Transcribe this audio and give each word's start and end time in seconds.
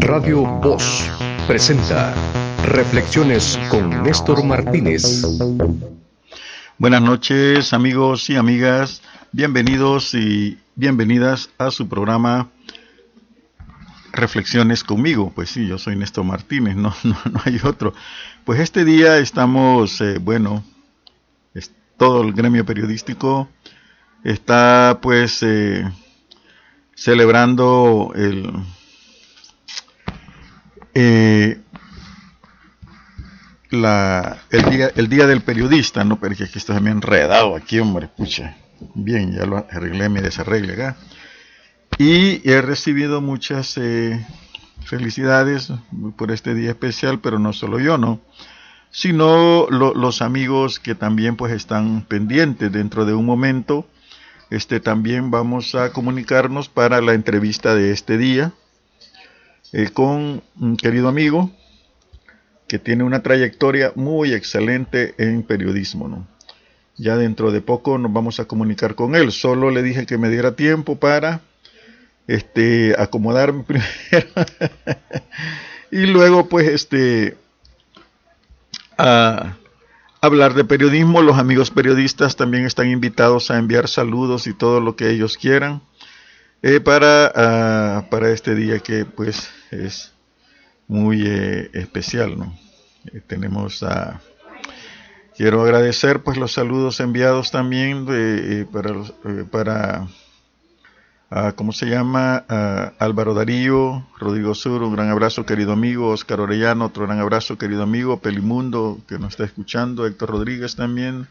Radio 0.00 0.42
Voz 0.60 1.10
presenta 1.46 2.14
Reflexiones 2.64 3.58
con 3.70 4.02
Néstor 4.02 4.44
Martínez. 4.44 5.24
Buenas 6.76 7.00
noches 7.00 7.72
amigos 7.72 8.28
y 8.28 8.36
amigas, 8.36 9.00
bienvenidos 9.32 10.12
y 10.12 10.58
bienvenidas 10.74 11.48
a 11.56 11.70
su 11.70 11.88
programa 11.88 12.50
Reflexiones 14.12 14.84
conmigo. 14.84 15.32
Pues 15.34 15.48
sí, 15.48 15.66
yo 15.66 15.78
soy 15.78 15.96
Néstor 15.96 16.24
Martínez, 16.24 16.76
no, 16.76 16.94
no, 17.04 17.16
hay 17.46 17.58
otro. 17.64 17.94
Pues 18.44 18.60
este 18.60 18.84
día 18.84 19.16
estamos, 19.16 20.02
eh, 20.02 20.18
bueno, 20.18 20.62
es 21.54 21.72
todo 21.96 22.20
el 22.22 22.34
gremio 22.34 22.66
periodístico 22.66 23.48
está 24.22 24.98
pues 25.00 25.42
eh, 25.42 25.90
celebrando 26.94 28.12
el, 28.14 28.52
eh, 31.00 31.60
el, 33.70 34.70
día, 34.70 34.90
el 34.96 35.08
día 35.08 35.26
del 35.26 35.42
periodista, 35.42 36.02
¿no? 36.02 36.18
Pero 36.18 36.32
es 36.32 36.38
que 36.38 36.44
aquí 36.44 36.58
está 36.58 36.78
bien 36.80 36.96
enredado 36.96 37.54
aquí, 37.54 37.78
hombre, 37.78 38.08
pucha. 38.08 38.56
Bien, 38.94 39.32
ya 39.32 39.46
lo 39.46 39.58
arreglé 39.70 40.08
me 40.08 40.22
desarregle 40.22 40.72
acá. 40.72 40.96
Y 41.98 42.48
he 42.48 42.60
recibido 42.62 43.20
muchas 43.20 43.76
eh, 43.76 44.26
felicidades 44.84 45.72
por 46.16 46.32
este 46.32 46.54
día 46.54 46.70
especial, 46.70 47.20
pero 47.20 47.38
no 47.38 47.52
solo 47.52 47.78
yo, 47.78 47.96
¿no? 47.96 48.20
Sino 48.90 49.68
los 49.70 50.22
amigos 50.22 50.80
que 50.80 50.94
también 50.94 51.36
pues 51.36 51.52
están 51.52 52.06
pendientes 52.08 52.72
dentro 52.72 53.04
de 53.04 53.14
un 53.14 53.26
momento 53.26 53.86
este, 54.50 54.80
también 54.80 55.30
vamos 55.30 55.74
a 55.74 55.92
comunicarnos 55.92 56.68
para 56.68 57.02
la 57.02 57.12
entrevista 57.12 57.74
de 57.74 57.92
este 57.92 58.16
día 58.16 58.52
eh, 59.72 59.90
con 59.92 60.42
un 60.60 60.76
querido 60.76 61.08
amigo 61.08 61.50
que 62.66 62.78
tiene 62.78 63.04
una 63.04 63.22
trayectoria 63.22 63.92
muy 63.94 64.32
excelente 64.32 65.14
en 65.18 65.42
periodismo. 65.42 66.08
¿no? 66.08 66.26
Ya 66.96 67.16
dentro 67.16 67.50
de 67.50 67.60
poco 67.60 67.98
nos 67.98 68.12
vamos 68.12 68.40
a 68.40 68.46
comunicar 68.46 68.94
con 68.94 69.14
él. 69.14 69.32
Solo 69.32 69.70
le 69.70 69.82
dije 69.82 70.06
que 70.06 70.18
me 70.18 70.30
diera 70.30 70.54
tiempo 70.54 70.96
para 70.96 71.40
este, 72.26 72.94
acomodarme 72.98 73.62
primero. 73.66 74.28
y 75.90 76.06
luego 76.06 76.48
pues 76.48 76.68
este 76.68 77.36
a, 78.98 79.56
hablar 80.20 80.54
de 80.54 80.64
periodismo. 80.64 81.22
Los 81.22 81.38
amigos 81.38 81.70
periodistas 81.70 82.36
también 82.36 82.66
están 82.66 82.90
invitados 82.90 83.50
a 83.50 83.58
enviar 83.58 83.88
saludos 83.88 84.46
y 84.46 84.52
todo 84.52 84.80
lo 84.80 84.96
que 84.96 85.10
ellos 85.10 85.36
quieran 85.38 85.82
eh, 86.60 86.80
para, 86.80 87.32
ah, 87.34 88.06
para 88.10 88.30
este 88.30 88.54
día 88.54 88.80
que 88.80 89.04
pues 89.04 89.48
es 89.70 90.12
muy 90.88 91.22
eh, 91.24 91.70
especial. 91.72 92.38
¿no? 92.38 92.58
Eh, 93.12 93.20
tenemos 93.26 93.82
a... 93.82 94.20
Quiero 95.36 95.62
agradecer 95.62 96.24
pues 96.24 96.36
los 96.36 96.52
saludos 96.52 96.98
enviados 96.98 97.52
también 97.52 98.06
de, 98.06 98.66
para, 98.72 98.92
para 99.52 100.08
¿cómo 101.54 101.70
se 101.70 101.86
llama? 101.86 102.38
Álvaro 102.98 103.34
Darío, 103.34 104.04
Rodrigo 104.18 104.56
Sur, 104.56 104.82
un 104.82 104.96
gran 104.96 105.10
abrazo 105.10 105.46
querido 105.46 105.70
amigo, 105.70 106.08
Oscar 106.08 106.40
Orellano, 106.40 106.86
otro 106.86 107.06
gran 107.06 107.20
abrazo 107.20 107.56
querido 107.56 107.84
amigo, 107.84 108.18
Pelimundo, 108.18 108.98
que 109.06 109.20
nos 109.20 109.34
está 109.34 109.44
escuchando, 109.44 110.06
Héctor 110.06 110.30
Rodríguez 110.30 110.74
también, 110.74 111.28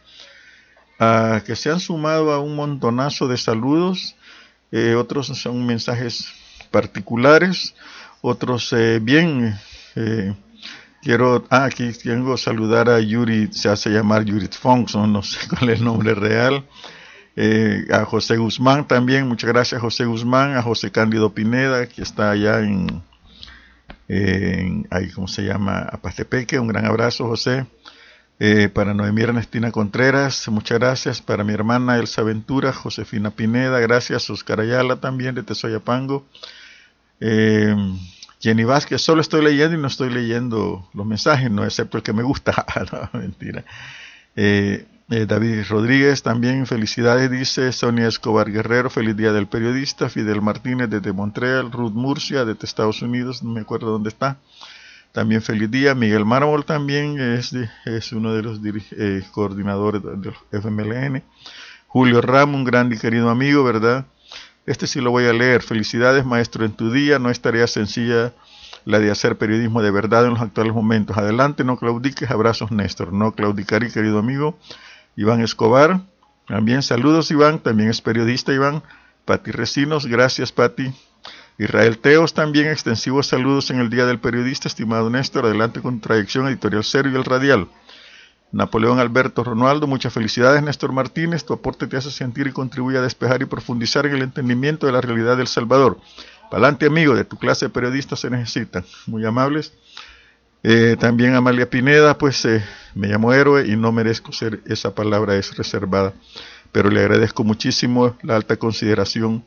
que 1.45 1.55
se 1.57 1.69
han 1.69 1.81
sumado 1.81 2.31
a 2.31 2.39
un 2.39 2.55
montonazo 2.55 3.27
de 3.27 3.35
saludos, 3.35 4.15
eh, 4.71 4.95
otros 4.95 5.27
son 5.27 5.65
mensajes 5.65 6.27
particulares, 6.71 7.73
otros 8.21 8.73
eh, 8.73 8.99
bien, 9.01 9.57
eh, 9.95 10.33
quiero, 11.01 11.45
ah, 11.49 11.65
aquí 11.65 11.91
tengo 11.93 12.37
saludar 12.37 12.89
a 12.89 12.99
Yuri, 12.99 13.51
se 13.51 13.69
hace 13.69 13.89
llamar 13.89 14.25
Yuri 14.25 14.47
Fonson, 14.47 15.11
no 15.11 15.23
sé 15.23 15.39
cuál 15.49 15.69
es 15.69 15.79
el 15.79 15.85
nombre 15.85 16.13
real, 16.13 16.65
eh, 17.35 17.85
a 17.91 18.05
José 18.05 18.37
Guzmán 18.37 18.87
también, 18.87 19.27
muchas 19.27 19.49
gracias 19.49 19.79
José 19.79 20.05
Guzmán, 20.05 20.57
a 20.57 20.61
José 20.61 20.91
Cándido 20.91 21.33
Pineda, 21.33 21.87
que 21.87 22.01
está 22.01 22.31
allá 22.31 22.59
en, 22.59 23.03
ahí, 24.89 25.09
¿cómo 25.11 25.27
se 25.27 25.43
llama? 25.43 25.79
A 25.79 25.97
Pastepeque, 25.97 26.59
un 26.59 26.67
gran 26.67 26.85
abrazo 26.85 27.27
José. 27.27 27.65
Eh, 28.39 28.69
para 28.69 28.93
Noemí 28.93 29.23
Ernestina 29.23 29.71
Contreras, 29.71 30.47
muchas 30.49 30.79
gracias. 30.79 31.21
Para 31.21 31.43
mi 31.43 31.53
hermana 31.53 31.97
Elsa 31.97 32.21
Ventura, 32.21 32.71
Josefina 32.71 33.31
Pineda, 33.31 33.79
gracias. 33.79 34.29
Oscar 34.29 34.59
Ayala 34.59 34.97
también 34.97 35.35
de 35.35 35.43
Tesoyapango. 35.43 36.25
Eh, 37.19 37.75
Jenny 38.39 38.63
Vázquez, 38.63 39.01
solo 39.01 39.21
estoy 39.21 39.43
leyendo 39.43 39.75
y 39.77 39.81
no 39.81 39.87
estoy 39.87 40.11
leyendo 40.11 40.87
los 40.93 41.05
mensajes, 41.05 41.49
no 41.49 41.65
excepto 41.65 41.97
el 41.97 42.03
que 42.03 42.13
me 42.13 42.23
gusta. 42.23 42.65
no, 42.91 43.19
mentira. 43.19 43.65
Eh, 44.35 44.85
eh, 45.09 45.25
David 45.25 45.63
Rodríguez 45.69 46.21
también, 46.21 46.67
felicidades, 46.67 47.31
dice 47.31 47.71
Sonia 47.71 48.07
Escobar 48.07 48.51
Guerrero, 48.51 48.89
feliz 48.89 49.15
día 49.15 49.31
del 49.31 49.47
periodista, 49.47 50.09
Fidel 50.09 50.41
Martínez 50.41 50.89
desde 50.89 51.13
Montreal, 51.13 51.71
Ruth 51.71 51.93
Murcia 51.93 52.43
desde 52.45 52.65
Estados 52.65 53.01
Unidos, 53.01 53.41
no 53.41 53.51
me 53.51 53.61
acuerdo 53.61 53.89
dónde 53.89 54.09
está, 54.09 54.37
también 55.17 55.41
feliz 55.41 55.71
día, 55.71 55.95
Miguel 55.95 56.25
Mármol 56.25 56.63
también 56.63 57.19
es, 57.19 57.51
es 57.85 58.11
uno 58.11 58.35
de 58.35 58.43
los 58.43 58.59
eh, 58.63 59.23
coordinadores 59.31 60.03
del 60.03 60.35
FMLN, 60.51 61.23
Julio 61.87 62.21
Ramos, 62.21 62.57
un 62.57 62.63
gran 62.63 62.93
y 62.93 62.99
querido 62.99 63.31
amigo, 63.31 63.63
¿verdad? 63.63 64.05
Este 64.67 64.85
sí 64.85 65.01
lo 65.01 65.09
voy 65.09 65.25
a 65.25 65.33
leer, 65.33 65.63
felicidades 65.63 66.23
maestro 66.23 66.65
en 66.65 66.73
tu 66.73 66.91
día, 66.91 67.17
no 67.17 67.31
es 67.31 67.41
tarea 67.41 67.65
sencilla 67.65 68.31
la 68.85 68.99
de 68.99 69.09
hacer 69.09 69.39
periodismo 69.39 69.81
de 69.81 69.89
verdad 69.89 70.23
en 70.25 70.33
los 70.35 70.41
actuales 70.41 70.75
momentos. 70.75 71.17
Adelante, 71.17 71.63
no 71.63 71.77
claudiques, 71.77 72.29
abrazos 72.29 72.71
Néstor, 72.71 73.11
no 73.11 73.31
claudicaré, 73.31 73.91
querido 73.91 74.19
amigo. 74.19 74.59
Iván 75.15 75.41
Escobar, 75.41 76.01
también 76.47 76.83
saludos 76.83 77.31
Iván, 77.31 77.57
también 77.57 77.89
es 77.89 78.01
periodista 78.01 78.53
Iván. 78.53 78.83
Pati 79.25 79.49
Recinos, 79.49 80.05
gracias 80.05 80.51
Pati. 80.51 80.93
Israel 81.59 81.97
Teos, 81.97 82.35
también 82.35 82.67
extensivos 82.67 83.25
saludos 83.25 83.71
en 83.71 83.79
el 83.79 83.89
Día 83.89 84.05
del 84.05 84.19
Periodista, 84.19 84.67
estimado 84.67 85.09
Néstor, 85.09 85.45
adelante 85.45 85.81
con 85.81 85.99
trayección 85.99 86.47
editorial 86.47 86.83
serio 86.83 87.11
y 87.11 87.15
el 87.15 87.25
radial. 87.25 87.67
Napoleón 88.51 88.99
Alberto 88.99 89.43
Ronaldo, 89.43 89.87
muchas 89.87 90.13
felicidades 90.13 90.61
Néstor 90.61 90.91
Martínez, 90.91 91.45
tu 91.45 91.53
aporte 91.53 91.87
te 91.87 91.97
hace 91.97 92.11
sentir 92.11 92.45
y 92.45 92.51
contribuye 92.51 92.99
a 92.99 93.01
despejar 93.01 93.41
y 93.41 93.45
profundizar 93.45 94.05
en 94.05 94.13
el 94.13 94.21
entendimiento 94.21 94.85
de 94.85 94.91
la 94.91 95.01
realidad 95.01 95.35
del 95.35 95.47
Salvador. 95.47 95.99
Palante 96.51 96.85
amigo, 96.85 97.15
de 97.15 97.25
tu 97.25 97.37
clase 97.37 97.65
de 97.65 97.69
periodistas 97.71 98.19
se 98.19 98.29
necesitan. 98.29 98.85
Muy 99.07 99.25
amables. 99.25 99.73
Eh, 100.61 100.95
también 100.99 101.33
Amalia 101.33 101.69
Pineda, 101.69 102.19
pues 102.19 102.45
eh, 102.45 102.63
me 102.93 103.07
llamo 103.07 103.33
héroe 103.33 103.67
y 103.67 103.75
no 103.75 103.91
merezco 103.91 104.31
ser, 104.31 104.61
esa 104.67 104.93
palabra 104.93 105.35
es 105.35 105.57
reservada, 105.57 106.13
pero 106.71 106.89
le 106.91 106.99
agradezco 106.99 107.43
muchísimo 107.43 108.15
la 108.21 108.35
alta 108.35 108.57
consideración 108.57 109.43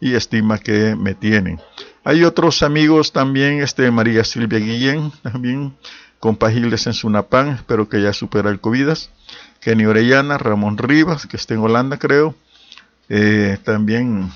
y 0.00 0.14
estima 0.14 0.58
que 0.58 0.96
me 0.96 1.14
tienen. 1.14 1.60
Hay 2.04 2.24
otros 2.24 2.62
amigos 2.62 3.12
también, 3.12 3.62
este 3.62 3.90
María 3.90 4.24
Silvia 4.24 4.58
Guillén, 4.58 5.10
también 5.22 5.74
compa 6.20 6.50
Gildes 6.50 6.86
en 6.86 6.94
Sunapán, 6.94 7.48
espero 7.48 7.88
que 7.88 8.02
ya 8.02 8.12
supera 8.12 8.50
el 8.50 8.60
COVID. 8.60 8.88
Kenny 9.60 9.86
Orellana, 9.86 10.36
Ramón 10.36 10.76
Rivas, 10.76 11.26
que 11.26 11.38
está 11.38 11.54
en 11.54 11.60
Holanda 11.60 11.98
creo, 11.98 12.34
eh, 13.08 13.56
también 13.64 14.30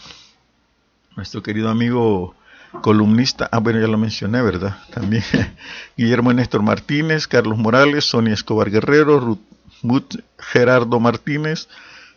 nuestro 1.17 1.43
querido 1.43 1.69
amigo 1.69 2.35
columnista, 2.81 3.49
ah 3.53 3.59
bueno 3.59 3.81
ya 3.81 3.89
lo 3.89 3.99
mencioné, 3.99 4.41
¿verdad? 4.41 4.79
También 4.91 5.23
Guillermo 5.97 6.33
Néstor 6.33 6.63
Martínez, 6.63 7.27
Carlos 7.27 7.59
Morales, 7.59 8.05
Sonia 8.05 8.33
Escobar 8.35 8.71
Guerrero, 8.71 9.39
Ruth, 9.83 10.15
Gerardo 10.39 10.99
Martínez, 11.01 11.69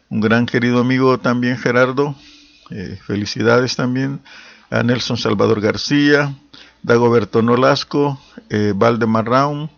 un 0.10 0.22
gran 0.22 0.46
querido 0.46 0.80
amigo 0.80 1.20
también 1.20 1.58
Gerardo, 1.58 2.16
eh, 2.72 3.00
felicidades 3.06 3.76
también, 3.76 4.22
a 4.70 4.84
Nelson 4.84 5.18
Salvador 5.18 5.62
García, 5.62 6.34
Dagoberto 6.84 7.42
Nolasco, 7.42 8.20
eh, 8.50 8.74
Valdemar 8.76 9.26
Raum, 9.26 9.70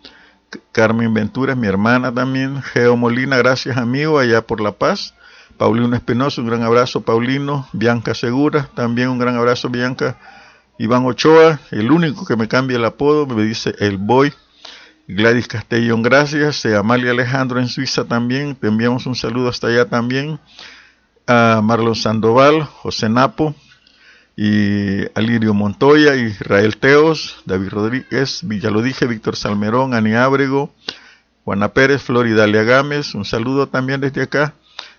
Carmen 0.71 1.13
Ventura, 1.13 1.55
mi 1.55 1.67
hermana 1.67 2.13
también, 2.13 2.61
Geo 2.61 2.95
Molina, 2.95 3.37
gracias 3.37 3.77
amigo, 3.77 4.19
allá 4.19 4.45
por 4.45 4.61
La 4.61 4.71
Paz, 4.73 5.13
Paulino 5.57 5.95
Espinosa, 5.95 6.41
un 6.41 6.47
gran 6.47 6.63
abrazo, 6.63 7.01
Paulino, 7.01 7.67
Bianca 7.73 8.13
Segura, 8.13 8.69
también 8.75 9.09
un 9.09 9.19
gran 9.19 9.35
abrazo, 9.35 9.69
Bianca, 9.69 10.17
Iván 10.77 11.05
Ochoa, 11.05 11.59
el 11.71 11.91
único 11.91 12.25
que 12.25 12.35
me 12.35 12.47
cambia 12.47 12.77
el 12.77 12.85
apodo, 12.85 13.27
me 13.27 13.43
dice 13.43 13.75
el 13.79 13.97
boy. 13.97 14.33
Gladys 15.07 15.47
Castellón, 15.47 16.01
gracias. 16.01 16.63
Eh, 16.65 16.77
Amalia 16.77 17.11
Alejandro 17.11 17.59
en 17.59 17.67
Suiza 17.67 18.05
también, 18.05 18.55
te 18.55 18.67
enviamos 18.67 19.05
un 19.05 19.15
saludo 19.15 19.49
hasta 19.49 19.67
allá 19.67 19.85
también. 19.85 20.39
A 21.27 21.61
Marlon 21.63 21.95
Sandoval, 21.95 22.63
José 22.63 23.09
Napo, 23.09 23.55
y 24.35 25.03
Alirio 25.13 25.53
Montoya, 25.53 26.15
Israel 26.15 26.77
Teos, 26.77 27.41
David 27.45 27.69
Rodríguez, 27.69 28.41
ya 28.41 28.71
lo 28.71 28.81
dije, 28.81 29.05
Víctor 29.05 29.35
Salmerón, 29.35 29.93
Ani 29.93 30.15
Ábrego, 30.15 30.73
Juana 31.45 31.69
Pérez, 31.69 32.01
Floridalia 32.01 32.63
Gámez, 32.63 33.15
un 33.15 33.25
saludo 33.25 33.67
también 33.67 34.01
desde 34.01 34.23
acá. 34.23 34.53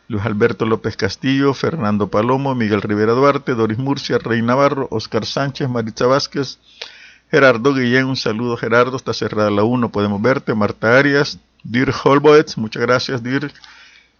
Luis 0.06 0.24
Alberto 0.26 0.66
López 0.66 0.98
Castillo, 0.98 1.54
Fernando 1.54 2.08
Palomo, 2.08 2.54
Miguel 2.54 2.82
Rivera 2.82 3.14
Duarte, 3.14 3.54
Doris 3.54 3.78
Murcia, 3.78 4.18
Rey 4.18 4.42
Navarro, 4.42 4.86
Oscar 4.90 5.24
Sánchez, 5.24 5.66
Maritza 5.70 6.06
Vázquez, 6.06 6.58
Gerardo 7.30 7.72
Guillén, 7.72 8.04
un 8.04 8.16
saludo 8.16 8.58
Gerardo, 8.58 8.98
está 8.98 9.14
cerrada 9.14 9.50
la 9.50 9.64
1, 9.64 9.88
podemos 9.88 10.20
verte, 10.20 10.54
Marta 10.54 10.98
Arias, 10.98 11.38
Dirk 11.62 11.94
Holboetz, 12.04 12.58
muchas 12.58 12.82
gracias 12.82 13.22
Dirk, 13.22 13.54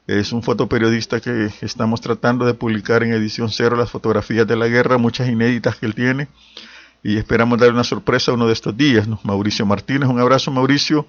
es 0.07 0.33
un 0.33 0.43
fotoperiodista 0.43 1.21
que 1.21 1.51
estamos 1.63 2.01
tratando 2.01 2.45
de 2.45 2.55
publicar 2.55 3.03
en 3.03 3.13
edición 3.13 3.51
cero 3.51 3.77
las 3.77 3.91
fotografías 3.91 4.47
de 4.47 4.57
la 4.57 4.69
guerra, 4.69 4.99
muchas 4.99 5.29
inéditas 5.29 5.77
que 5.77 5.87
él 5.87 5.95
tiene, 5.95 6.29
y 7.03 7.17
esperamos 7.17 7.59
darle 7.59 7.75
una 7.75 7.85
sorpresa 7.85 8.33
uno 8.33 8.47
de 8.47 8.53
estos 8.53 8.77
días, 8.77 9.07
Mauricio 9.25 9.67
Martínez, 9.67 10.09
un 10.09 10.21
abrazo 10.21 10.51
Mauricio, 10.51 11.07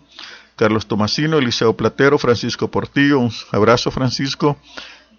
Carlos 0.56 0.88
Tomasino, 0.88 1.38
Eliseo 1.38 1.76
Platero, 1.76 2.18
Francisco 2.18 2.70
Portillo, 2.70 3.20
un 3.20 3.32
abrazo 3.52 3.92
Francisco, 3.92 4.58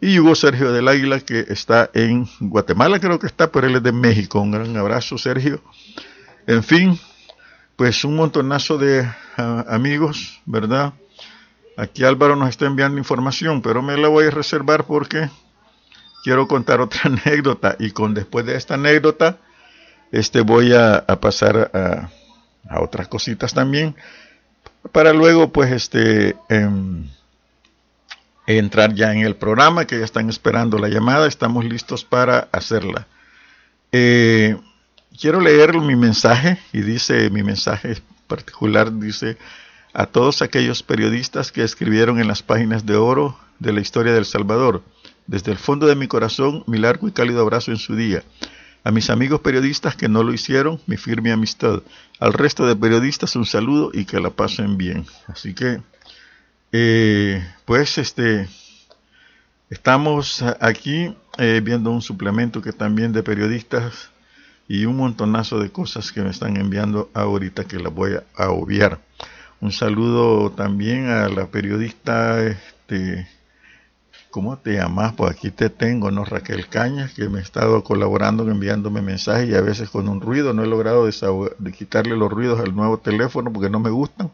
y 0.00 0.18
Hugo 0.18 0.34
Sergio 0.34 0.72
del 0.72 0.88
Águila 0.88 1.20
que 1.20 1.46
está 1.48 1.90
en 1.94 2.28
Guatemala, 2.40 3.00
creo 3.00 3.18
que 3.18 3.26
está, 3.26 3.50
pero 3.50 3.66
él 3.66 3.76
es 3.76 3.82
de 3.82 3.92
México. 3.92 4.40
Un 4.40 4.50
gran 4.50 4.76
abrazo, 4.76 5.16
Sergio. 5.16 5.62
En 6.46 6.62
fin, 6.62 6.98
pues 7.76 8.04
un 8.04 8.16
montonazo 8.16 8.78
de 8.78 9.08
ah, 9.36 9.64
amigos, 9.68 10.40
¿verdad? 10.44 10.92
Aquí 11.76 12.04
Álvaro 12.04 12.36
nos 12.36 12.48
está 12.48 12.66
enviando 12.66 12.98
información, 12.98 13.60
pero 13.60 13.82
me 13.82 13.96
la 13.96 14.08
voy 14.08 14.26
a 14.26 14.30
reservar 14.30 14.84
porque 14.84 15.28
quiero 16.22 16.48
contar 16.48 16.80
otra 16.80 17.00
anécdota. 17.04 17.76
Y 17.78 17.90
con 17.90 18.14
después 18.14 18.46
de 18.46 18.56
esta 18.56 18.74
anécdota, 18.74 19.38
este 20.10 20.40
voy 20.40 20.72
a, 20.72 21.04
pasar 21.20 21.70
a, 21.74 22.80
otras 22.80 23.08
cositas 23.08 23.54
también 23.54 23.94
para 24.92 25.12
luego 25.12 25.52
pues 25.52 25.70
este 25.72 26.36
em, 26.48 27.08
entrar 28.46 28.94
ya 28.94 29.12
en 29.12 29.20
el 29.20 29.36
programa 29.36 29.84
que 29.84 29.98
ya 29.98 30.04
están 30.04 30.28
esperando 30.28 30.78
la 30.78 30.88
llamada 30.88 31.26
estamos 31.26 31.64
listos 31.64 32.04
para 32.04 32.48
hacerla. 32.52 33.06
Eh, 33.92 34.56
quiero 35.20 35.40
leer 35.40 35.74
mi 35.76 35.96
mensaje 35.96 36.58
y 36.72 36.80
dice 36.80 37.30
mi 37.30 37.42
mensaje 37.42 37.96
particular 38.26 38.92
dice 38.92 39.36
a 39.98 40.06
todos 40.06 40.42
aquellos 40.42 40.82
periodistas 40.82 41.50
que 41.50 41.62
escribieron 41.62 42.20
en 42.20 42.28
las 42.28 42.42
páginas 42.42 42.84
de 42.84 42.96
oro 42.96 43.38
de 43.58 43.72
la 43.72 43.80
historia 43.80 44.12
del 44.12 44.26
Salvador 44.26 44.82
desde 45.26 45.52
el 45.52 45.58
fondo 45.58 45.86
de 45.86 45.96
mi 45.96 46.06
corazón 46.06 46.62
mi 46.66 46.78
largo 46.78 47.08
y 47.08 47.12
cálido 47.12 47.40
abrazo 47.40 47.70
en 47.70 47.78
su 47.78 47.96
día 47.96 48.22
a 48.86 48.92
mis 48.92 49.10
amigos 49.10 49.40
periodistas 49.40 49.96
que 49.96 50.08
no 50.08 50.22
lo 50.22 50.32
hicieron, 50.32 50.80
mi 50.86 50.96
firme 50.96 51.32
amistad. 51.32 51.82
Al 52.20 52.32
resto 52.32 52.68
de 52.68 52.76
periodistas 52.76 53.34
un 53.34 53.44
saludo 53.44 53.90
y 53.92 54.04
que 54.04 54.20
la 54.20 54.30
pasen 54.30 54.76
bien. 54.76 55.04
Así 55.26 55.54
que, 55.54 55.82
eh, 56.70 57.44
pues, 57.64 57.98
este, 57.98 58.48
estamos 59.70 60.40
aquí 60.60 61.12
eh, 61.36 61.60
viendo 61.64 61.90
un 61.90 62.00
suplemento 62.00 62.62
que 62.62 62.72
también 62.72 63.12
de 63.12 63.24
periodistas 63.24 64.10
y 64.68 64.84
un 64.84 64.98
montonazo 64.98 65.58
de 65.58 65.72
cosas 65.72 66.12
que 66.12 66.22
me 66.22 66.30
están 66.30 66.56
enviando 66.56 67.10
ahorita 67.12 67.64
que 67.64 67.80
las 67.80 67.92
voy 67.92 68.12
a, 68.36 68.50
obviar. 68.50 69.00
Un 69.60 69.72
saludo 69.72 70.50
también 70.50 71.08
a 71.08 71.28
la 71.28 71.46
periodista 71.46 72.44
este, 72.44 73.26
¿cómo 74.30 74.58
te 74.58 74.74
llamas? 74.74 75.14
Pues 75.14 75.30
aquí 75.30 75.50
te 75.50 75.70
tengo, 75.70 76.10
¿no? 76.10 76.26
Raquel 76.26 76.68
Cañas, 76.68 77.14
que 77.14 77.28
me 77.30 77.38
ha 77.38 77.42
estado 77.42 77.82
colaborando, 77.82 78.42
enviándome 78.50 79.00
mensajes 79.00 79.48
y 79.48 79.54
a 79.54 79.62
veces 79.62 79.88
con 79.88 80.08
un 80.08 80.20
ruido. 80.20 80.52
No 80.52 80.62
he 80.62 80.66
logrado 80.66 81.08
quitarle 81.76 82.16
los 82.18 82.30
ruidos 82.30 82.60
al 82.60 82.76
nuevo 82.76 82.98
teléfono 82.98 83.50
porque 83.50 83.70
no 83.70 83.80
me 83.80 83.88
gustan. 83.88 84.30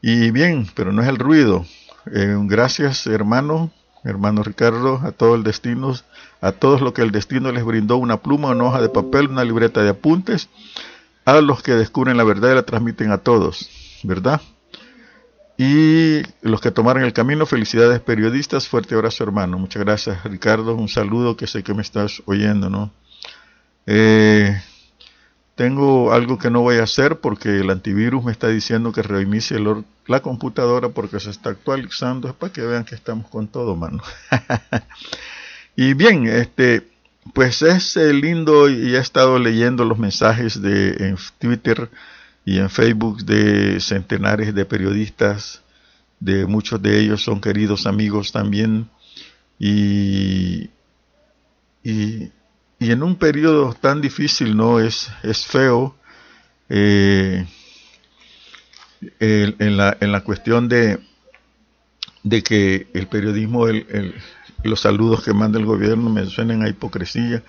Y 0.00 0.30
bien, 0.30 0.66
pero 0.74 0.90
no 0.92 1.02
es 1.02 1.08
el 1.08 1.18
ruido. 1.18 1.66
Eh, 2.10 2.34
gracias, 2.44 3.06
hermano, 3.06 3.70
hermano 4.04 4.42
Ricardo, 4.42 5.00
a 5.04 5.12
todo 5.12 5.34
el 5.34 5.42
destino, 5.42 5.94
a 6.40 6.52
todos 6.52 6.80
los 6.80 6.94
que 6.94 7.02
el 7.02 7.12
destino 7.12 7.52
les 7.52 7.64
brindó 7.64 7.98
una 7.98 8.16
pluma, 8.16 8.48
una 8.52 8.64
hoja 8.64 8.80
de 8.80 8.88
papel, 8.88 9.28
una 9.28 9.44
libreta 9.44 9.82
de 9.82 9.90
apuntes, 9.90 10.48
a 11.24 11.40
los 11.40 11.62
que 11.62 11.72
descubren 11.72 12.16
la 12.16 12.24
verdad 12.24 12.52
y 12.52 12.54
la 12.54 12.62
transmiten 12.64 13.12
a 13.12 13.18
todos, 13.18 13.68
¿verdad? 14.02 14.40
Y 15.58 16.22
los 16.40 16.60
que 16.60 16.70
tomaron 16.70 17.04
el 17.04 17.12
camino, 17.12 17.46
felicidades 17.46 18.00
periodistas, 18.00 18.68
fuerte 18.68 18.94
abrazo 18.94 19.22
hermano. 19.24 19.58
Muchas 19.58 19.84
gracias 19.84 20.24
Ricardo, 20.24 20.74
un 20.74 20.88
saludo 20.88 21.36
que 21.36 21.46
sé 21.46 21.62
que 21.62 21.74
me 21.74 21.82
estás 21.82 22.22
oyendo, 22.26 22.70
¿no? 22.70 22.90
Eh, 23.86 24.60
tengo 25.54 26.12
algo 26.12 26.38
que 26.38 26.50
no 26.50 26.62
voy 26.62 26.78
a 26.78 26.84
hacer 26.84 27.20
porque 27.20 27.60
el 27.60 27.70
antivirus 27.70 28.24
me 28.24 28.32
está 28.32 28.48
diciendo 28.48 28.92
que 28.92 29.02
reinicie 29.02 29.58
la 30.06 30.20
computadora 30.20 30.88
porque 30.88 31.20
se 31.20 31.30
está 31.30 31.50
actualizando, 31.50 32.28
es 32.28 32.34
para 32.34 32.52
que 32.52 32.62
vean 32.62 32.84
que 32.84 32.94
estamos 32.94 33.28
con 33.28 33.48
todo, 33.48 33.76
mano. 33.76 34.02
y 35.76 35.94
bien, 35.94 36.26
este, 36.26 36.88
pues 37.34 37.62
es 37.62 37.96
eh, 37.96 38.12
lindo 38.12 38.68
y 38.68 38.96
he 38.96 38.98
estado 38.98 39.38
leyendo 39.38 39.84
los 39.84 39.98
mensajes 39.98 40.60
de 40.60 40.90
en 41.06 41.16
Twitter 41.38 41.90
y 42.44 42.58
en 42.58 42.70
Facebook 42.70 43.24
de 43.24 43.80
centenares 43.80 44.54
de 44.54 44.64
periodistas, 44.64 45.62
de 46.20 46.46
muchos 46.46 46.80
de 46.82 47.00
ellos 47.00 47.22
son 47.22 47.40
queridos 47.40 47.86
amigos 47.86 48.32
también, 48.32 48.88
y, 49.58 50.70
y, 51.84 52.32
en 52.80 53.02
un 53.02 53.16
periodo 53.16 53.74
tan 53.74 54.00
difícil, 54.00 54.56
¿no? 54.56 54.80
Es, 54.80 55.08
es 55.22 55.46
feo 55.46 55.96
eh, 56.68 57.46
en, 59.20 59.76
la, 59.76 59.96
en 60.00 60.10
la 60.10 60.22
cuestión 60.22 60.68
de, 60.68 60.98
de 62.24 62.42
que 62.42 62.88
el 62.94 63.06
periodismo, 63.06 63.68
el, 63.68 64.14
los 64.64 64.80
saludos 64.80 65.22
que 65.22 65.32
manda 65.32 65.58
el 65.58 65.66
gobierno 65.66 66.10
me 66.10 66.26
suenen 66.26 66.62
a 66.62 66.68
hipocresía 66.68 67.42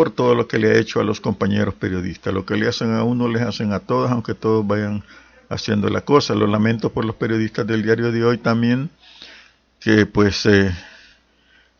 por 0.00 0.12
todo 0.12 0.34
lo 0.34 0.48
que 0.48 0.58
le 0.58 0.70
ha 0.70 0.78
hecho 0.78 0.98
a 0.98 1.04
los 1.04 1.20
compañeros 1.20 1.74
periodistas. 1.74 2.32
Lo 2.32 2.46
que 2.46 2.56
le 2.56 2.66
hacen 2.66 2.94
a 2.94 3.04
uno 3.04 3.28
les 3.28 3.42
hacen 3.42 3.74
a 3.74 3.80
todos, 3.80 4.10
aunque 4.10 4.32
todos 4.32 4.66
vayan 4.66 5.04
haciendo 5.50 5.90
la 5.90 6.00
cosa. 6.00 6.34
Lo 6.34 6.46
lamento 6.46 6.90
por 6.90 7.04
los 7.04 7.16
periodistas 7.16 7.66
del 7.66 7.82
diario 7.82 8.10
de 8.10 8.24
hoy 8.24 8.38
también, 8.38 8.88
que 9.78 10.06
pues 10.06 10.46
eh, 10.46 10.74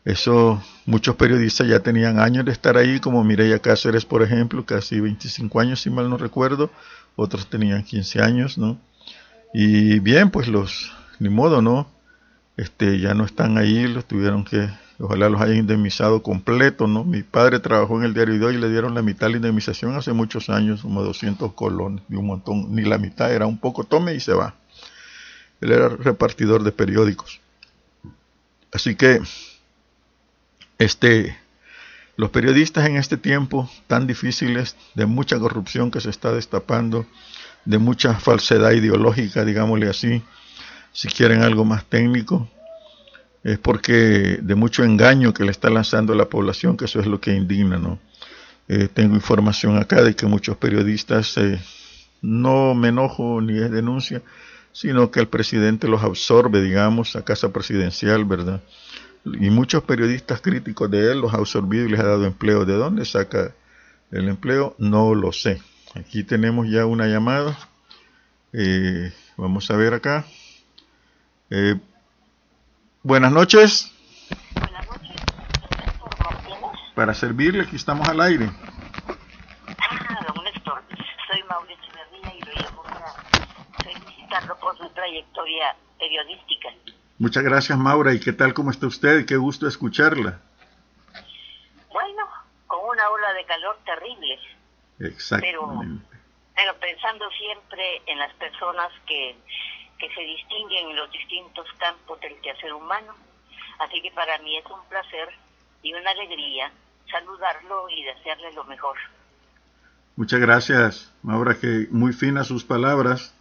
eso, 0.05 0.61
muchos 0.85 1.15
periodistas 1.15 1.67
ya 1.67 1.79
tenían 1.79 2.19
años 2.19 2.45
de 2.45 2.51
estar 2.51 2.77
ahí, 2.77 2.99
como 2.99 3.23
Mireya 3.23 3.57
Cáceres, 3.57 4.05
por 4.05 4.21
ejemplo, 4.21 4.67
casi 4.67 4.99
25 4.99 5.59
años, 5.59 5.81
si 5.81 5.89
mal 5.89 6.07
no 6.07 6.17
recuerdo, 6.17 6.69
otros 7.15 7.47
tenían 7.47 7.81
15 7.81 8.21
años, 8.21 8.55
¿no? 8.55 8.77
Y 9.51 9.97
bien, 9.97 10.29
pues 10.29 10.47
los, 10.47 10.91
ni 11.17 11.29
modo, 11.29 11.63
¿no? 11.63 11.87
Este, 12.55 12.99
ya 12.99 13.15
no 13.15 13.25
están 13.25 13.57
ahí, 13.57 13.87
los 13.87 14.05
tuvieron 14.05 14.45
que 14.45 14.69
Ojalá 15.03 15.29
los 15.29 15.41
hayan 15.41 15.57
indemnizado 15.57 16.21
completo, 16.21 16.85
¿no? 16.85 17.03
Mi 17.03 17.23
padre 17.23 17.59
trabajó 17.59 17.97
en 17.97 18.03
el 18.03 18.13
diario 18.13 18.37
de 18.37 18.45
hoy 18.45 18.55
y 18.55 18.59
le 18.59 18.69
dieron 18.69 18.93
la 18.93 19.01
mitad 19.01 19.25
de 19.25 19.31
la 19.31 19.37
indemnización 19.37 19.95
hace 19.95 20.13
muchos 20.13 20.49
años, 20.49 20.83
como 20.83 21.01
200 21.01 21.53
colones, 21.53 22.03
y 22.07 22.15
un 22.15 22.27
montón, 22.27 22.75
ni 22.75 22.83
la 22.83 22.99
mitad, 22.99 23.33
era 23.33 23.47
un 23.47 23.57
poco, 23.57 23.83
tome 23.83 24.13
y 24.13 24.19
se 24.19 24.33
va. 24.33 24.53
Él 25.59 25.71
era 25.71 25.89
repartidor 25.89 26.63
de 26.63 26.71
periódicos. 26.71 27.41
Así 28.71 28.93
que, 28.93 29.21
este, 30.77 31.35
los 32.15 32.29
periodistas 32.29 32.85
en 32.85 32.97
este 32.97 33.17
tiempo 33.17 33.67
tan 33.87 34.05
difíciles, 34.05 34.75
de 34.93 35.07
mucha 35.07 35.39
corrupción 35.39 35.89
que 35.89 35.99
se 35.99 36.11
está 36.11 36.31
destapando, 36.31 37.07
de 37.65 37.79
mucha 37.79 38.19
falsedad 38.19 38.71
ideológica, 38.71 39.45
digámosle 39.45 39.89
así, 39.89 40.21
si 40.93 41.07
quieren 41.07 41.41
algo 41.41 41.65
más 41.65 41.85
técnico, 41.85 42.47
es 43.43 43.57
porque 43.57 44.39
de 44.41 44.55
mucho 44.55 44.83
engaño 44.83 45.33
que 45.33 45.43
le 45.43 45.51
está 45.51 45.69
lanzando 45.69 46.13
a 46.13 46.15
la 46.15 46.25
población, 46.29 46.77
que 46.77 46.85
eso 46.85 46.99
es 46.99 47.07
lo 47.07 47.19
que 47.19 47.35
indigna, 47.35 47.77
¿no? 47.77 47.99
Eh, 48.67 48.87
tengo 48.87 49.15
información 49.15 49.77
acá 49.77 50.01
de 50.03 50.15
que 50.15 50.25
muchos 50.27 50.57
periodistas, 50.57 51.37
eh, 51.37 51.59
no 52.21 52.75
me 52.75 52.89
enojo 52.89 53.41
ni 53.41 53.57
es 53.57 53.71
denuncia, 53.71 54.21
sino 54.71 55.11
que 55.11 55.19
el 55.19 55.27
presidente 55.27 55.87
los 55.87 56.03
absorbe, 56.03 56.61
digamos, 56.61 57.15
a 57.15 57.25
casa 57.25 57.51
presidencial, 57.51 58.25
¿verdad? 58.25 58.61
Y 59.25 59.49
muchos 59.49 59.83
periodistas 59.83 60.41
críticos 60.41 60.89
de 60.89 61.11
él 61.11 61.19
los 61.19 61.33
ha 61.33 61.37
absorbido 61.37 61.85
y 61.85 61.89
les 61.89 61.99
ha 61.99 62.05
dado 62.05 62.25
empleo. 62.25 62.65
¿De 62.65 62.73
dónde 62.73 63.05
saca 63.05 63.53
el 64.11 64.29
empleo? 64.29 64.75
No 64.77 65.13
lo 65.13 65.31
sé. 65.31 65.61
Aquí 65.95 66.23
tenemos 66.23 66.69
ya 66.69 66.85
una 66.85 67.07
llamada. 67.07 67.57
Eh, 68.53 69.11
vamos 69.37 69.69
a 69.69 69.75
ver 69.75 69.93
acá. 69.93 70.25
Buenas 73.03 73.31
noches. 73.31 73.91
Buenas 74.53 74.87
noches. 74.87 75.21
Para 76.93 77.15
servirle, 77.15 77.63
aquí 77.63 77.75
estamos 77.75 78.07
al 78.07 78.21
aire. 78.21 78.47
Ah, 79.79 80.25
don 80.35 80.43
Néstor, 80.43 80.83
soy 81.27 81.43
Mauricio 81.49 81.93
Medina 81.95 82.33
y 82.35 82.41
lo 82.41 82.51
llamo 82.61 82.83
para 82.83 83.13
felicitarlo 83.83 84.55
por 84.59 84.77
su 84.77 84.87
trayectoria 84.89 85.75
periodística. 85.97 86.69
Muchas 87.17 87.43
gracias, 87.43 87.75
Maura. 87.77 88.13
¿Y 88.13 88.19
qué 88.19 88.33
tal, 88.33 88.53
cómo 88.53 88.69
está 88.69 88.85
usted? 88.85 89.25
Qué 89.25 89.35
gusto 89.35 89.67
escucharla. 89.67 90.39
Bueno, 91.91 92.27
con 92.67 92.87
una 92.87 93.09
ola 93.09 93.33
de 93.33 93.45
calor 93.45 93.79
terrible. 93.83 94.39
Exactamente. 94.99 95.57
Pero, 95.57 95.99
pero 96.55 96.79
pensando 96.79 97.25
siempre 97.31 98.03
en 98.05 98.19
las 98.19 98.31
personas 98.35 98.91
que 99.07 99.35
que 100.01 100.13
se 100.13 100.21
distinguen 100.21 100.89
en 100.89 100.95
los 100.97 101.11
distintos 101.11 101.67
campos 101.77 102.19
del 102.19 102.35
quehacer 102.41 102.73
humano, 102.73 103.15
Así 103.81 103.99
que 104.01 104.11
para 104.11 104.37
mí 104.39 104.57
es 104.57 104.65
un 104.65 104.87
placer 104.89 105.29
y 105.81 105.93
una 105.93 106.11
alegría 106.11 106.71
saludarlo 107.09 107.89
y 107.89 108.03
desearle 108.03 108.53
lo 108.53 108.63
mejor. 108.65 108.95
Muchas 110.15 110.39
gracias, 110.39 111.13
Maura, 111.23 111.57
que 111.59 111.87
muy 111.89 112.13
finas 112.13 112.47
sus 112.47 112.63
palabras. 112.63 113.35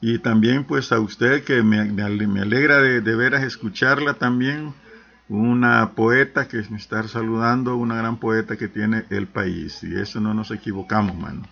Y 0.00 0.18
también 0.18 0.64
pues 0.64 0.90
a 0.92 0.98
usted 0.98 1.44
que 1.44 1.62
me, 1.62 1.84
me 1.84 2.40
alegra 2.40 2.78
de, 2.78 3.02
de, 3.02 3.16
veras 3.16 3.42
escucharla 3.42 4.14
también, 4.14 4.74
una 5.28 5.92
poeta 5.94 6.48
que 6.48 6.56
me 6.70 6.78
está 6.78 7.06
saludando, 7.06 7.76
una 7.76 7.96
gran 7.96 8.16
poeta 8.16 8.56
que 8.56 8.68
tiene 8.68 9.04
el 9.10 9.28
país. 9.28 9.84
Y 9.84 10.00
eso 10.00 10.20
no 10.20 10.32
nos 10.32 10.50
equivocamos, 10.50 11.14
mano. 11.14 11.42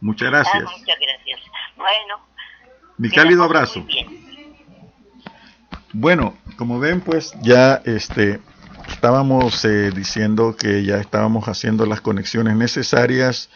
Muchas 0.00 0.30
gracias. 0.30 0.64
Ah, 0.64 0.76
muchas 0.78 0.98
gracias. 1.00 1.40
Bueno. 1.74 2.27
Mi 2.98 3.10
cálido 3.10 3.44
abrazo. 3.44 3.86
Bueno, 5.92 6.36
como 6.56 6.80
ven, 6.80 7.00
pues 7.00 7.32
ya 7.40 7.80
este 7.84 8.40
estábamos 8.88 9.64
eh, 9.64 9.92
diciendo 9.94 10.56
que 10.56 10.84
ya 10.84 10.96
estábamos 10.96 11.46
haciendo 11.46 11.86
las 11.86 12.00
conexiones 12.00 12.56
necesarias 12.56 13.50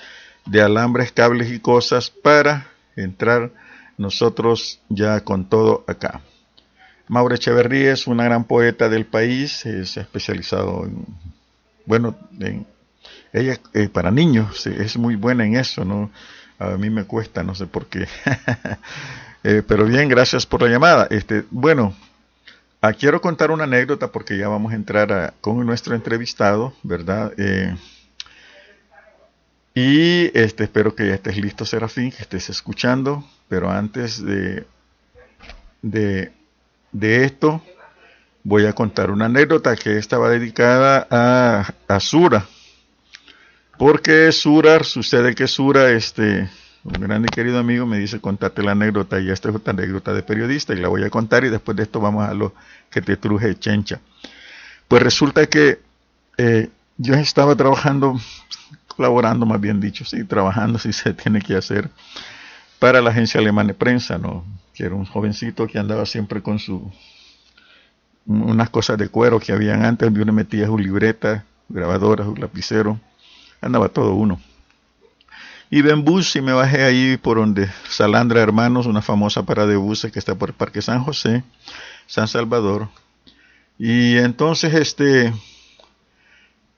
de 0.46 0.62
alambres, 0.62 1.10
cables 1.10 1.50
y 1.50 1.58
cosas 1.58 2.10
para 2.10 2.68
entrar 2.94 3.50
nosotros 3.98 4.80
ya 4.88 5.20
con 5.20 5.48
todo 5.48 5.84
acá. 5.88 6.20
Maura 7.08 7.34
Echeverría 7.34 7.92
es 7.92 8.06
una 8.06 8.24
gran 8.24 8.44
poeta 8.44 8.88
del 8.88 9.06
país, 9.06 9.52
se 9.52 10.00
ha 10.00 10.02
especializado 10.02 10.84
en, 10.84 11.04
bueno, 11.84 12.16
en, 12.38 12.66
ella 13.32 13.58
eh, 13.74 13.88
para 13.88 14.10
niños 14.10 14.66
es 14.66 14.96
muy 14.96 15.16
buena 15.16 15.44
en 15.44 15.56
eso, 15.56 15.84
¿no? 15.84 16.10
A 16.58 16.76
mí 16.76 16.90
me 16.90 17.04
cuesta, 17.04 17.42
no 17.42 17.54
sé 17.54 17.66
por 17.66 17.86
qué. 17.86 18.06
eh, 19.44 19.62
pero 19.66 19.84
bien, 19.84 20.08
gracias 20.08 20.46
por 20.46 20.62
la 20.62 20.68
llamada. 20.68 21.06
Este, 21.10 21.44
bueno, 21.50 21.94
Ah, 22.84 22.92
quiero 22.94 23.20
contar 23.20 23.52
una 23.52 23.62
anécdota 23.62 24.10
porque 24.10 24.36
ya 24.36 24.48
vamos 24.48 24.72
a 24.72 24.74
entrar 24.74 25.34
con 25.40 25.64
nuestro 25.64 25.94
entrevistado, 25.94 26.74
¿verdad? 26.82 27.32
Eh, 27.36 27.76
y 29.72 30.36
este, 30.36 30.64
espero 30.64 30.92
que 30.92 31.06
ya 31.06 31.14
estés 31.14 31.36
listo, 31.36 31.64
Serafín, 31.64 32.10
que 32.10 32.22
estés 32.22 32.50
escuchando. 32.50 33.24
Pero 33.48 33.70
antes 33.70 34.20
de, 34.24 34.66
de, 35.80 36.32
de 36.90 37.24
esto, 37.24 37.62
voy 38.42 38.66
a 38.66 38.72
contar 38.72 39.12
una 39.12 39.26
anécdota 39.26 39.76
que 39.76 39.96
estaba 39.96 40.28
dedicada 40.28 41.06
a, 41.08 41.72
a 41.86 42.00
Sura. 42.00 42.48
Porque 43.78 44.32
Sura, 44.32 44.82
sucede 44.82 45.36
que 45.36 45.46
Sura, 45.46 45.90
este, 45.92 46.50
un 46.84 46.92
grande 46.92 47.28
y 47.30 47.34
querido 47.34 47.58
amigo 47.58 47.86
me 47.86 47.98
dice, 47.98 48.20
contate 48.20 48.62
la 48.62 48.72
anécdota, 48.72 49.20
y 49.20 49.30
esta 49.30 49.50
es 49.50 49.54
otra 49.54 49.72
anécdota 49.72 50.12
de 50.12 50.22
periodista, 50.22 50.74
y 50.74 50.78
la 50.78 50.88
voy 50.88 51.04
a 51.04 51.10
contar, 51.10 51.44
y 51.44 51.48
después 51.48 51.76
de 51.76 51.84
esto 51.84 52.00
vamos 52.00 52.28
a 52.28 52.34
lo 52.34 52.54
que 52.90 53.00
te 53.00 53.16
truje 53.16 53.58
chencha. 53.58 54.00
Pues 54.88 55.02
resulta 55.02 55.46
que 55.46 55.80
eh, 56.38 56.70
yo 56.98 57.14
estaba 57.14 57.54
trabajando, 57.54 58.18
colaborando 58.96 59.46
más 59.46 59.60
bien 59.60 59.80
dicho, 59.80 60.04
sí, 60.04 60.24
trabajando 60.24 60.78
si 60.80 60.92
se 60.92 61.14
tiene 61.14 61.40
que 61.40 61.56
hacer, 61.56 61.88
para 62.78 63.00
la 63.00 63.10
agencia 63.10 63.40
alemana 63.40 63.68
de 63.68 63.74
prensa, 63.74 64.18
¿no? 64.18 64.44
Que 64.74 64.84
era 64.84 64.94
un 64.94 65.04
jovencito 65.04 65.68
que 65.68 65.78
andaba 65.78 66.04
siempre 66.04 66.42
con 66.42 66.58
su 66.58 66.90
unas 68.26 68.70
cosas 68.70 68.98
de 68.98 69.08
cuero 69.08 69.40
que 69.40 69.52
habían 69.52 69.84
antes, 69.84 70.12
yo 70.12 70.24
le 70.24 70.32
metía 70.32 70.66
su 70.66 70.78
libreta, 70.78 71.44
grabadora, 71.68 72.24
su 72.24 72.36
lapicero, 72.36 73.00
andaba 73.60 73.88
todo 73.88 74.14
uno. 74.14 74.40
Iba 75.74 75.90
en 75.90 76.04
bus 76.04 76.36
y 76.36 76.42
me 76.42 76.52
bajé 76.52 76.84
ahí 76.84 77.16
por 77.16 77.38
donde 77.38 77.66
Salandra 77.88 78.42
Hermanos, 78.42 78.84
una 78.84 79.00
famosa 79.00 79.44
parada 79.44 79.68
de 79.68 79.76
buses 79.76 80.12
que 80.12 80.18
está 80.18 80.34
por 80.34 80.50
el 80.50 80.54
Parque 80.54 80.82
San 80.82 81.02
José, 81.02 81.44
San 82.06 82.28
Salvador. 82.28 82.90
Y 83.78 84.18
entonces 84.18 84.74
este 84.74 85.32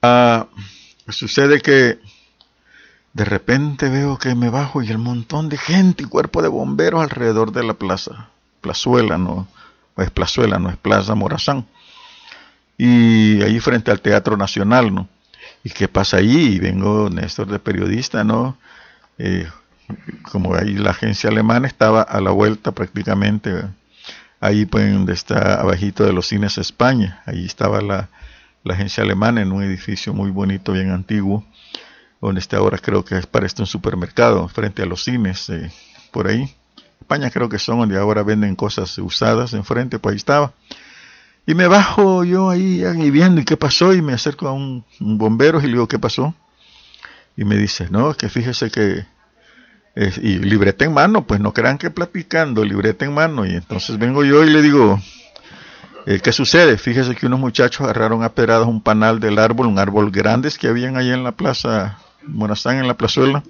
uh, 0.01 0.45
sucede 1.11 1.61
que 1.61 1.99
de 3.15 3.25
repente 3.25 3.89
veo 3.89 4.17
que 4.17 4.37
me 4.37 4.49
bajo 4.49 4.81
y 4.81 4.91
el 4.91 4.99
montón 4.99 5.49
de 5.49 5.59
gente 5.59 6.05
y 6.05 6.07
cuerpo 6.07 6.41
de 6.41 6.47
bomberos 6.47 7.03
alrededor 7.03 7.51
de 7.51 7.65
la 7.65 7.75
plaza. 7.75 8.29
Plazuela, 8.61 9.19
no, 9.19 9.49
es 9.97 10.13
Plazuela, 10.13 10.61
no 10.61 10.71
es 10.71 10.77
Plaza 10.77 11.17
Morazán. 11.17 11.67
Y 12.79 13.43
ahí 13.43 13.59
frente 13.59 13.91
al 13.91 14.01
Teatro 14.01 14.37
Nacional, 14.37 14.95
¿no? 14.95 15.09
¿Y 15.65 15.71
qué 15.71 15.89
pasa 15.89 16.19
ahí? 16.19 16.55
Y 16.55 16.59
vengo 16.61 17.11
Néstor 17.11 17.49
de 17.49 17.59
periodista, 17.59 18.23
¿no? 18.23 18.57
Eh, 19.19 19.49
como 20.31 20.55
ahí 20.55 20.75
la 20.75 20.91
agencia 20.91 21.31
alemana 21.31 21.67
estaba 21.67 22.03
a 22.03 22.21
la 22.21 22.31
vuelta 22.31 22.73
prácticamente, 22.73 23.65
ahí 24.41 24.67
pues 24.67 24.93
donde 24.93 25.13
está 25.13 25.61
abajito 25.61 26.05
de 26.05 26.13
los 26.13 26.29
cines 26.29 26.59
España, 26.59 27.23
ahí 27.27 27.45
estaba 27.45 27.81
la, 27.81 28.09
agencia 28.67 29.03
alemana 29.05 29.43
en 29.43 29.53
un 29.53 29.63
edificio 29.63 30.15
muy 30.15 30.31
bonito, 30.31 30.73
bien 30.73 30.91
antiguo, 30.91 31.45
donde 32.21 32.41
está 32.41 32.57
ahora 32.57 32.79
creo 32.79 33.05
que 33.05 33.19
es 33.19 33.27
para 33.27 33.47
un 33.59 33.67
supermercado, 33.67 34.49
frente 34.49 34.83
a 34.83 34.87
los 34.87 35.05
cines, 35.05 35.51
eh, 35.51 35.71
por 36.11 36.27
ahí. 36.27 36.55
España 36.99 37.31
creo 37.31 37.51
que 37.51 37.59
son 37.59 37.81
donde 37.81 37.99
ahora 37.99 38.23
venden 38.23 38.57
cosas 38.57 38.97
usadas 38.97 39.53
enfrente, 39.53 39.99
pues 39.99 40.15
ahí 40.15 40.17
estaba. 40.17 40.55
Y 41.47 41.55
me 41.55 41.69
bajo 41.69 42.25
yo 42.25 42.49
ahí, 42.49 42.83
viendo 43.11 43.43
y 43.43 43.45
qué 43.45 43.59
pasó 43.59 43.93
y 43.93 44.01
me 44.01 44.15
acerco 44.15 44.49
a 44.49 44.55
un 44.55 44.83
bombero 44.99 45.59
y 45.59 45.65
le 45.65 45.73
digo, 45.73 45.87
¿qué 45.87 45.99
pasó? 45.99 46.35
Y 47.37 47.45
me 47.45 47.57
dice, 47.57 47.89
no, 47.91 48.15
que 48.15 48.29
fíjese 48.29 48.71
que... 48.71 49.07
y 49.97 50.39
libreta 50.39 50.85
en 50.85 50.93
mano, 50.93 51.27
pues 51.27 51.41
no 51.41 51.53
crean 51.53 51.79
que 51.79 51.91
platicando, 51.91 52.65
libreta 52.65 53.05
en 53.05 53.15
mano. 53.15 53.47
Y 53.47 53.55
entonces 53.55 53.99
vengo 53.99 54.25
yo 54.25 54.45
y 54.45 54.51
le 54.51 54.63
digo, 54.63 55.01
eh, 56.07 56.21
¿qué 56.23 56.33
sucede? 56.33 56.77
Fíjese 56.77 57.15
que 57.15 57.27
unos 57.27 57.41
muchachos 57.41 57.81
agarraron 57.83 58.23
a 58.23 58.35
pedradas 58.35 58.69
un 58.69 58.83
panal 58.83 59.21
del 59.21 59.39
árbol, 59.39 59.67
un 59.67 59.79
árbol 59.79 60.11
grande 60.11 60.51
que 60.59 60.69
habían 60.69 60.97
ahí 60.97 61.11
en 61.11 61.25
la 61.25 61.33
plaza 61.33 61.99
Morazán, 62.27 62.77
en 62.77 62.87
la 62.87 62.97
plazuela, 62.97 63.43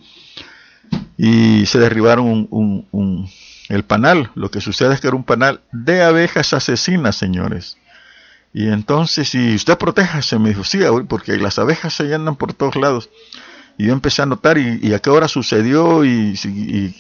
y 1.17 1.67
se 1.67 1.79
derribaron 1.79 2.49
un, 2.51 2.87
un, 2.91 3.31
el 3.69 3.85
panal. 3.85 4.31
Lo 4.35 4.51
que 4.51 4.61
sucede 4.61 4.95
es 4.95 5.01
que 5.01 5.09
era 5.09 5.17
un 5.17 5.25
panal 5.25 5.61
de 5.73 6.03
abejas 6.03 6.53
asesinas, 6.53 7.17
señores. 7.17 7.77
Y 8.53 8.69
entonces, 8.69 9.29
si 9.29 9.57
usted 9.57 9.77
se 10.23 10.39
me 10.39 10.51
dijo, 10.51 10.63
sí, 10.63 10.79
porque 11.09 11.37
las 11.39 11.59
abejas 11.59 11.93
se 11.93 12.15
andan 12.15 12.37
por 12.37 12.55
todos 12.55 12.77
lados. 12.77 13.11
Y 13.77 13.87
yo 13.87 13.93
empecé 13.93 14.23
a 14.23 14.27
notar 14.27 14.57
y, 14.59 14.95
a 14.95 14.99
qué 15.01 15.11
hora 15.11 15.27
sucedió 15.27 16.05
y, 16.05 16.39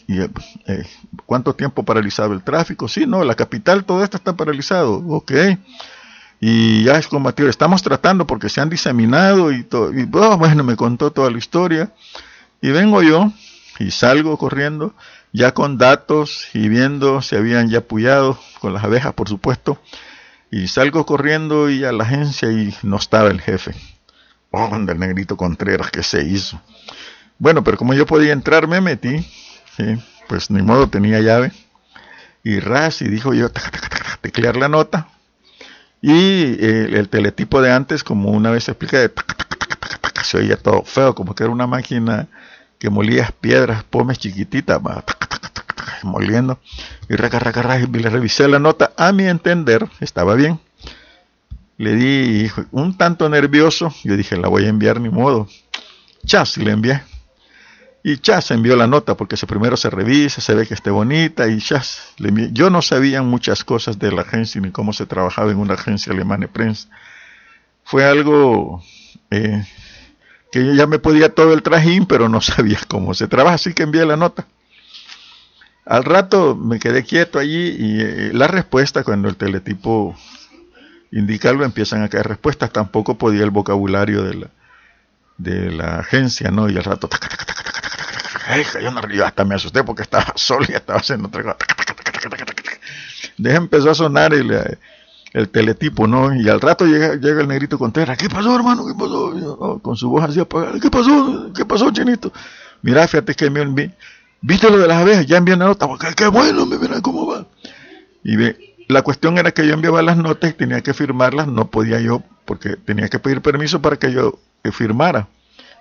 eh, 0.08 0.84
cuánto 1.24 1.54
tiempo 1.54 1.84
paralizado 1.84 2.32
el 2.32 2.42
tráfico. 2.42 2.88
Sí, 2.88 3.06
no, 3.06 3.22
la 3.24 3.34
capital, 3.34 3.84
todo 3.84 4.02
esto 4.02 4.16
está 4.16 4.36
paralizado. 4.36 4.94
Ok. 5.08 5.32
Y 6.40 6.82
ya 6.84 6.98
es 6.98 7.06
combatido. 7.06 7.48
Estamos 7.48 7.82
tratando 7.82 8.26
porque 8.26 8.48
se 8.48 8.60
han 8.60 8.70
diseminado 8.70 9.52
y 9.52 9.62
todo. 9.62 9.92
Y 9.94 10.08
oh, 10.12 10.36
bueno, 10.36 10.64
me 10.64 10.76
contó 10.76 11.12
toda 11.12 11.30
la 11.30 11.38
historia. 11.38 11.92
Y 12.60 12.70
vengo 12.70 13.02
yo 13.02 13.32
y 13.78 13.90
salgo 13.90 14.36
corriendo 14.36 14.94
ya 15.32 15.52
con 15.52 15.78
datos 15.78 16.48
y 16.54 16.68
viendo 16.68 17.20
si 17.20 17.36
habían 17.36 17.68
ya 17.68 17.78
apoyado 17.78 18.38
con 18.60 18.72
las 18.72 18.84
abejas, 18.84 19.12
por 19.14 19.28
supuesto. 19.28 19.78
Y 20.50 20.68
salgo 20.68 21.04
corriendo 21.06 21.70
y 21.70 21.84
a 21.84 21.92
la 21.92 22.04
agencia 22.04 22.50
y 22.50 22.74
no 22.82 22.96
estaba 22.96 23.30
el 23.30 23.40
jefe. 23.40 23.74
Oh, 24.56 24.78
del 24.78 25.00
negrito 25.00 25.36
Contreras 25.36 25.90
que 25.90 26.04
se 26.04 26.22
hizo. 26.22 26.60
Bueno, 27.38 27.64
pero 27.64 27.76
como 27.76 27.92
yo 27.92 28.06
podía 28.06 28.32
entrar, 28.32 28.68
me 28.68 28.80
metí. 28.80 29.26
Pues 30.28 30.48
ni 30.48 30.62
modo, 30.62 30.88
tenía 30.88 31.20
llave. 31.20 31.50
Y 32.44 32.60
ras, 32.60 33.02
y 33.02 33.08
dijo 33.08 33.34
yo, 33.34 33.50
teclear 34.20 34.56
la 34.56 34.68
nota. 34.68 35.08
Y 36.00 36.64
el, 36.64 37.08
teletipo 37.08 37.60
de 37.62 37.72
antes, 37.72 38.04
como 38.04 38.30
una 38.30 38.50
vez 38.52 38.68
expliqué, 38.68 39.10
se 40.22 40.38
oía 40.38 40.56
todo 40.56 40.84
feo, 40.84 41.16
como 41.16 41.34
que 41.34 41.42
era 41.42 41.52
una 41.52 41.66
máquina 41.66 42.28
que 42.78 42.90
molía 42.90 43.34
piedras, 43.40 43.82
pomes 43.82 44.18
chiquititas, 44.18 44.80
moliendo. 46.04 46.60
Y 47.08 47.16
raca, 47.16 47.40
raca, 47.40 47.80
y 47.80 47.86
le 47.86 48.08
revisé 48.08 48.46
la 48.46 48.60
nota. 48.60 48.92
A 48.96 49.10
mi 49.10 49.26
entender, 49.26 49.88
estaba 50.00 50.34
bien 50.34 50.60
le 51.84 51.94
di 51.96 52.50
un 52.72 52.96
tanto 52.96 53.28
nervioso, 53.28 53.94
yo 54.04 54.16
dije, 54.16 54.38
la 54.38 54.48
voy 54.48 54.64
a 54.64 54.68
enviar 54.68 55.00
ni 55.00 55.10
modo. 55.10 55.48
Chas, 56.24 56.56
le 56.56 56.70
envié. 56.70 57.02
Y 58.02 58.18
Chas 58.18 58.50
envió 58.50 58.74
la 58.74 58.86
nota 58.86 59.16
porque 59.16 59.36
primero 59.46 59.76
se 59.76 59.90
revisa, 59.90 60.40
se 60.40 60.54
ve 60.54 60.66
que 60.66 60.72
esté 60.72 60.90
bonita 60.90 61.46
y 61.46 61.58
Chas 61.58 62.14
le 62.16 62.30
envié. 62.30 62.48
Yo 62.52 62.70
no 62.70 62.80
sabía 62.80 63.22
muchas 63.22 63.64
cosas 63.64 63.98
de 63.98 64.12
la 64.12 64.22
agencia 64.22 64.60
ni 64.62 64.70
cómo 64.70 64.94
se 64.94 65.04
trabajaba 65.04 65.50
en 65.50 65.58
una 65.58 65.74
agencia 65.74 66.12
alemana 66.12 66.46
de 66.46 66.48
prensa. 66.48 66.88
Fue 67.84 68.04
algo 68.04 68.82
eh, 69.30 69.62
que 70.50 70.64
yo 70.64 70.72
ya 70.72 70.86
me 70.86 70.98
podía 70.98 71.34
todo 71.34 71.52
el 71.52 71.62
trajín, 71.62 72.06
pero 72.06 72.30
no 72.30 72.40
sabía 72.40 72.78
cómo 72.88 73.12
se 73.12 73.28
trabaja, 73.28 73.56
así 73.56 73.74
que 73.74 73.82
envié 73.82 74.06
la 74.06 74.16
nota. 74.16 74.46
Al 75.84 76.04
rato 76.04 76.56
me 76.56 76.78
quedé 76.78 77.04
quieto 77.04 77.38
allí 77.38 77.76
y 77.78 78.00
eh, 78.00 78.30
la 78.32 78.46
respuesta 78.46 79.04
cuando 79.04 79.28
el 79.28 79.36
teletipo 79.36 80.16
indicarlo, 81.14 81.64
empiezan 81.64 82.02
a 82.02 82.08
caer 82.08 82.26
respuestas. 82.26 82.70
Tampoco 82.72 83.16
podía 83.16 83.44
el 83.44 83.50
vocabulario 83.50 84.22
de 84.22 84.34
la, 84.34 84.46
de 85.38 85.70
la 85.70 86.00
agencia, 86.00 86.50
¿no? 86.50 86.68
Y 86.68 86.76
al 86.76 86.84
rato, 86.84 87.08
yo, 89.12 89.24
hasta 89.24 89.44
me 89.44 89.54
asusté 89.54 89.84
porque 89.84 90.02
estaba 90.02 90.32
solo 90.34 90.66
y 90.68 90.72
estaba 90.72 90.98
haciendo 90.98 91.28
otra 91.28 91.42
cosa. 91.42 91.56
Deja 93.36 93.56
empezó 93.56 93.90
a 93.90 93.94
sonar 93.94 94.32
y 94.32 94.48
el 95.32 95.48
teletipo, 95.48 96.06
¿no? 96.06 96.34
Y 96.34 96.48
al 96.48 96.60
rato 96.60 96.84
llega, 96.84 97.14
llega 97.14 97.40
el 97.40 97.48
negrito 97.48 97.78
Contreras, 97.78 98.16
¿qué 98.16 98.28
pasó, 98.28 98.54
hermano? 98.54 98.86
¿Qué 98.86 98.94
pasó? 98.94 99.80
con 99.82 99.96
su 99.96 100.08
voz 100.08 100.24
así 100.24 100.40
apagada, 100.40 100.78
¿qué 100.80 100.90
pasó? 100.90 101.52
¿Qué 101.54 101.64
pasó, 101.64 101.90
chinito? 101.90 102.32
Mira, 102.82 103.06
fíjate 103.08 103.34
que 103.34 103.50
me, 103.50 103.92
¿viste 104.40 104.70
lo 104.70 104.78
de 104.78 104.86
las 104.86 104.98
abejas? 104.98 105.26
Ya 105.26 105.38
envié 105.38 105.54
una 105.54 105.66
nota, 105.66 105.88
qué, 106.00 106.14
qué 106.14 106.26
bueno, 106.28 106.66
verá 106.66 107.00
cómo 107.00 107.26
va. 107.26 107.46
Y 108.22 108.36
ve, 108.36 108.73
la 108.88 109.02
cuestión 109.02 109.38
era 109.38 109.52
que 109.52 109.66
yo 109.66 109.74
enviaba 109.74 110.02
las 110.02 110.16
notas 110.16 110.50
y 110.50 110.54
tenía 110.54 110.80
que 110.82 110.94
firmarlas, 110.94 111.48
no 111.48 111.70
podía 111.70 112.00
yo, 112.00 112.22
porque 112.44 112.76
tenía 112.76 113.08
que 113.08 113.18
pedir 113.18 113.40
permiso 113.40 113.80
para 113.80 113.96
que 113.96 114.12
yo 114.12 114.38
firmara. 114.72 115.28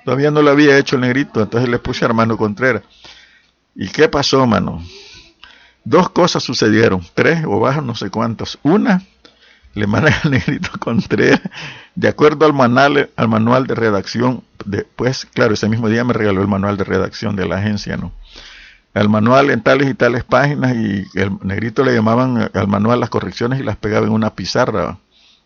Todavía 0.05 0.31
no 0.31 0.41
lo 0.41 0.51
había 0.51 0.77
hecho 0.77 0.95
el 0.95 1.01
negrito, 1.01 1.41
entonces 1.41 1.69
le 1.69 1.79
puse 1.79 2.05
a 2.05 2.07
hermano 2.07 2.37
Contreras. 2.37 2.83
¿Y 3.75 3.87
qué 3.87 4.09
pasó, 4.09 4.45
mano? 4.45 4.83
Dos 5.83 6.09
cosas 6.09 6.43
sucedieron, 6.43 7.05
tres 7.13 7.43
o 7.45 7.59
bajas, 7.59 7.83
no 7.83 7.95
sé 7.95 8.09
cuántas. 8.09 8.57
Una, 8.63 9.01
le 9.73 9.87
mandé 9.87 10.13
al 10.23 10.31
negrito 10.31 10.69
Contreras, 10.79 11.41
de 11.95 12.07
acuerdo 12.07 12.45
al 12.45 12.53
manual, 12.53 13.09
al 13.15 13.27
manual 13.27 13.67
de 13.67 13.75
redacción, 13.75 14.43
después, 14.65 15.25
claro, 15.25 15.53
ese 15.53 15.69
mismo 15.69 15.89
día 15.89 16.03
me 16.03 16.13
regaló 16.13 16.41
el 16.41 16.47
manual 16.47 16.77
de 16.77 16.83
redacción 16.83 17.35
de 17.35 17.47
la 17.47 17.57
agencia, 17.57 17.97
¿no? 17.97 18.11
Al 18.93 19.09
manual 19.09 19.49
en 19.49 19.61
tales 19.61 19.89
y 19.89 19.95
tales 19.95 20.23
páginas 20.23 20.75
y 20.75 21.05
el 21.15 21.31
negrito 21.41 21.83
le 21.83 21.93
llamaban 21.93 22.49
al 22.53 22.67
manual 22.67 22.99
las 22.99 23.09
correcciones 23.09 23.59
y 23.59 23.63
las 23.63 23.75
pegaba 23.77 24.05
en 24.05 24.13
una 24.13 24.35
pizarra 24.35 24.97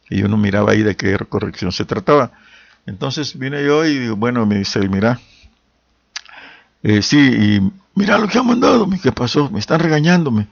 y 0.10 0.24
uno 0.24 0.38
miraba 0.38 0.72
ahí 0.72 0.84
de 0.84 0.96
qué 0.96 1.18
corrección 1.30 1.72
se 1.72 1.86
trataba. 1.86 2.32
Entonces 2.86 3.38
vine 3.38 3.64
yo 3.64 3.86
y 3.86 4.10
bueno, 4.10 4.46
me 4.46 4.60
dice, 4.60 4.80
mira, 4.88 5.20
eh, 6.84 7.02
sí, 7.02 7.18
y 7.20 7.72
mira 7.96 8.18
lo 8.18 8.28
que 8.28 8.38
han 8.38 8.48
mandado, 8.48 8.88
¿qué 9.02 9.12
pasó? 9.12 9.50
Me 9.50 9.60
están 9.60 9.80
regañándome. 9.80 10.48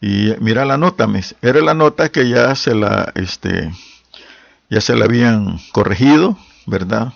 Y 0.00 0.32
mira 0.40 0.64
la 0.64 0.76
nota, 0.76 1.06
me, 1.06 1.22
era 1.42 1.60
la 1.60 1.74
nota 1.74 2.10
que 2.10 2.28
ya 2.28 2.54
se 2.54 2.74
la, 2.74 3.12
este, 3.14 3.72
ya 4.70 4.80
se 4.80 4.94
la 4.94 5.06
habían 5.06 5.58
corregido, 5.72 6.38
¿verdad? 6.66 7.12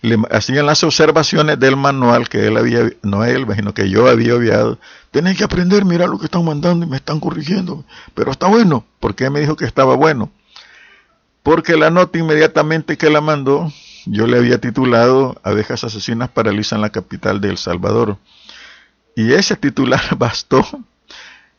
Le 0.00 0.16
hacían 0.30 0.66
las 0.66 0.84
observaciones 0.84 1.58
del 1.58 1.76
manual 1.76 2.28
que 2.28 2.46
él 2.46 2.56
había, 2.56 2.90
no 3.02 3.24
él, 3.24 3.46
sino 3.54 3.74
que 3.74 3.90
yo 3.90 4.08
había 4.08 4.34
obviado. 4.34 4.78
Tenés 5.10 5.36
que 5.36 5.44
aprender, 5.44 5.84
mira 5.84 6.06
lo 6.06 6.18
que 6.18 6.26
están 6.26 6.44
mandando 6.44 6.86
y 6.86 6.88
me 6.88 6.96
están 6.96 7.18
corrigiendo. 7.20 7.84
Pero 8.14 8.30
está 8.30 8.46
bueno. 8.46 8.84
¿Por 9.00 9.14
qué 9.14 9.30
me 9.30 9.40
dijo 9.40 9.56
que 9.56 9.64
estaba 9.64 9.96
bueno? 9.96 10.30
Porque 11.42 11.76
la 11.76 11.90
nota 11.90 12.18
inmediatamente 12.18 12.96
que 12.96 13.10
la 13.10 13.20
mandó, 13.20 13.72
yo 14.06 14.26
le 14.26 14.38
había 14.38 14.60
titulado 14.60 15.40
Abejas 15.42 15.84
asesinas 15.84 16.28
paralizan 16.28 16.80
la 16.80 16.90
capital 16.90 17.40
de 17.40 17.50
El 17.50 17.58
Salvador. 17.58 18.18
Y 19.16 19.32
ese 19.32 19.56
titular 19.56 20.00
bastó 20.16 20.64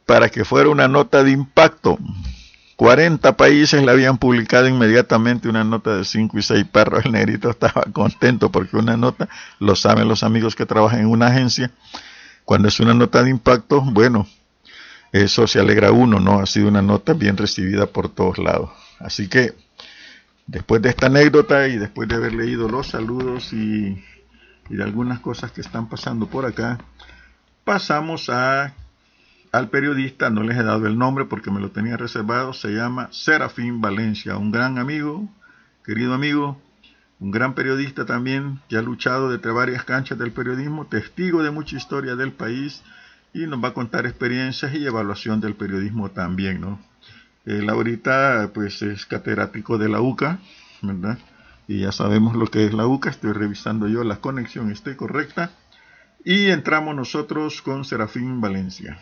para 0.06 0.30
que 0.30 0.46
fuera 0.46 0.70
una 0.70 0.88
nota 0.88 1.24
de 1.24 1.32
impacto. 1.32 1.98
40 2.80 3.36
países 3.36 3.84
le 3.84 3.92
habían 3.92 4.18
publicado 4.18 4.68
inmediatamente 4.68 5.50
una 5.50 5.66
nota 5.66 5.98
de 5.98 6.06
5 6.06 6.40
y 6.40 6.42
6 6.42 6.66
perros. 6.72 7.06
El 7.06 7.12
negrito 7.12 7.50
estaba 7.50 7.84
contento 7.92 8.52
porque 8.52 8.78
una 8.78 8.96
nota, 8.96 9.28
lo 9.60 9.76
saben 9.76 10.08
los 10.08 10.24
amigos 10.24 10.56
que 10.56 10.66
trabajan 10.66 11.02
en 11.02 11.08
una 11.08 11.28
agencia, 11.28 11.72
cuando 12.46 12.70
es 12.70 12.80
una 12.80 12.94
nota 12.94 13.22
de 13.22 13.30
impacto, 13.30 13.82
bueno, 13.82 14.28
eso 15.12 15.46
se 15.46 15.60
alegra 15.60 15.92
uno, 15.92 16.20
¿no? 16.20 16.40
Ha 16.40 16.46
sido 16.46 16.70
una 16.70 16.82
nota 16.82 17.14
bien 17.14 17.38
recibida 17.38 17.86
por 17.86 18.10
todos 18.10 18.38
lados. 18.38 18.72
Así 19.00 19.28
que 19.28 19.54
Después 20.50 20.82
de 20.82 20.90
esta 20.90 21.06
anécdota 21.06 21.68
y 21.68 21.78
después 21.78 22.10
de 22.10 22.16
haber 22.16 22.34
leído 22.34 22.68
los 22.68 22.88
saludos 22.88 23.54
y, 23.54 24.04
de 24.68 24.84
algunas 24.84 25.20
cosas 25.20 25.52
que 25.52 25.62
están 25.62 25.88
pasando 25.88 26.26
por 26.26 26.44
acá, 26.48 26.80
pasamos 27.64 28.30
a, 28.30 28.74
al 29.52 29.70
periodista, 29.70 30.30
no 30.30 30.44
les 30.44 30.58
he 30.58 30.64
dado 30.64 30.86
el 30.86 30.98
nombre 30.98 31.26
porque 31.26 31.52
me 31.52 31.60
lo 31.60 31.72
tenía 31.72 31.98
reservado, 31.98 32.54
se 32.54 32.70
llama 32.70 33.10
Serafín 33.12 33.82
Valencia, 33.82 34.38
un 34.38 34.52
gran 34.52 34.78
amigo, 34.78 35.28
querido 35.84 36.14
amigo, 36.14 36.62
un 37.20 37.32
gran 37.32 37.56
periodista 37.56 38.06
también, 38.06 38.60
que 38.70 38.78
ha 38.78 38.82
luchado 38.82 39.30
desde 39.30 39.52
varias 39.52 39.84
canchas 39.84 40.18
del 40.20 40.32
periodismo, 40.32 40.86
testigo 40.86 41.42
de 41.44 41.52
mucha 41.52 41.76
historia 41.78 42.16
del 42.16 42.32
país 42.32 42.84
y 43.34 43.48
nos 43.48 43.64
va 43.64 43.70
a 43.70 43.74
contar 43.74 44.06
experiencias 44.06 44.74
y 44.74 44.86
evaluación 44.86 45.42
del 45.42 45.56
periodismo 45.56 46.12
también, 46.12 46.62
¿no? 46.62 46.80
Él 47.46 47.70
ahorita 47.70 48.52
pues 48.54 48.82
es 48.84 49.06
catedrático 49.06 49.78
de 49.78 49.90
la 49.90 50.02
UCA, 50.02 50.40
¿verdad? 50.82 51.18
Y 51.68 51.80
ya 51.80 51.92
sabemos 51.92 52.36
lo 52.36 52.48
que 52.48 52.66
es 52.66 52.74
la 52.74 52.86
UCA, 52.86 53.10
estoy 53.10 53.34
revisando 53.34 53.88
yo 53.88 54.04
la 54.04 54.18
conexión, 54.18 54.72
esté 54.72 54.96
correcta. 54.96 55.52
Y 56.24 56.48
entramos 56.48 56.96
nosotros 56.96 57.62
con 57.62 57.86
Serafín 57.86 58.42
Valencia. 58.42 59.00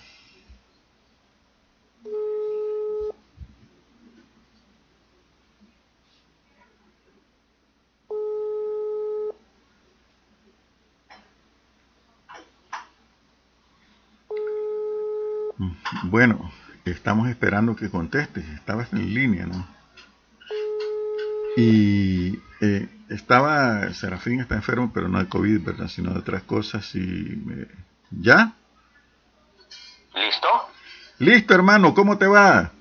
Bueno, 16.09 16.51
estamos 16.85 17.27
esperando 17.27 17.75
que 17.75 17.91
conteste. 17.91 18.39
Estabas 18.55 18.93
en 18.93 19.13
línea, 19.13 19.45
¿no? 19.45 19.67
Y 21.57 22.39
eh, 22.61 22.87
estaba, 23.09 23.93
Serafín 23.93 24.39
está 24.39 24.55
enfermo, 24.55 24.91
pero 24.93 25.09
no 25.09 25.19
de 25.19 25.27
COVID, 25.27 25.65
¿verdad? 25.65 25.89
Sino 25.89 26.13
de 26.13 26.19
otras 26.19 26.43
cosas. 26.43 26.95
Y 26.95 27.43
¿Ya? 28.09 28.53
¿Listo? 30.13 30.69
Listo, 31.19 31.53
hermano. 31.53 31.93
¿Cómo 31.93 32.17
te 32.17 32.27
va? 32.27 32.71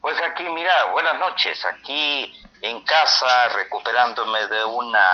Pues 0.00 0.16
aquí, 0.22 0.44
mira, 0.44 0.72
buenas 0.92 1.18
noches. 1.18 1.62
Aquí 1.66 2.32
en 2.62 2.80
casa, 2.84 3.48
recuperándome 3.50 4.46
de 4.46 4.64
una, 4.64 5.08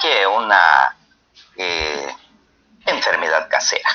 ¿qué? 0.00 0.24
Una 0.24 0.96
eh, 1.56 2.14
enfermedad 2.86 3.48
casera. 3.50 3.90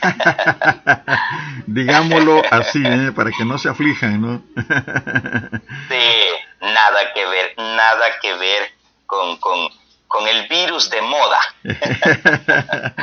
Digámoslo 1.66 2.42
así, 2.50 2.82
¿eh? 2.84 3.12
para 3.14 3.30
que 3.30 3.44
no 3.44 3.58
se 3.58 3.68
aflijan, 3.68 4.20
¿no? 4.20 4.42
sí, 5.88 6.16
nada 6.60 7.12
que 7.14 7.26
ver, 7.26 7.54
nada 7.56 8.06
que 8.20 8.34
ver 8.34 8.70
con, 9.06 9.36
con, 9.38 9.68
con 10.06 10.28
el 10.28 10.48
virus 10.48 10.90
de 10.90 11.02
moda. 11.02 11.40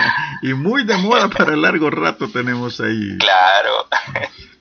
y 0.41 0.53
muy 0.53 0.85
de 0.85 0.97
moda 0.97 1.29
para 1.29 1.55
largo 1.55 1.89
rato 1.89 2.29
tenemos 2.29 2.79
ahí. 2.79 3.17
Claro. 3.17 3.87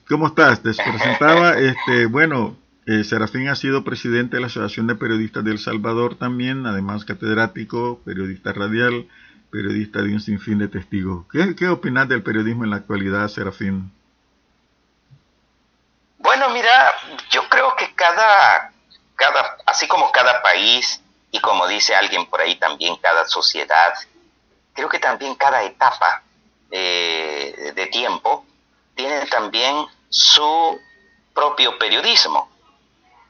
¿Cómo 0.07 0.27
estás? 0.27 0.61
Te 0.61 0.73
presentaba, 0.73 1.57
este, 1.57 2.05
bueno, 2.05 2.57
eh, 2.85 3.03
Serafín 3.03 3.47
ha 3.47 3.55
sido 3.55 3.83
presidente 3.83 4.37
de 4.37 4.41
la 4.41 4.47
Asociación 4.47 4.85
de 4.85 4.95
Periodistas 4.95 5.43
de 5.43 5.51
El 5.51 5.59
Salvador 5.59 6.15
también, 6.15 6.67
además 6.67 7.03
catedrático, 7.05 7.99
periodista 8.05 8.53
radial, 8.53 9.07
periodista 9.55 9.99
de 9.99 10.13
un 10.13 10.19
sinfín 10.19 10.59
de 10.59 10.67
testigos. 10.67 11.25
¿Qué, 11.31 11.55
qué 11.55 11.69
opinas 11.69 12.09
del 12.09 12.21
periodismo 12.21 12.65
en 12.65 12.71
la 12.71 12.75
actualidad, 12.75 13.29
Serafín? 13.29 13.89
Bueno, 16.17 16.49
mira, 16.49 16.93
yo 17.29 17.47
creo 17.47 17.73
que 17.77 17.93
cada, 17.95 18.73
cada, 19.15 19.57
así 19.65 19.87
como 19.87 20.11
cada 20.11 20.41
país 20.41 21.01
y 21.31 21.39
como 21.39 21.67
dice 21.67 21.95
alguien 21.95 22.25
por 22.25 22.41
ahí 22.41 22.55
también 22.55 22.97
cada 22.97 23.25
sociedad, 23.25 23.93
creo 24.73 24.89
que 24.89 24.99
también 24.99 25.35
cada 25.35 25.63
etapa 25.63 26.23
eh, 26.69 27.71
de 27.73 27.87
tiempo 27.87 28.45
tiene 28.93 29.25
también 29.27 29.85
su 30.09 30.77
propio 31.33 31.77
periodismo. 31.79 32.49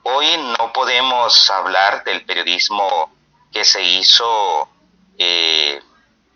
Hoy 0.01 0.25
no 0.57 0.73
podemos 0.73 1.51
hablar 1.51 2.03
del 2.03 2.25
periodismo 2.25 3.11
que 3.51 3.63
se 3.63 3.83
hizo 3.83 4.67
eh, 5.19 5.81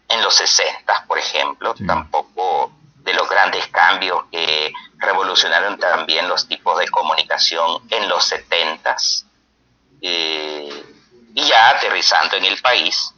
en 0.10 0.22
los 0.24 0.36
60, 0.36 1.06
por 1.08 1.20
ejemplo, 1.20 1.76
tampoco 1.86 2.72
de 2.96 3.14
los 3.14 3.30
grandes 3.30 3.68
cambios 3.68 4.26
que 4.32 4.74
revolucionaron 4.98 5.80
también 5.80 6.28
los 6.28 6.48
tipos 6.48 6.78
de 6.80 6.88
comunicación 6.90 7.82
en 7.90 8.10
los 8.10 8.26
70 8.26 8.96
eh, 10.02 10.84
y 11.36 11.44
ya 11.44 11.70
aterrizando 11.70 12.36
en 12.38 12.46
el 12.46 12.60
país 12.62 13.14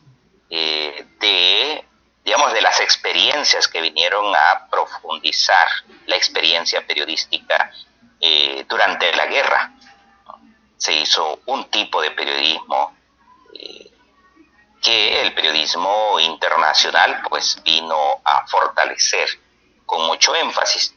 eh, 0.49 1.05
de 1.19 1.85
digamos 2.23 2.53
de 2.53 2.61
las 2.61 2.79
experiencias 2.81 3.67
que 3.67 3.81
vinieron 3.81 4.35
a 4.35 4.67
profundizar 4.69 5.67
la 6.05 6.15
experiencia 6.17 6.85
periodística 6.85 7.71
eh, 8.19 8.65
durante 8.69 9.11
la 9.15 9.25
guerra. 9.25 9.73
Se 10.77 10.93
hizo 10.93 11.39
un 11.47 11.65
tipo 11.69 12.01
de 12.01 12.11
periodismo 12.11 12.95
que 14.81 15.21
el 15.21 15.33
periodismo 15.33 16.19
internacional 16.19 17.21
pues 17.29 17.61
vino 17.63 18.21
a 18.23 18.45
fortalecer 18.47 19.29
con 19.85 20.05
mucho 20.07 20.35
énfasis. 20.35 20.95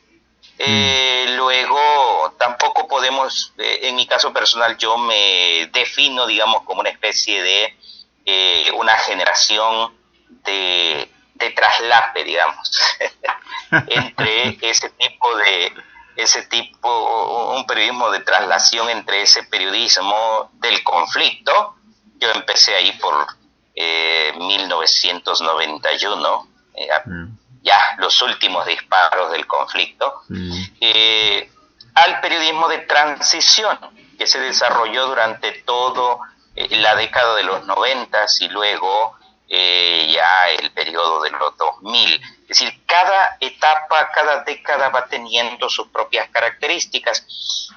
Eh, 0.59 1.27
mm. 1.29 1.37
luego, 1.37 2.35
tampoco 2.39 2.87
podemos, 2.87 3.53
eh, 3.59 3.81
en 3.83 3.97
mi 3.97 4.07
caso 4.07 4.33
personal, 4.33 4.77
yo 4.79 4.97
me 4.97 5.69
defino, 5.73 6.27
digamos, 6.27 6.63
como 6.63 6.81
una 6.81 6.91
especie 6.91 7.43
de 7.43 7.77
eh, 8.25 8.71
una 8.75 8.97
generación 8.99 9.93
de, 10.29 11.11
de 11.35 11.51
traslape, 11.51 12.25
digamos, 12.25 12.71
entre 13.89 14.57
ese 14.63 14.91
tipo 14.91 15.37
de, 15.37 15.73
ese 16.17 16.43
tipo, 16.47 17.55
un 17.57 17.67
periodismo 17.67 18.11
de 18.11 18.21
traslación 18.21 18.89
entre 18.91 19.23
ese 19.23 19.43
periodismo 19.45 20.51
del 20.55 20.83
conflicto. 20.85 21.77
Yo 22.19 22.31
empecé 22.31 22.77
ahí 22.77 22.93
por 22.93 23.27
1991, 23.77 26.49
eh, 26.75 26.89
mm. 27.05 27.39
ya 27.63 27.79
los 27.99 28.21
últimos 28.23 28.65
disparos 28.67 29.31
del 29.33 29.47
conflicto, 29.47 30.23
eh, 30.81 31.51
al 31.95 32.21
periodismo 32.21 32.69
de 32.69 32.79
transición 32.79 33.79
que 34.19 34.27
se 34.27 34.41
desarrolló 34.41 35.07
durante 35.07 35.53
todo 35.63 36.21
eh, 36.55 36.77
la 36.77 36.95
década 36.97 37.37
de 37.37 37.45
los 37.45 37.65
90 37.67 38.27
y 38.41 38.49
luego 38.49 39.17
ya 39.47 40.49
el 40.51 40.73
periodo 40.73 41.23
de 41.23 41.31
los 41.31 41.57
2000. 41.57 42.15
Es 42.15 42.49
decir, 42.49 42.85
cada 42.87 43.37
etapa, 43.39 44.11
cada 44.13 44.43
década 44.43 44.89
va 44.89 45.07
teniendo 45.07 45.69
sus 45.69 45.87
propias 45.89 46.29
características. 46.31 47.25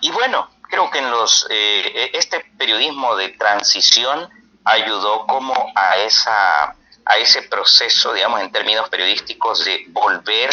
Y 0.01 0.09
bueno, 0.09 0.49
creo 0.63 0.89
que 0.89 0.97
en 0.97 1.11
los 1.11 1.45
este 1.49 2.39
periodismo 2.57 3.15
de 3.15 3.29
transición 3.29 4.27
ayudó 4.67 5.25
como 5.25 5.71
a 5.75 5.97
esa 5.97 6.75
a 7.09 7.17
ese 7.17 7.43
proceso, 7.43 8.13
digamos, 8.13 8.41
en 8.41 8.51
términos 8.51 8.89
periodísticos, 8.89 9.63
de 9.63 9.85
volver 9.89 10.49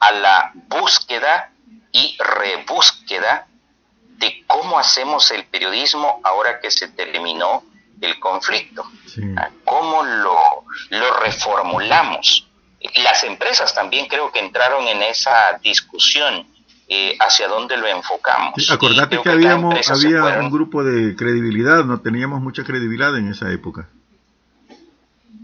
a 0.00 0.12
la 0.12 0.50
búsqueda 0.54 1.52
y 1.92 2.16
rebúsqueda 2.18 3.46
de 4.16 4.44
cómo 4.46 4.78
hacemos 4.78 5.30
el 5.30 5.44
periodismo 5.44 6.20
ahora 6.24 6.58
que 6.60 6.70
se 6.70 6.88
terminó 6.88 7.64
el 8.00 8.18
conflicto, 8.18 8.84
ah, 9.36 9.50
cómo 9.64 10.02
lo, 10.02 10.64
lo 10.88 11.14
reformulamos. 11.20 12.46
Las 12.94 13.24
empresas 13.24 13.74
también 13.74 14.06
creo 14.06 14.32
que 14.32 14.38
entraron 14.38 14.88
en 14.88 15.02
esa 15.02 15.58
discusión 15.62 16.46
eh, 16.92 17.16
hacia 17.20 17.46
dónde 17.46 17.76
lo 17.76 17.86
enfocamos. 17.86 18.68
acordate 18.68 19.22
que, 19.22 19.28
habíamos, 19.28 19.88
había 19.88 20.40
un 20.40 20.50
grupo 20.50 20.82
de 20.82 21.14
credibilidad, 21.14 21.84
no 21.84 22.00
teníamos 22.00 22.40
mucha 22.40 22.64
credibilidad 22.64 23.16
en 23.16 23.30
esa 23.30 23.48
época. 23.52 23.88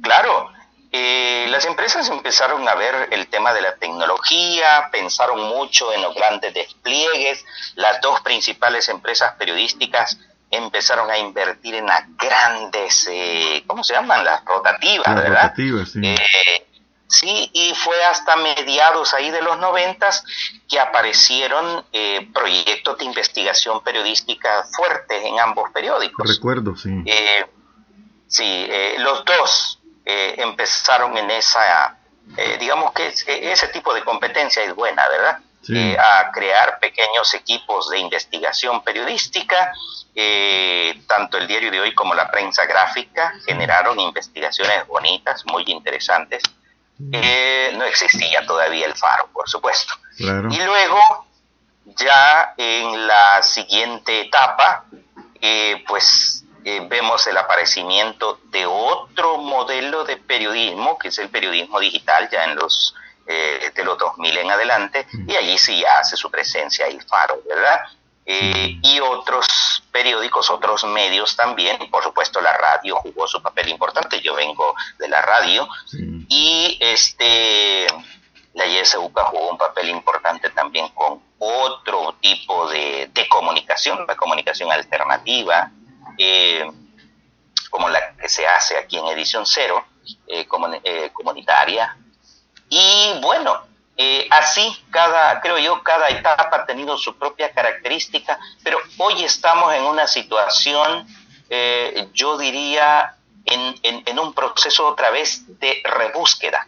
Claro, 0.03 0.51
eh, 0.91 1.47
las 1.49 1.65
empresas 1.67 2.09
empezaron 2.09 2.69
a 2.69 2.75
ver 2.75 3.11
el 3.13 3.29
tema 3.29 3.55
de 3.55 3.63
la 3.63 3.77
tecnología, 3.77 4.89
pensaron 4.91 5.41
mucho 5.41 5.93
en 5.93 6.03
los 6.03 6.17
grandes 6.17 6.53
despliegues, 6.53 7.45
las 7.77 8.01
dos 8.01 8.21
principales 8.23 8.89
empresas 8.89 9.35
periodísticas 9.39 10.19
empezaron 10.51 11.09
a 11.13 11.19
invertir 11.19 11.77
en 11.77 11.87
las 11.87 12.05
grandes, 12.17 13.09
eh, 13.09 13.63
¿cómo 13.69 13.85
se 13.85 13.95
llaman? 13.95 14.25
Las 14.25 14.45
rotativas, 14.45 15.07
las 15.07 15.15
¿verdad? 15.15 15.43
Rotativas, 15.43 15.91
sí. 15.93 16.03
Sí, 17.09 17.51
y 17.53 17.73
fue 17.75 18.05
hasta 18.05 18.37
mediados 18.37 19.15
ahí 19.15 19.31
de 19.31 19.41
los 19.41 19.59
noventas 19.59 20.25
que 20.69 20.81
aparecieron 20.81 21.85
eh, 21.93 22.29
proyectos 22.35 22.99
de 22.99 23.05
investigación 23.05 23.83
periodística 23.83 24.65
fuertes 24.77 25.25
en 25.25 25.39
ambos 25.39 25.71
periódicos. 25.71 26.29
Recuerdo, 26.29 26.77
sí. 26.77 26.91
Eh, 27.07 27.47
sí, 28.27 28.67
eh, 28.69 28.97
los 28.99 29.25
dos 29.25 29.81
empezaron 30.09 31.19
en 31.19 31.29
esa, 31.33 31.99
digamos 32.61 32.93
que 32.93 33.09
ese 33.09 33.69
tipo 33.69 33.93
de 33.93 34.05
competencia 34.05 34.63
es 34.63 34.73
buena, 34.73 35.09
¿verdad? 35.09 35.41
a 35.99 36.31
crear 36.31 36.79
pequeños 36.79 37.35
equipos 37.35 37.91
de 37.91 37.99
investigación 37.99 38.85
periodística. 38.85 39.73
tanto 41.09 41.39
el 41.39 41.49
diario 41.49 41.73
de 41.73 41.81
hoy 41.81 41.93
como 41.93 42.15
la 42.15 42.31
prensa 42.31 42.67
gráfica 42.67 43.35
generaron 43.45 43.99
investigaciones 43.99 44.87
bonitas, 44.87 45.45
muy 45.47 45.65
interesantes 45.67 46.45
eh, 47.13 47.73
no 47.77 47.85
existía 47.85 48.47
todavía 48.47 48.87
el 48.87 48.95
faro, 48.95 49.29
por 49.33 49.49
supuesto. 49.49 49.95
Y 50.19 50.25
luego, 50.61 51.27
ya 51.85 52.55
en 52.57 53.07
la 53.07 53.43
siguiente 53.43 54.23
etapa, 54.23 54.85
eh, 55.41 55.85
pues 55.87 56.45
eh, 56.65 56.87
vemos 56.89 57.27
el 57.27 57.37
aparecimiento 57.37 58.41
de 58.45 58.67
otro 58.67 59.39
modelo 59.39 60.05
de 60.05 60.17
periodismo, 60.17 60.99
que 60.99 61.09
es 61.09 61.19
el 61.19 61.29
periodismo 61.29 61.79
digital, 61.81 62.29
ya 62.31 62.45
en 62.45 62.57
los 62.57 62.95
de 63.27 63.83
los 63.83 63.99
2000 63.99 64.39
en 64.39 64.51
adelante, 64.53 65.05
y 65.27 65.35
allí 65.35 65.59
sí 65.59 65.81
ya 65.81 65.99
hace 65.99 66.17
su 66.17 66.31
presencia 66.31 66.87
el 66.87 67.03
faro, 67.03 67.43
¿verdad? 67.49 67.81
Eh, 68.29 68.81
y 68.83 68.99
otros 68.99 69.47
periódicos, 69.93 70.51
otros 70.51 70.83
medios 70.85 71.37
también, 71.37 71.79
por 71.91 72.03
supuesto 72.03 72.41
la 72.41 72.57
radio 72.57 72.97
jugó 72.97 73.29
su 73.29 73.41
papel 73.41 73.69
importante, 73.69 74.21
yo 74.21 74.35
vengo 74.35 74.75
de 74.99 75.09
la 75.09 75.23
radio, 75.23 75.69
y 76.29 76.77
este 76.81 77.87
la 78.55 78.67
YSUCA 78.67 79.27
jugó 79.27 79.51
un 79.51 79.59
papel 79.59 79.91
importante 79.91 80.51
también 80.51 80.89
con 80.89 81.23
otro 81.39 82.17
tipo 82.21 82.69
de, 82.69 83.11
comunicación, 83.29 84.05
la 84.09 84.17
comunicación 84.17 84.73
alternativa, 84.73 85.71
eh, 86.19 86.65
como 87.71 87.89
la 87.91 88.17
que 88.17 88.29
se 88.29 88.47
hace 88.47 88.77
aquí 88.79 88.97
en 88.99 89.07
Edición 89.07 89.45
Cero, 89.47 89.85
eh, 90.27 90.47
comunitaria. 91.13 91.97
Y 92.71 93.13
bueno, 93.21 93.63
eh, 93.99 94.27
así, 94.31 94.77
cada, 94.91 95.41
creo 95.41 95.59
yo, 95.59 95.83
cada 95.83 96.09
etapa 96.09 96.51
ha 96.53 96.67
tenido 96.67 96.99
su 96.99 97.17
propia 97.17 97.53
característica, 97.53 98.39
pero 98.63 98.79
hoy 98.99 99.25
estamos 99.25 99.73
en 99.73 99.85
una 99.85 100.07
situación, 100.07 101.07
eh, 101.49 102.09
yo 102.13 102.37
diría, 102.37 103.15
en, 103.47 104.19
un 104.19 104.35
proceso 104.35 104.89
otra 104.89 105.11
vez 105.11 105.45
de 105.61 105.81
rebúsqueda. 105.85 106.67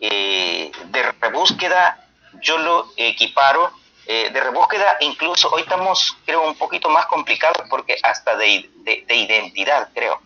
Eh, 0.00 0.72
de 0.86 1.12
rebúsqueda, 1.20 2.06
yo 2.42 2.58
lo 2.58 2.92
equiparo, 2.96 3.72
de 4.04 4.40
rebúsqueda, 4.40 4.98
incluso 5.00 5.48
hoy 5.50 5.62
estamos, 5.62 6.16
creo, 6.26 6.42
un 6.42 6.56
poquito 6.56 6.90
más 6.90 7.06
complicados 7.06 7.62
porque 7.70 7.96
hasta 8.02 8.36
de, 8.36 8.68
de 8.84 9.14
identidad, 9.14 9.88
creo, 9.94 10.20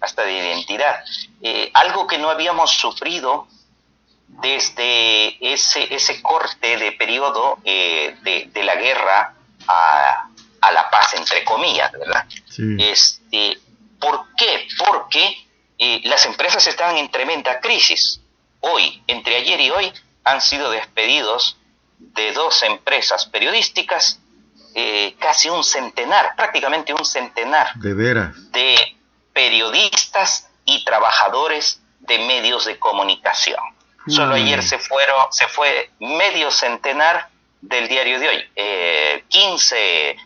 hasta 0.00 0.24
de 0.24 0.32
identidad. 0.32 1.02
algo 1.72 2.06
que 2.06 2.18
no 2.18 2.28
habíamos 2.28 2.72
sufrido 2.72 3.46
desde 4.42 5.52
ese, 5.52 5.94
ese 5.94 6.22
corte 6.22 6.76
de 6.76 6.92
periodo 6.92 7.58
eh, 7.64 8.16
de, 8.22 8.64
la 8.64 8.74
guerra 8.76 9.34
a, 9.66 10.30
la 10.72 10.90
paz, 10.90 11.14
entre 11.14 11.44
comillas, 11.44 11.90
¿verdad? 11.92 12.26
Este, 12.78 13.58
¿Por 13.98 14.34
qué? 14.36 14.68
Porque 14.78 15.46
eh, 15.78 16.00
las 16.04 16.24
empresas 16.26 16.66
están 16.66 16.96
en 16.96 17.10
tremenda 17.10 17.60
crisis. 17.60 18.20
Hoy, 18.60 19.02
entre 19.06 19.36
ayer 19.36 19.60
y 19.60 19.70
hoy, 19.70 19.92
han 20.24 20.40
sido 20.40 20.70
despedidos 20.70 21.56
de 21.98 22.32
dos 22.32 22.62
empresas 22.62 23.26
periodísticas 23.26 24.20
eh, 24.74 25.16
casi 25.18 25.50
un 25.50 25.64
centenar, 25.64 26.36
prácticamente 26.36 26.94
un 26.94 27.04
centenar 27.04 27.74
de, 27.74 27.94
veras. 27.94 28.52
de 28.52 28.96
periodistas 29.32 30.48
y 30.64 30.84
trabajadores 30.84 31.80
de 32.00 32.18
medios 32.18 32.66
de 32.66 32.78
comunicación. 32.78 33.58
Solo 34.10 34.34
ayer 34.34 34.62
se 34.62 34.78
fueron, 34.78 35.32
se 35.32 35.46
fue 35.48 35.90
medio 36.00 36.50
centenar 36.50 37.28
del 37.60 37.88
diario 37.88 38.18
de 38.18 38.28
hoy. 38.28 38.50
Eh, 38.56 39.24
15 39.28 40.16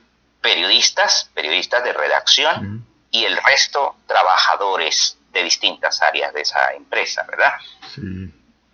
periodistas, 0.40 1.30
periodistas 1.34 1.84
de 1.84 1.92
redacción, 1.92 2.86
y 3.10 3.24
el 3.24 3.36
resto 3.36 3.96
trabajadores 4.06 5.18
de 5.32 5.44
distintas 5.44 6.02
áreas 6.02 6.32
de 6.34 6.42
esa 6.42 6.72
empresa, 6.74 7.24
¿verdad? 7.28 7.52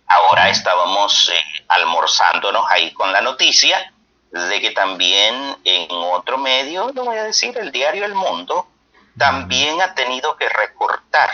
Ahora 0.07 0.49
estábamos 0.49 1.29
eh, 1.29 1.63
almorzándonos 1.67 2.65
ahí 2.69 2.91
con 2.91 3.11
la 3.11 3.21
noticia 3.21 3.93
de 4.31 4.61
que 4.61 4.71
también 4.71 5.57
en 5.63 5.87
otro 5.91 6.37
medio, 6.37 6.91
lo 6.93 7.05
voy 7.05 7.17
a 7.17 7.23
decir, 7.23 7.57
el 7.57 7.71
diario 7.71 8.05
El 8.05 8.15
Mundo, 8.15 8.67
también 9.17 9.81
ha 9.81 9.93
tenido 9.93 10.35
que 10.37 10.49
recortar 10.49 11.29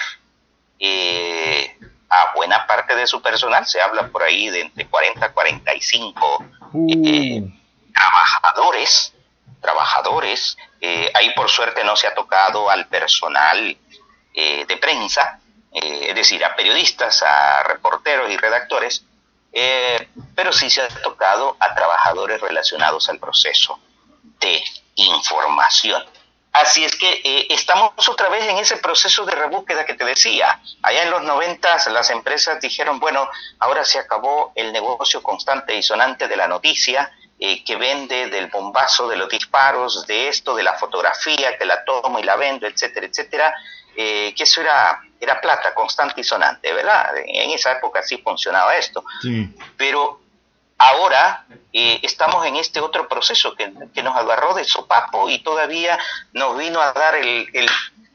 eh, 0.79 1.77
a 2.09 2.33
buena 2.35 2.65
parte 2.65 2.95
de 2.95 3.07
su 3.07 3.21
personal, 3.21 3.65
se 3.65 3.81
habla 3.81 4.07
por 4.07 4.23
ahí 4.23 4.49
de 4.49 4.61
entre 4.61 4.87
40 4.87 5.25
a 5.25 5.31
45 5.31 6.43
eh, 6.43 7.41
uh. 7.41 7.51
trabajadores, 7.93 9.13
trabajadores, 9.61 10.57
eh, 10.79 11.11
ahí 11.13 11.33
por 11.35 11.49
suerte 11.49 11.83
no 11.83 11.95
se 11.95 12.07
ha 12.07 12.13
tocado 12.13 12.69
al 12.69 12.87
personal 12.87 13.77
eh, 14.33 14.65
de 14.65 14.77
prensa, 14.77 15.39
es 15.73 16.15
decir, 16.15 16.43
a 16.43 16.55
periodistas, 16.55 17.21
a 17.21 17.61
reporteros 17.63 18.31
y 18.31 18.37
redactores, 18.37 19.03
pero 20.33 20.51
sí 20.51 20.71
se 20.71 20.81
ha 20.81 20.87
tocado 20.87 21.55
a 21.59 21.75
trabajadores 21.75 22.41
relacionados 22.41 23.09
al 23.09 23.19
proceso 23.19 23.79
de 24.39 24.63
información. 24.95 26.03
Así 26.61 26.83
es 26.83 26.95
que 26.95 27.21
eh, 27.23 27.47
estamos 27.51 28.09
otra 28.09 28.29
vez 28.29 28.43
en 28.45 28.57
ese 28.57 28.77
proceso 28.77 29.25
de 29.25 29.35
rebúsqueda 29.35 29.85
que 29.85 29.93
te 29.93 30.03
decía. 30.03 30.59
Allá 30.81 31.03
en 31.03 31.11
los 31.11 31.21
noventas 31.21 31.85
las 31.87 32.09
empresas 32.09 32.59
dijeron, 32.59 32.99
bueno, 32.99 33.29
ahora 33.59 33.85
se 33.85 33.99
acabó 33.99 34.53
el 34.55 34.73
negocio 34.73 35.21
constante 35.21 35.75
y 35.75 35.83
sonante 35.83 36.27
de 36.27 36.35
la 36.35 36.47
noticia, 36.47 37.11
eh, 37.39 37.63
que 37.63 37.75
vende 37.75 38.29
del 38.29 38.47
bombazo, 38.47 39.07
de 39.07 39.17
los 39.17 39.29
disparos, 39.29 40.07
de 40.07 40.29
esto, 40.29 40.55
de 40.55 40.63
la 40.63 40.73
fotografía, 40.73 41.55
que 41.59 41.65
la 41.65 41.85
tomo 41.85 42.17
y 42.17 42.23
la 42.23 42.35
vendo, 42.35 42.65
etcétera, 42.65 43.05
etcétera, 43.05 43.53
eh, 43.95 44.33
que 44.35 44.43
eso 44.43 44.61
era, 44.61 44.99
era 45.19 45.39
plata 45.39 45.75
constante 45.75 46.21
y 46.21 46.23
sonante, 46.23 46.73
¿verdad? 46.73 47.13
En 47.23 47.51
esa 47.51 47.73
época 47.73 48.01
sí 48.01 48.17
funcionaba 48.17 48.75
esto. 48.75 49.03
Sí. 49.21 49.55
Pero 49.77 50.21
ahora 50.77 51.45
eh, 51.73 51.99
estamos 52.03 52.45
en 52.45 52.55
este 52.55 52.79
otro 52.79 53.07
proceso 53.07 53.55
que, 53.55 53.67
nos 53.67 54.15
agarró 54.15 54.53
de 54.53 54.63
sopapo 54.63 55.29
y 55.29 55.39
todavía 55.39 55.97
nos 56.33 56.57
vino 56.57 56.81
a 56.81 56.93
dar 56.93 57.15
el, 57.15 57.47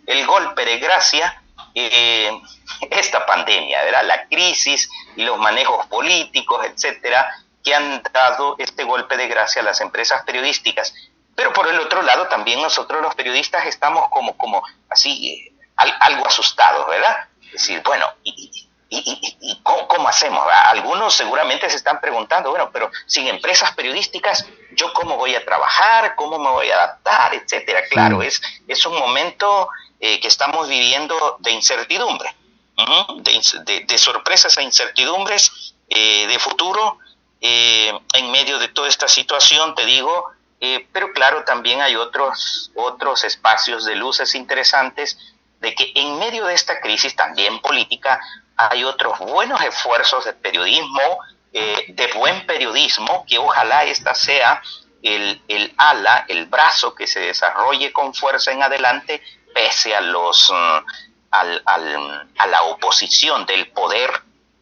el, 0.06 0.26
golpe 0.26 0.64
de 0.64 0.78
gracia 0.78 1.42
eh, 1.74 2.30
esta 2.90 3.26
pandemia, 3.26 3.82
¿verdad? 3.84 4.04
La 4.04 4.26
crisis 4.28 4.88
y 5.16 5.24
los 5.24 5.38
manejos 5.38 5.86
políticos, 5.86 6.64
etcétera, 6.64 7.28
que 7.62 7.74
han 7.74 8.02
dado 8.12 8.56
este 8.58 8.84
golpe 8.84 9.16
de 9.16 9.28
gracia 9.28 9.62
a 9.62 9.64
las 9.64 9.80
empresas 9.80 10.22
periodísticas. 10.24 10.94
Pero 11.34 11.52
por 11.52 11.68
el 11.68 11.78
otro 11.80 12.02
lado, 12.02 12.28
también 12.28 12.60
nosotros 12.60 13.00
los 13.02 13.14
periodistas 13.14 13.66
estamos 13.66 14.08
como, 14.10 14.36
como 14.36 14.62
así, 14.88 15.28
eh, 15.28 15.52
algo 15.76 16.26
asustados, 16.26 16.86
¿verdad? 16.88 17.28
Es 17.44 17.52
decir, 17.52 17.82
bueno, 17.84 18.06
¿y, 18.22 18.68
y, 19.40 19.60
cómo, 19.62 20.08
hacemos? 20.08 20.46
Algunos 20.66 21.14
seguramente 21.14 21.68
se 21.70 21.76
están 21.76 22.00
preguntando, 22.00 22.50
bueno, 22.50 22.70
pero 22.70 22.90
sin 23.06 23.26
empresas 23.26 23.72
periodísticas, 23.72 24.46
¿yo 24.72 24.92
cómo 24.92 25.16
voy 25.16 25.34
a 25.34 25.44
trabajar? 25.44 26.14
¿Cómo 26.14 26.38
me 26.38 26.50
voy 26.50 26.70
a 26.70 26.74
adaptar? 26.74 27.34
Etcétera. 27.34 27.80
Claro, 27.88 28.22
es, 28.22 28.42
es 28.68 28.84
un 28.84 28.98
momento 28.98 29.68
eh, 29.98 30.20
que 30.20 30.28
estamos 30.28 30.68
viviendo 30.68 31.38
de 31.40 31.52
incertidumbre, 31.52 32.34
de, 32.76 33.98
sorpresas 33.98 34.58
e 34.58 34.62
incertidumbres 34.62 35.74
eh, 35.88 36.26
de 36.26 36.38
futuro 36.38 36.98
eh, 37.40 37.92
en 38.14 38.30
medio 38.30 38.58
de 38.58 38.68
toda 38.68 38.88
esta 38.88 39.08
situación, 39.08 39.74
te 39.74 39.86
digo, 39.86 40.26
pero 40.92 41.12
claro, 41.12 41.42
también 41.42 41.80
hay 41.82 41.96
otros, 41.96 42.70
otros 42.76 43.24
espacios 43.24 43.84
de 43.84 43.96
luces 43.96 44.36
interesantes 44.36 45.18
de 45.60 45.74
que 45.74 45.92
en 45.94 46.18
medio 46.18 46.44
de 46.46 46.54
esta 46.54 46.80
crisis 46.80 47.16
también 47.16 47.60
política 47.60 48.20
hay 48.70 48.84
otros 48.84 49.18
buenos 49.18 49.60
esfuerzos 49.62 50.24
de 50.24 50.32
periodismo, 50.32 51.18
eh, 51.52 51.86
de 51.88 52.06
buen 52.14 52.46
periodismo, 52.46 53.24
que 53.28 53.38
ojalá 53.38 53.84
esta 53.84 54.14
sea 54.14 54.62
el, 55.02 55.42
el, 55.48 55.74
ala, 55.76 56.24
el 56.28 56.46
brazo 56.46 56.94
que 56.94 57.06
se 57.06 57.20
desarrolle 57.20 57.92
con 57.92 58.14
fuerza 58.14 58.52
en 58.52 58.62
adelante, 58.62 59.22
pese 59.54 59.94
a 59.94 60.00
los 60.00 60.50
mm, 60.50 60.86
al, 61.32 61.62
al, 61.64 62.28
a 62.38 62.46
la 62.46 62.62
oposición 62.64 63.46
del 63.46 63.70
poder, 63.70 64.10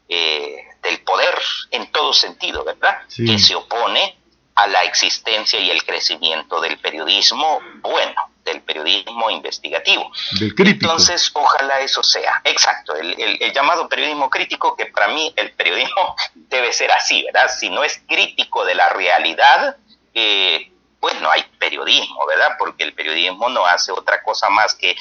eh, 0.09 0.57
del 0.83 1.01
poder 1.03 1.39
en 1.71 1.91
todo 1.93 2.13
sentido, 2.13 2.65
¿verdad? 2.65 3.03
Que 3.15 3.39
se 3.39 3.55
opone 3.55 4.17
a 4.55 4.67
la 4.67 4.85
existencia 4.85 5.59
y 5.59 5.71
el 5.71 5.85
crecimiento 5.85 6.61
del 6.61 6.79
periodismo 6.79 7.61
bueno 7.83 8.30
del 8.44 8.62
periodismo 8.62 9.31
investigativo. 9.31 10.11
Entonces, 10.59 11.31
ojalá 11.35 11.81
eso 11.81 12.03
sea. 12.03 12.40
Exacto, 12.44 12.94
el, 12.96 13.53
llamado 13.53 13.88
periodismo 13.88 14.31
crítico, 14.31 14.76
que 14.76 14.87
para 14.87 15.09
mí 15.09 15.33
el 15.37 15.53
periodismo 15.53 16.16
debe 16.35 16.72
ser 16.72 16.90
así, 16.92 17.24
¿verdad? 17.24 17.50
Si 17.59 17.70
no 17.70 17.85
es 17.85 18.00
crítico 18.09 18.64
de 18.64 18.74
la 18.74 18.88
realidad, 18.90 19.76
eh, 20.14 20.70
pues 20.98 21.20
no 21.20 21.31
hay 21.31 21.42
periodismo, 21.59 22.26
¿verdad? 22.26 22.57
Porque 22.59 22.85
el 22.85 22.94
periodismo 22.94 23.48
no 23.48 23.64
hace 23.66 23.92
otra 23.92 24.22
cosa 24.22 24.50
más 24.50 24.74
que 24.74 24.96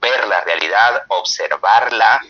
ver 0.00 0.26
la 0.28 0.40
realidad, 0.42 1.04
observarla, 1.08 2.20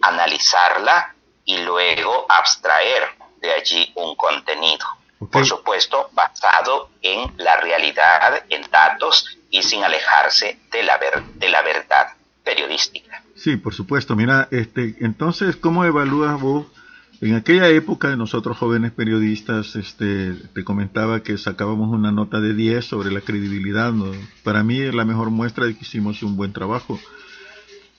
analizarla 0.00 1.14
y 1.44 1.58
luego 1.58 2.26
abstraer 2.28 3.08
de 3.38 3.52
allí 3.52 3.92
un 3.94 4.14
contenido. 4.16 4.86
Por 5.30 5.46
supuesto, 5.46 6.10
basado 6.12 6.90
en 7.00 7.32
la 7.38 7.56
realidad, 7.56 8.44
en 8.50 8.68
datos 8.70 9.35
y 9.50 9.62
sin 9.62 9.82
alejarse 9.82 10.58
de 10.70 10.82
la, 10.82 10.98
ver, 10.98 11.22
de 11.34 11.48
la 11.48 11.62
verdad 11.62 12.08
periodística. 12.44 13.22
Sí, 13.34 13.56
por 13.56 13.74
supuesto. 13.74 14.16
Mira, 14.16 14.48
este, 14.50 14.96
entonces, 15.00 15.56
¿cómo 15.56 15.84
evalúas 15.84 16.40
vos? 16.40 16.66
En 17.20 17.34
aquella 17.34 17.68
época, 17.68 18.10
de 18.10 18.16
nosotros 18.16 18.58
jóvenes 18.58 18.92
periodistas, 18.92 19.74
este, 19.74 20.34
te 20.54 20.64
comentaba 20.64 21.22
que 21.22 21.38
sacábamos 21.38 21.88
una 21.90 22.12
nota 22.12 22.40
de 22.40 22.54
10 22.54 22.84
sobre 22.84 23.10
la 23.10 23.22
credibilidad. 23.22 23.92
Para 24.42 24.62
mí 24.62 24.80
es 24.80 24.94
la 24.94 25.04
mejor 25.04 25.30
muestra 25.30 25.64
de 25.64 25.74
que 25.74 25.82
hicimos 25.82 26.22
un 26.22 26.36
buen 26.36 26.52
trabajo. 26.52 27.00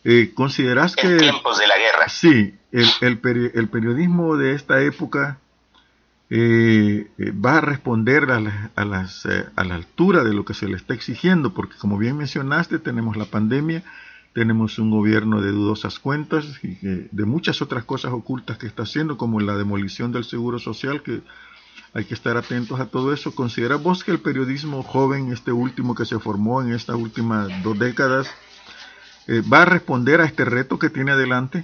Eh, 0.03 0.31
¿Consideras 0.35 0.95
que... 0.95 1.07
En 1.07 1.17
tiempos 1.17 1.57
de 1.57 1.67
la 1.67 1.77
guerra. 1.77 2.09
Sí, 2.09 2.53
el, 2.71 2.87
el, 3.01 3.51
el 3.55 3.69
periodismo 3.69 4.37
de 4.37 4.53
esta 4.53 4.81
época 4.81 5.39
eh, 6.29 7.09
eh, 7.17 7.31
va 7.31 7.59
a 7.59 7.61
responder 7.61 8.29
a 8.31 8.41
la, 8.41 8.71
las, 8.75 9.25
eh, 9.25 9.45
a 9.55 9.63
la 9.63 9.75
altura 9.75 10.25
de 10.25 10.33
lo 10.33 10.43
que 10.43 10.53
se 10.53 10.67
le 10.67 10.75
está 10.75 10.93
exigiendo, 10.93 11.53
porque 11.53 11.77
como 11.77 11.97
bien 11.97 12.17
mencionaste, 12.17 12.79
tenemos 12.79 13.15
la 13.15 13.25
pandemia, 13.25 13.83
tenemos 14.33 14.77
un 14.77 14.91
gobierno 14.91 15.41
de 15.41 15.51
dudosas 15.51 15.99
cuentas 15.99 16.45
y 16.63 16.75
de 16.81 17.25
muchas 17.25 17.61
otras 17.61 17.85
cosas 17.85 18.11
ocultas 18.11 18.57
que 18.57 18.67
está 18.67 18.83
haciendo, 18.83 19.17
como 19.17 19.39
la 19.39 19.55
demolición 19.55 20.11
del 20.11 20.25
seguro 20.25 20.59
social, 20.59 21.01
que 21.01 21.21
hay 21.93 22.03
que 22.05 22.13
estar 22.13 22.35
atentos 22.35 22.79
a 22.79 22.87
todo 22.87 23.13
eso. 23.13 23.33
¿Considera 23.33 23.77
vos 23.77 24.03
que 24.03 24.11
el 24.11 24.19
periodismo 24.19 24.83
joven, 24.83 25.31
este 25.31 25.51
último 25.51 25.95
que 25.95 26.05
se 26.05 26.19
formó 26.19 26.61
en 26.61 26.73
estas 26.73 26.97
últimas 26.97 27.47
dos 27.63 27.79
décadas, 27.79 28.29
va 29.51 29.63
a 29.63 29.65
responder 29.65 30.21
a 30.21 30.25
este 30.25 30.45
reto 30.45 30.77
que 30.77 30.91
tiene 30.91 31.13
adelante? 31.13 31.63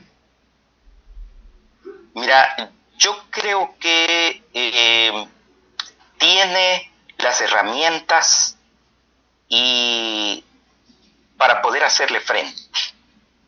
Mira, 2.15 2.71
yo 3.03 3.21
creo 3.31 3.75
que 3.81 4.43
eh, 4.53 5.27
tiene 6.17 6.91
las 7.17 7.41
herramientas 7.41 8.57
y 9.49 10.43
para 11.37 11.61
poder 11.61 11.83
hacerle 11.83 12.21
frente. 12.21 12.61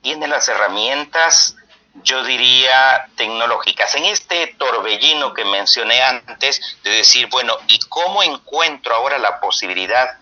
Tiene 0.01 0.27
las 0.27 0.49
herramientas, 0.49 1.55
yo 2.03 2.25
diría, 2.25 3.07
tecnológicas. 3.15 3.95
En 3.95 4.03
este 4.03 4.47
torbellino 4.57 5.33
que 5.33 5.45
mencioné 5.45 6.01
antes, 6.01 6.77
de 6.83 6.89
decir, 6.89 7.29
bueno, 7.29 7.55
¿y 7.69 7.79
cómo 7.87 8.23
encuentro 8.23 8.93
ahora 8.93 9.17
la 9.19 9.39
posibilidad 9.39 10.19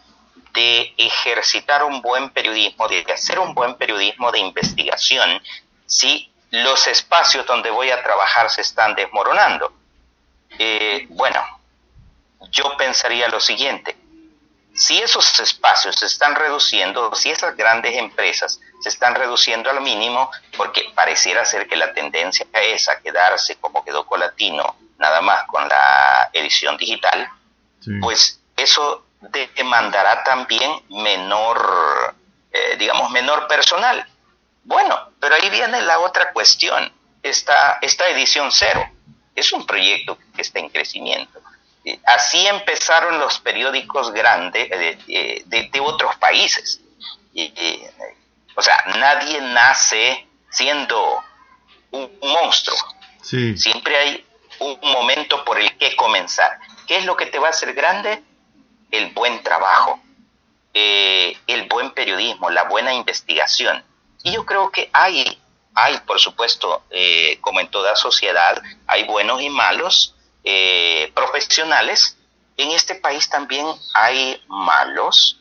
de 0.54 0.94
ejercitar 0.98 1.84
un 1.84 2.04
buen 2.04 2.30
periodismo, 2.30 2.88
de 2.88 3.04
hacer 3.12 3.40
un 3.40 3.56
buen 3.56 3.76
periodismo 3.78 4.32
de 4.32 4.40
investigación, 4.40 5.42
si 5.88 6.33
los 6.54 6.86
espacios 6.86 7.48
donde 7.48 7.72
voy 7.72 7.90
a 7.90 8.04
trabajar 8.04 8.48
se 8.52 8.62
están 8.62 8.94
desmoronando. 8.94 9.74
Eh, 10.60 11.08
bueno, 11.10 11.44
yo 12.52 12.78
pensaría 12.78 13.28
lo 13.28 13.40
siguiente, 13.40 13.98
si 14.76 15.00
esos 15.00 15.40
espacios 15.40 15.96
se 15.96 16.06
están 16.06 16.36
reduciendo, 16.36 17.16
si 17.16 17.32
esas 17.32 17.58
grandes 17.58 17.98
empresas 17.98 18.60
se 18.82 18.90
están 18.90 19.16
reduciendo 19.16 19.72
al 19.72 19.82
mínimo, 19.82 20.30
porque 20.56 20.92
pareciera 20.94 21.44
ser 21.44 21.68
que 21.68 21.76
la 21.76 21.92
tendencia 21.92 22.46
es 22.54 22.88
a 22.88 23.00
quedarse 23.00 23.56
como 23.56 23.84
quedó 23.84 24.06
Colatino, 24.06 24.76
nada 25.00 25.22
más 25.22 25.46
con 25.48 25.68
la 25.68 26.30
edición 26.34 26.78
digital, 26.78 27.30
pues 28.00 28.40
eso 28.56 29.08
demandará 29.56 30.24
también 30.24 30.72
menor, 30.90 32.16
eh, 32.52 32.76
digamos, 32.78 33.10
menor 33.10 33.48
personal. 33.48 34.08
Bueno, 34.64 35.12
pero 35.20 35.36
ahí 35.36 35.50
viene 35.50 35.82
la 35.82 36.00
otra 36.00 36.32
cuestión. 36.32 36.92
Esta, 37.22 37.80
esta 37.82 38.08
edición 38.10 38.52
cero 38.52 38.86
es 39.36 39.52
un 39.54 39.66
proyecto 39.66 40.18
que 40.36 40.42
está 40.42 40.60
en 40.60 40.70
crecimiento. 40.70 41.42
Así 42.06 42.46
empezaron 42.48 43.20
los 43.20 43.40
periódicos 43.40 44.12
grandes 44.12 44.70
de, 44.70 45.44
de, 45.46 45.80
otros 45.82 46.16
países. 46.16 46.80
o 48.56 48.62
sea, 48.62 48.84
nadie 49.00 49.42
nace 49.42 50.28
siendo 50.50 51.22
un, 51.92 52.10
monstruo. 52.22 52.78
Siempre 53.22 53.98
hay 53.98 54.26
un 54.60 54.80
momento 54.82 55.44
por 55.44 55.60
el 55.60 55.78
que 55.78 55.96
comenzar. 55.96 56.60
¿Qué 56.88 56.98
es 56.98 57.06
lo 57.06 57.18
que 57.18 57.26
te 57.26 57.40
va 57.40 57.48
a 57.48 57.52
hacer 57.52 57.74
grande? 57.74 58.22
El 58.92 59.12
buen 59.12 59.42
trabajo, 59.44 60.00
eh, 60.74 61.38
el 61.48 61.68
buen 61.68 61.92
periodismo, 61.92 62.50
la 62.50 62.64
buena 62.64 62.94
investigación. 62.94 63.84
Y 64.24 64.32
yo 64.32 64.46
creo 64.46 64.72
que 64.72 64.90
hay, 64.94 65.38
hay 65.76 65.98
por 66.00 66.20
supuesto, 66.20 66.84
eh, 66.90 67.38
como 67.42 67.60
en 67.60 67.70
toda 67.70 67.96
sociedad, 67.96 68.62
hay 68.88 69.04
buenos 69.04 69.42
y 69.42 69.50
malos 69.50 70.16
eh, 70.46 71.12
profesionales. 71.14 72.18
En 72.56 72.72
este 72.72 72.96
país 72.96 73.30
también 73.30 73.68
hay 73.94 74.42
malos, 74.48 75.40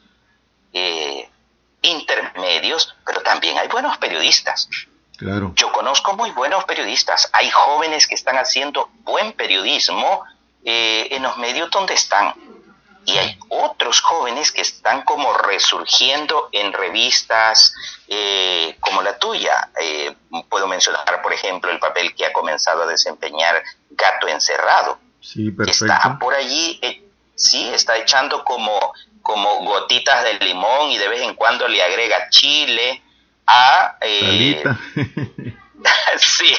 eh, 0.72 1.28
intermedios, 1.82 2.94
pero 3.06 3.22
también 3.22 3.56
hay 3.56 3.68
buenos 3.68 3.96
periodistas. 3.98 4.68
Claro. 5.16 5.52
Yo 5.54 5.70
conozco 5.70 6.16
muy 6.16 6.32
buenos 6.32 6.64
periodistas. 6.64 7.30
Hay 7.32 7.48
jóvenes 7.50 8.08
que 8.08 8.16
están 8.16 8.36
haciendo 8.36 8.90
buen 9.04 9.32
periodismo 9.32 10.24
en 10.64 11.22
los 11.22 11.38
medios 11.38 11.70
donde 11.70 11.94
están 11.94 12.34
y 13.04 13.18
hay 13.18 13.38
otros 13.48 14.00
jóvenes 14.00 14.52
que 14.52 14.60
están 14.60 15.02
como 15.02 15.32
resurgiendo 15.34 16.48
en 16.52 16.72
revistas 16.72 17.74
eh, 18.08 18.76
como 18.80 19.02
la 19.02 19.18
tuya. 19.18 19.70
Eh, 19.80 20.14
puedo 20.48 20.66
mencionar, 20.66 21.20
por 21.22 21.32
ejemplo, 21.32 21.70
el 21.70 21.78
papel 21.78 22.14
que 22.14 22.26
ha 22.26 22.32
comenzado 22.32 22.82
a 22.82 22.86
desempeñar 22.86 23.62
Gato 23.90 24.28
Encerrado. 24.28 24.98
Sí, 25.20 25.50
perfecto. 25.50 25.86
Está 25.86 26.18
por 26.18 26.34
allí, 26.34 26.78
eh, 26.82 27.02
sí, 27.34 27.70
está 27.74 27.96
echando 27.96 28.44
como, 28.44 28.92
como 29.22 29.64
gotitas 29.64 30.24
de 30.24 30.34
limón 30.44 30.90
y 30.90 30.98
de 30.98 31.08
vez 31.08 31.22
en 31.22 31.34
cuando 31.34 31.66
le 31.68 31.82
agrega 31.82 32.28
chile 32.30 33.02
a... 33.46 33.96
sí, 36.18 36.54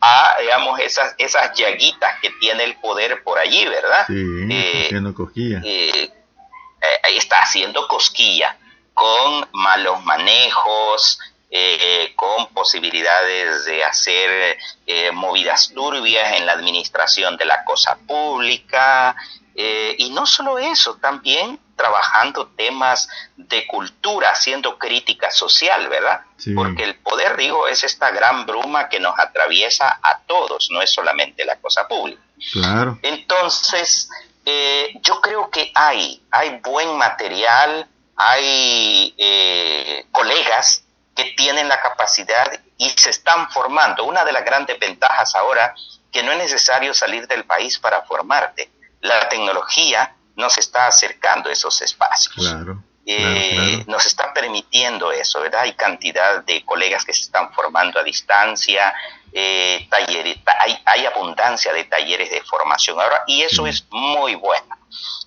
a, 0.00 0.36
digamos, 0.40 0.78
esas, 0.80 1.14
esas 1.18 1.52
llaguitas 1.56 2.20
que 2.20 2.30
tiene 2.40 2.64
el 2.64 2.76
poder 2.76 3.22
por 3.22 3.38
allí, 3.38 3.66
¿verdad? 3.66 4.04
Sí, 4.06 4.14
Eh, 4.50 4.84
haciendo 4.86 5.14
cosquillas. 5.14 5.62
eh, 5.64 6.10
eh, 6.12 7.16
está 7.16 7.40
haciendo 7.40 7.88
cosquilla 7.88 8.56
con 8.94 9.48
malos 9.52 10.02
manejos, 10.04 11.18
eh, 11.50 12.12
con 12.16 12.48
posibilidades 12.48 13.64
de 13.66 13.84
hacer 13.84 14.58
eh, 14.86 15.10
movidas 15.12 15.72
turbias 15.74 16.36
en 16.36 16.46
la 16.46 16.52
administración 16.52 17.36
de 17.36 17.44
la 17.44 17.64
cosa 17.64 17.96
pública, 18.06 19.14
eh, 19.56 19.94
y 19.98 20.10
no 20.10 20.26
solo 20.26 20.58
eso, 20.58 20.96
también 20.96 21.58
trabajando 21.76 22.48
temas 22.48 23.08
de 23.36 23.66
cultura, 23.66 24.30
haciendo 24.30 24.78
crítica 24.78 25.30
social, 25.30 25.88
¿verdad? 25.88 26.20
Sí. 26.36 26.52
Porque 26.54 26.84
el 26.84 26.96
poder, 26.96 27.36
digo, 27.36 27.66
es 27.66 27.82
esta 27.82 28.10
gran 28.10 28.44
bruma 28.44 28.88
que 28.88 29.00
nos 29.00 29.18
atraviesa 29.18 29.98
a 30.02 30.20
todos, 30.26 30.68
no 30.70 30.82
es 30.82 30.92
solamente 30.92 31.44
la 31.44 31.56
cosa 31.56 31.88
pública. 31.88 32.20
Claro. 32.52 32.98
Entonces, 33.02 34.10
eh, 34.44 34.92
yo 35.00 35.20
creo 35.22 35.50
que 35.50 35.72
hay, 35.74 36.22
hay 36.30 36.60
buen 36.62 36.96
material, 36.96 37.88
hay 38.14 39.14
eh, 39.16 40.06
colegas 40.12 40.84
que 41.14 41.32
tienen 41.36 41.68
la 41.68 41.80
capacidad 41.80 42.60
y 42.76 42.90
se 42.90 43.10
están 43.10 43.50
formando. 43.50 44.04
Una 44.04 44.24
de 44.24 44.32
las 44.32 44.44
grandes 44.44 44.78
ventajas 44.78 45.34
ahora 45.34 45.74
que 46.12 46.22
no 46.22 46.32
es 46.32 46.38
necesario 46.38 46.94
salir 46.94 47.26
del 47.26 47.44
país 47.44 47.78
para 47.78 48.02
formarte. 48.02 48.70
La 49.06 49.28
tecnología 49.28 50.14
nos 50.36 50.58
está 50.58 50.86
acercando 50.86 51.48
a 51.48 51.52
esos 51.52 51.80
espacios. 51.82 52.34
Claro. 52.34 52.82
Eh, 53.08 53.16
claro, 53.16 53.70
claro. 53.70 53.84
nos 53.86 54.06
está 54.06 54.34
permitiendo 54.34 55.12
eso, 55.12 55.40
¿verdad? 55.40 55.60
Hay 55.62 55.74
cantidad 55.74 56.42
de 56.42 56.64
colegas 56.64 57.04
que 57.04 57.12
se 57.12 57.22
están 57.22 57.52
formando 57.52 58.00
a 58.00 58.02
distancia, 58.02 58.92
eh, 59.32 59.86
talleres, 59.88 60.38
hay, 60.58 60.76
hay 60.84 61.06
abundancia 61.06 61.72
de 61.72 61.84
talleres 61.84 62.30
de 62.30 62.42
formación 62.42 63.00
ahora 63.00 63.22
y 63.26 63.42
eso 63.42 63.66
es 63.66 63.86
muy 63.90 64.34
bueno. 64.34 64.76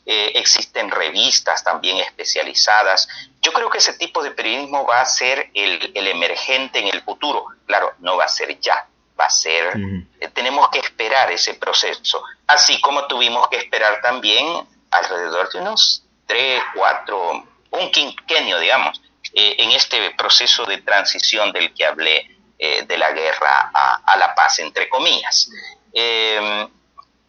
Eh, 0.06 0.32
existen 0.36 0.90
revistas 0.90 1.64
también 1.64 1.98
especializadas. 1.98 3.08
Yo 3.42 3.54
creo 3.54 3.70
que 3.70 3.78
ese 3.78 3.94
tipo 3.94 4.24
de 4.24 4.32
periodismo 4.32 4.86
va 4.86 5.02
a 5.02 5.06
ser 5.06 5.50
el, 5.54 5.92
el 5.94 6.08
emergente 6.08 6.80
en 6.80 6.88
el 6.88 7.02
futuro. 7.04 7.46
Claro, 7.66 7.94
no 8.00 8.18
va 8.18 8.26
a 8.26 8.30
ser 8.30 8.60
ya, 8.60 8.89
va 9.20 9.26
a 9.26 9.30
ser... 9.30 9.74
Eh, 10.20 10.28
tenemos 10.30 10.70
que 10.70 10.80
esperar 10.80 11.32
ese 11.32 11.54
proceso, 11.56 12.24
así 12.48 12.80
como 12.82 13.06
tuvimos 13.08 13.48
que 13.50 13.58
esperar 13.58 14.02
también 14.02 14.46
alrededor 14.92 15.52
de 15.52 15.60
unos 15.60 16.04
tres, 16.26 16.62
cuatro, 16.76 17.46
un 17.72 17.92
quinquenio, 17.92 18.60
digamos, 18.60 19.02
eh, 19.34 19.56
en 19.60 19.72
este 19.72 20.12
proceso 20.12 20.66
de 20.66 20.78
transición 20.82 21.52
del 21.52 21.74
que 21.74 21.86
hablé, 21.86 22.38
eh, 22.58 22.84
de 22.86 22.98
la 22.98 23.12
guerra 23.12 23.72
a, 23.74 24.02
a 24.06 24.18
la 24.18 24.34
paz, 24.36 24.60
entre 24.60 24.90
comillas. 24.90 25.50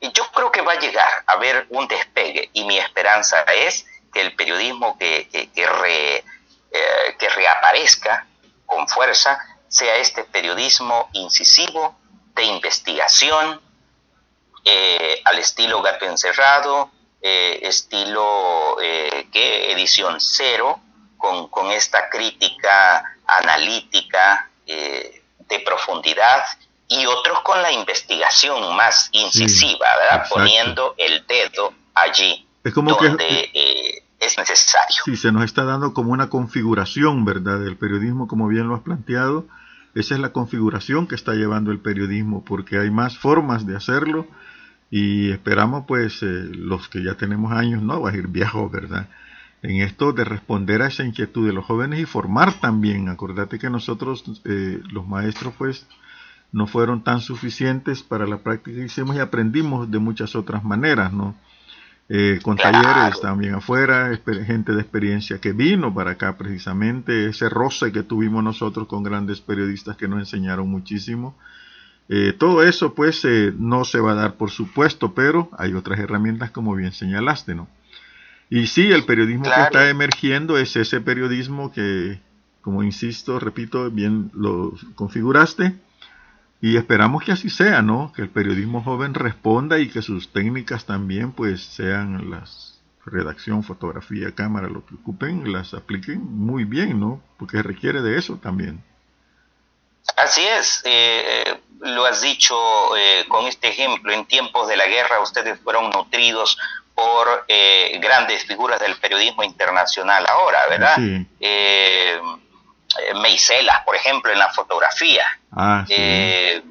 Y 0.03 0.11
yo 0.13 0.27
creo 0.33 0.51
que 0.51 0.63
va 0.63 0.73
a 0.73 0.79
llegar 0.79 1.25
a 1.27 1.33
haber 1.33 1.67
un 1.71 1.87
despegue 1.87 2.49
y 2.55 2.65
mi 2.65 2.79
esperanza 2.79 3.43
es 3.43 3.85
que 4.13 4.23
el 4.23 4.35
periodismo 4.35 4.99
que, 4.99 5.29
que, 5.29 5.51
que, 5.53 5.67
re- 5.67 6.25
que 7.19 7.29
reaparezca 7.29 8.27
con 8.67 8.89
fuerza 8.89 9.39
sea 9.71 9.97
este 9.97 10.25
periodismo 10.25 11.09
incisivo 11.15 11.97
de 12.35 12.45
investigación 12.45 13.61
eh, 14.65 15.23
al 15.25 15.39
estilo 15.39 15.81
gato 15.81 16.05
encerrado, 16.05 16.91
eh, 17.23 17.61
estilo 17.63 18.77
eh, 18.83 19.29
¿qué? 19.33 19.73
edición 19.73 20.17
cero, 20.21 20.81
con, 21.17 21.49
con 21.49 21.71
esta 21.71 22.11
crítica 22.11 23.17
analítica 23.27 24.51
eh, 24.67 25.23
de 25.49 25.61
profundidad 25.61 26.43
y 26.89 27.07
otros 27.07 27.41
con 27.43 27.63
la 27.63 27.71
investigación 27.71 28.75
más 28.75 29.09
incisiva, 29.13 29.87
¿verdad? 30.01 30.17
exacto. 30.17 30.35
Poniendo 30.35 30.95
el 30.99 31.25
dedo 31.27 31.73
allí 31.95 32.47
Es 32.65 32.75
como 32.75 32.97
que 32.97 33.09
donde 33.09 33.51
eh, 33.55 34.03
es 34.19 34.37
necesario. 34.37 35.03
sí, 35.05 35.17
se 35.17 35.31
nos 35.31 35.45
está 35.45 35.65
dando 35.65 35.95
como 35.95 36.13
una 36.13 36.29
configuración, 36.29 37.25
¿verdad? 37.25 37.61
Del 37.61 37.77
periodismo, 37.77 38.27
como 38.27 38.49
bien 38.49 38.69
lo 38.69 38.75
has 38.75 38.83
planteado. 38.83 39.47
Esa 39.95 40.15
es 40.15 40.21
la 40.21 40.33
configuración 40.33 41.07
que 41.07 41.15
está 41.15 41.35
llevando 41.35 41.73
el 41.73 41.81
periodismo, 41.81 42.45
porque 42.45 42.79
hay 42.79 42.91
más 42.91 43.19
formas 43.19 43.67
de 43.67 43.77
hacerlo 43.77 44.27
y 44.91 45.31
esperamos, 45.31 45.85
pues, 45.87 46.23
eh, 46.23 46.27
los 46.53 46.89
que 46.89 47.03
ya 47.03 47.15
tenemos 47.15 47.53
años, 47.53 47.83
no 47.83 48.01
va 48.01 48.11
a 48.11 48.17
ir 48.17 48.29
viejos, 48.29 48.71
¿verdad? 48.71 49.09
En 49.63 49.83
esto 49.83 50.13
de 50.13 50.25
responder 50.25 50.83
a 50.83 50.89
esa 50.89 51.05
inquietud 51.05 51.47
de 51.47 51.53
los 51.53 51.65
jóvenes 51.65 52.01
y 52.01 52.07
formar 52.07 52.55
también. 52.61 53.09
Acordate 53.09 53.59
que 53.59 53.71
nosotros, 53.71 54.25
eh, 54.45 54.81
los 54.91 55.07
maestros, 55.07 55.55
pues, 55.59 55.87
no 56.53 56.67
fueron 56.67 57.05
tan 57.05 57.21
suficientes 57.21 58.03
para 58.03 58.27
la 58.27 58.39
práctica 58.39 58.79
que 58.79 58.87
hicimos 58.87 59.17
y 59.17 59.21
aprendimos 59.21 59.91
de 59.91 59.99
muchas 59.99 60.35
otras 60.35 60.65
maneras, 60.65 61.13
¿no? 61.13 61.37
Eh, 62.13 62.41
con 62.43 62.57
Claro. 62.57 62.83
talleres 62.83 63.21
también 63.21 63.55
afuera, 63.55 64.11
gente 64.45 64.73
de 64.73 64.81
experiencia 64.81 65.41
que 65.41 65.53
vino 65.53 65.95
para 65.95 66.11
acá 66.13 66.37
precisamente, 66.37 67.29
ese 67.29 67.49
roce 67.49 67.93
que 67.93 68.03
tuvimos 68.03 68.43
nosotros 68.43 68.89
con 68.89 69.05
grandes 69.05 69.41
periodistas 69.41 69.97
que 69.97 70.09
nos 70.09 70.19
enseñaron 70.19 70.69
muchísimo. 70.69 71.37
Eh, 72.09 72.35
todo 72.37 72.65
eso 72.65 72.95
pues 72.95 73.25
eh, 73.25 73.55
no 73.57 73.85
se 73.85 74.01
va 74.01 74.11
a 74.13 74.15
dar 74.17 74.35
por 74.35 74.51
supuesto, 74.51 75.15
pero 75.15 75.51
hay 75.57 75.73
otras 75.75 76.01
herramientas 76.01 76.51
como 76.51 76.75
bien 76.75 76.91
señalaste, 76.93 77.55
¿no? 77.55 77.69
Y 78.51 78.67
sí, 78.67 78.91
el 78.91 79.05
periodismo 79.05 79.45
que 79.45 79.63
está 79.63 79.89
emergiendo 79.89 80.59
es 80.59 80.75
ese 80.75 81.01
periodismo 81.01 81.71
que, 81.73 82.19
como 82.61 82.83
insisto, 82.83 83.39
repito, 83.39 83.89
bien 83.93 84.33
lo 84.35 84.73
configuraste, 84.97 85.75
y 86.61 86.77
esperamos 86.77 87.25
que 87.25 87.33
así 87.33 87.49
sea, 87.49 87.83
¿no? 87.83 88.13
Que 88.15 88.23
el 88.23 88.29
periodismo 88.29 88.83
joven 88.83 89.15
responda 89.15 89.79
y 89.79 89.89
que 89.89 90.03
sus 90.03 90.33
técnicas 90.33 90.85
también 90.85 91.33
pues 91.33 91.63
sean 91.63 92.31
las 92.31 92.71
redacción, 93.07 93.65
fotografía, 93.65 94.35
cámara, 94.35 94.69
lo 94.69 94.85
que 94.85 94.95
ocupen, 94.95 95.53
las 95.53 95.75
apliquen 95.75 96.21
muy 96.23 96.65
bien, 96.65 97.01
¿no? 97.01 97.23
Porque 97.39 97.63
requiere 97.63 98.03
de 98.03 98.19
eso 98.19 98.37
también. 98.37 98.85
Así 100.17 100.43
es, 100.47 100.83
eh, 100.85 101.61
lo 101.81 102.05
has 102.05 102.21
dicho 102.21 102.55
eh, 102.97 103.25
con 103.29 103.47
este 103.47 103.69
ejemplo, 103.69 104.13
en 104.13 104.27
tiempos 104.27 104.69
de 104.69 104.77
la 104.77 104.87
guerra 104.87 105.21
ustedes 105.21 105.59
fueron 105.61 105.91
nutridos 105.91 106.59
por 106.95 107.45
eh, 107.49 107.99
grandes 108.01 108.45
figuras 108.45 108.81
del 108.81 108.97
periodismo 108.97 109.43
internacional 109.45 110.27
ahora, 110.27 110.59
¿verdad? 110.69 110.97
Sí. 110.97 111.27
Eh, 112.99 113.15
Meiselas, 113.15 113.85
por 113.85 113.95
ejemplo, 113.95 114.33
en 114.33 114.39
la 114.39 114.49
fotografía, 114.53 115.25
Ah, 115.53 115.85
sí. 115.87 115.95
eh, 115.97 116.63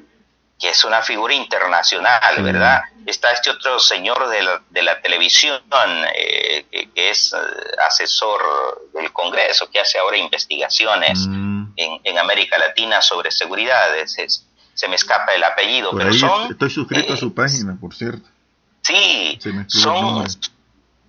que 0.58 0.68
es 0.68 0.84
una 0.84 1.00
figura 1.00 1.32
internacional, 1.32 2.34
Sí. 2.36 2.42
¿verdad? 2.42 2.82
Está 3.06 3.32
este 3.32 3.48
otro 3.50 3.80
señor 3.80 4.28
de 4.28 4.42
la, 4.42 4.60
de 4.68 4.82
la 4.82 5.00
televisión, 5.00 5.62
eh, 6.14 6.66
que, 6.70 6.90
que 6.90 7.08
es 7.10 7.34
asesor 7.86 8.40
del 8.92 9.10
Congreso, 9.12 9.70
que 9.70 9.80
hace 9.80 9.98
ahora 9.98 10.18
investigaciones 10.18 11.26
Mm, 11.26 11.72
en, 11.76 12.00
en 12.04 12.18
América 12.18 12.58
Latina 12.58 13.00
sobre 13.00 13.30
seguridad. 13.30 13.96
es- 13.96 14.18
es- 14.18 14.46
se 14.74 14.88
me 14.88 14.96
escapa 14.96 15.32
el 15.34 15.42
apellido, 15.44 15.90
por 15.90 16.00
pero 16.00 16.10
ahí 16.12 16.18
son, 16.18 16.50
estoy 16.52 16.70
suscrito 16.70 17.12
a 17.14 17.16
su 17.16 17.34
página, 17.34 17.76
por 17.80 17.94
cierto. 17.94 18.28
sí, 18.82 19.38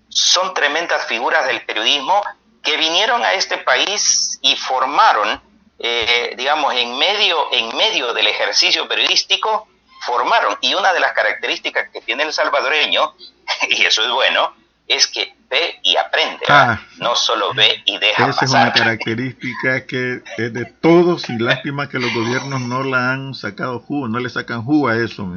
son 0.09 0.53
tremendas 0.53 1.05
figuras 1.05 1.45
del 1.47 1.61
periodismo 1.65 2.21
que 2.63 2.77
vinieron 2.77 3.23
a 3.23 3.33
este 3.33 3.57
país 3.57 4.39
y 4.41 4.55
formaron, 4.55 5.41
eh, 5.79 6.33
digamos, 6.37 6.73
en 6.75 6.97
medio, 6.97 7.51
en 7.51 7.75
medio 7.75 8.13
del 8.13 8.27
ejercicio 8.27 8.87
periodístico, 8.87 9.67
formaron. 10.05 10.57
Y 10.61 10.73
una 10.73 10.93
de 10.93 10.99
las 10.99 11.13
características 11.13 11.89
que 11.89 12.01
tiene 12.01 12.23
el 12.23 12.33
salvadoreño, 12.33 13.15
y 13.69 13.83
eso 13.83 14.03
es 14.03 14.11
bueno, 14.11 14.53
es 14.87 15.07
que 15.07 15.33
ve 15.49 15.79
y 15.83 15.95
aprende. 15.97 16.45
Ah. 16.49 16.79
no 16.97 17.15
solo 17.15 17.53
ve 17.53 17.81
y 17.85 17.97
deja 17.97 18.27
Esa 18.27 18.45
es 18.45 18.51
una 18.51 18.65
pasar. 18.67 18.73
característica 18.73 19.85
que 19.85 20.21
es 20.37 20.53
de 20.53 20.65
todos 20.65 21.29
y 21.29 21.37
lástima 21.37 21.89
que 21.89 21.99
los 21.99 22.13
gobiernos 22.13 22.61
no 22.61 22.83
la 22.83 23.11
han 23.11 23.33
sacado 23.33 23.79
jugo, 23.79 24.07
no 24.07 24.19
le 24.19 24.29
sacan 24.29 24.63
jugo 24.63 24.89
a 24.89 24.97
eso. 24.97 25.27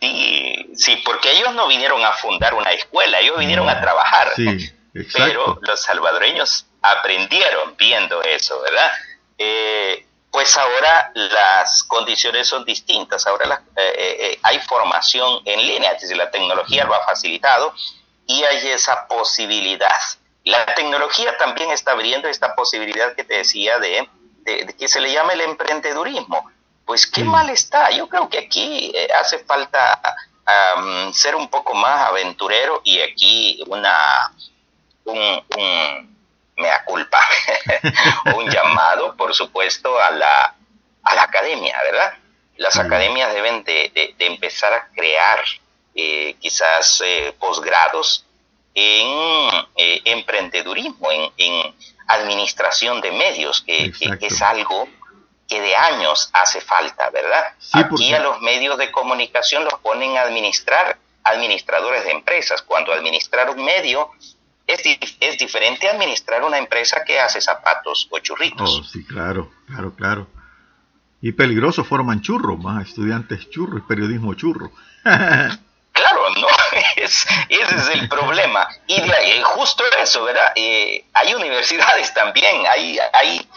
Sí, 0.00 0.70
sí, 0.76 1.02
porque 1.04 1.32
ellos 1.32 1.54
no 1.54 1.66
vinieron 1.68 2.04
a 2.04 2.12
fundar 2.12 2.54
una 2.54 2.70
escuela, 2.72 3.20
ellos 3.20 3.38
vinieron 3.38 3.68
a 3.68 3.80
trabajar. 3.80 4.32
Sí, 4.36 4.70
Pero 5.12 5.58
los 5.62 5.82
salvadoreños 5.82 6.66
aprendieron 6.82 7.76
viendo 7.76 8.22
eso, 8.22 8.60
¿verdad? 8.62 8.90
Eh, 9.38 10.06
pues 10.30 10.56
ahora 10.56 11.10
las 11.14 11.82
condiciones 11.84 12.48
son 12.48 12.64
distintas, 12.64 13.26
ahora 13.26 13.46
las- 13.46 13.60
eh, 13.60 13.94
eh, 13.96 14.16
eh, 14.20 14.38
hay 14.42 14.58
formación 14.60 15.40
en 15.44 15.66
línea, 15.66 15.92
es 15.92 16.02
decir, 16.02 16.16
la 16.16 16.30
tecnología 16.30 16.84
lo 16.84 16.94
ha 16.94 17.04
facilitado 17.04 17.72
y 18.26 18.42
hay 18.44 18.68
esa 18.68 19.06
posibilidad. 19.06 19.98
La 20.44 20.64
tecnología 20.74 21.36
también 21.38 21.70
está 21.70 21.92
abriendo 21.92 22.28
esta 22.28 22.54
posibilidad 22.54 23.14
que 23.14 23.24
te 23.24 23.34
decía 23.38 23.78
de, 23.78 24.08
de- 24.44 24.64
de 24.66 24.76
que 24.76 24.88
se 24.88 25.00
le 25.00 25.12
llama 25.12 25.32
el 25.32 25.40
emprendedurismo. 25.40 26.50
Pues 26.84 27.06
qué 27.06 27.22
Sí. 27.22 27.26
mal 27.26 27.48
está. 27.48 27.90
Yo 27.92 28.08
creo 28.08 28.28
que 28.28 28.38
aquí 28.38 28.92
eh, 28.94 29.08
hace 29.18 29.38
falta 29.38 30.00
am, 30.44 31.12
ser 31.14 31.34
un 31.34 31.48
poco 31.48 31.72
más 31.74 32.08
aventurero 32.10 32.80
y 32.84 33.00
aquí 33.00 33.64
una 33.68 34.30
un, 35.04 35.44
un 35.56 36.16
mea 36.56 36.84
culpa 36.84 37.18
un 38.36 38.48
llamado, 38.50 39.16
por 39.16 39.34
supuesto, 39.34 39.98
a 40.00 40.10
la, 40.10 40.54
a 41.02 41.14
la 41.14 41.22
academia, 41.22 41.76
¿verdad? 41.90 42.14
Las 42.56 42.74
Sí. 42.74 42.80
academias 42.80 43.32
deben 43.34 43.64
de, 43.64 43.90
de- 43.94 44.14
de 44.16 44.26
empezar 44.26 44.72
a 44.72 44.88
crear 44.94 45.40
eh, 45.96 46.36
quizás 46.40 47.02
eh, 47.04 47.34
posgrados 47.38 48.24
en 48.74 49.50
eh, 49.76 50.00
emprendedurismo, 50.04 51.08
en, 51.10 51.74
administración 52.06 53.00
de 53.00 53.10
medios, 53.12 53.62
que, 53.62 53.90
es 54.20 54.42
algo 54.42 54.86
que 55.48 55.58
de 55.58 55.74
años 55.74 56.28
hace 56.34 56.60
falta, 56.60 57.08
¿verdad? 57.08 57.54
Aquí 57.72 58.12
a 58.12 58.18
los 58.20 58.42
medios 58.42 58.76
de 58.76 58.92
comunicación 58.92 59.64
los 59.64 59.72
ponen 59.80 60.18
a 60.18 60.22
administrar 60.22 60.98
administradores 61.22 62.04
de 62.04 62.10
empresas, 62.10 62.60
cuando 62.60 62.92
administrar 62.92 63.48
un 63.48 63.64
medio 63.64 64.10
es, 64.66 64.82
es 65.20 65.38
diferente 65.38 65.88
administrar 65.88 66.42
una 66.42 66.58
empresa 66.58 67.04
que 67.04 67.20
hace 67.20 67.40
zapatos 67.40 68.08
o 68.10 68.18
churritos. 68.18 68.80
Oh, 68.80 68.84
sí, 68.84 69.04
claro, 69.04 69.52
claro, 69.66 69.94
claro. 69.94 70.26
Y 71.20 71.32
peligroso 71.32 71.84
forman 71.84 72.20
churros, 72.20 72.58
más 72.58 72.88
estudiantes 72.88 73.48
churros 73.48 73.80
y 73.80 73.88
periodismo 73.88 74.34
churro. 74.34 74.70
claro, 75.02 76.30
no, 76.36 76.48
es, 76.96 77.26
ese 77.48 77.76
es 77.76 77.88
el 77.94 78.08
problema. 78.08 78.68
Y 78.86 79.00
justo 79.42 79.84
eso, 80.02 80.24
¿verdad? 80.24 80.52
Eh, 80.54 81.04
hay 81.14 81.34
universidades 81.34 82.12
también, 82.14 82.66
hay, 82.66 82.98
hay, 83.12 83.48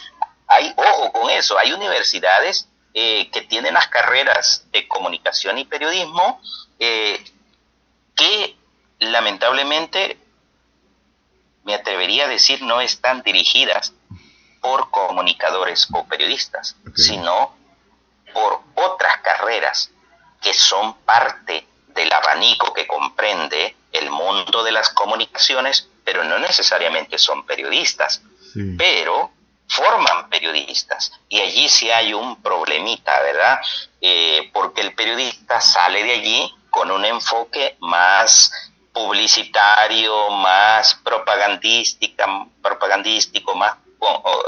hay, 0.48 0.74
ojo 0.76 1.12
con 1.12 1.30
eso, 1.30 1.58
hay 1.58 1.74
universidades 1.74 2.70
eh, 2.94 3.30
que 3.32 3.42
tienen 3.42 3.74
las 3.74 3.90
carreras 3.90 4.66
de 4.72 4.88
comunicación 4.88 5.58
y 5.58 5.66
periodismo 5.66 6.42
eh, 6.80 7.24
que 8.16 8.56
lamentablemente 9.00 10.18
me 11.68 11.76
atrevería 11.76 12.24
a 12.24 12.30
decir 12.30 12.62
no 12.62 12.80
están 12.80 13.24
dirigidas 13.24 13.94
por 14.62 14.90
comunicadores 14.90 15.90
o 15.92 16.06
periodistas, 16.06 16.78
sino 16.96 17.54
por 18.34 18.62
otras 18.76 19.18
carreras 19.18 19.92
que 20.42 20.54
son 20.54 20.94
parte 21.00 21.68
del 21.90 22.12
abanico 22.14 22.74
que 22.74 22.88
comprende 22.88 23.76
el 23.92 24.10
mundo 24.10 24.64
de 24.64 24.72
las 24.72 24.90
comunicaciones, 24.92 25.90
pero 26.06 26.24
no 26.24 26.40
necesariamente 26.40 27.18
son 27.18 27.46
periodistas, 27.46 28.22
pero 28.78 29.32
forman 29.68 30.30
periodistas. 30.30 31.12
Y 31.28 31.42
allí 31.42 31.68
sí 31.68 31.92
hay 31.92 32.14
un 32.14 32.42
problemita, 32.42 33.20
¿verdad? 33.20 33.60
Eh, 34.00 34.50
porque 34.54 34.80
el 34.80 34.96
periodista 34.96 35.60
sale 35.60 36.02
de 36.06 36.14
allí 36.14 36.56
con 36.70 36.92
un 36.92 37.04
enfoque 37.04 37.76
más 37.82 38.54
publicitario, 38.98 40.32
más 40.32 40.96
propagandística, 41.04 42.26
propagandístico, 42.62 43.56
más 43.56 43.76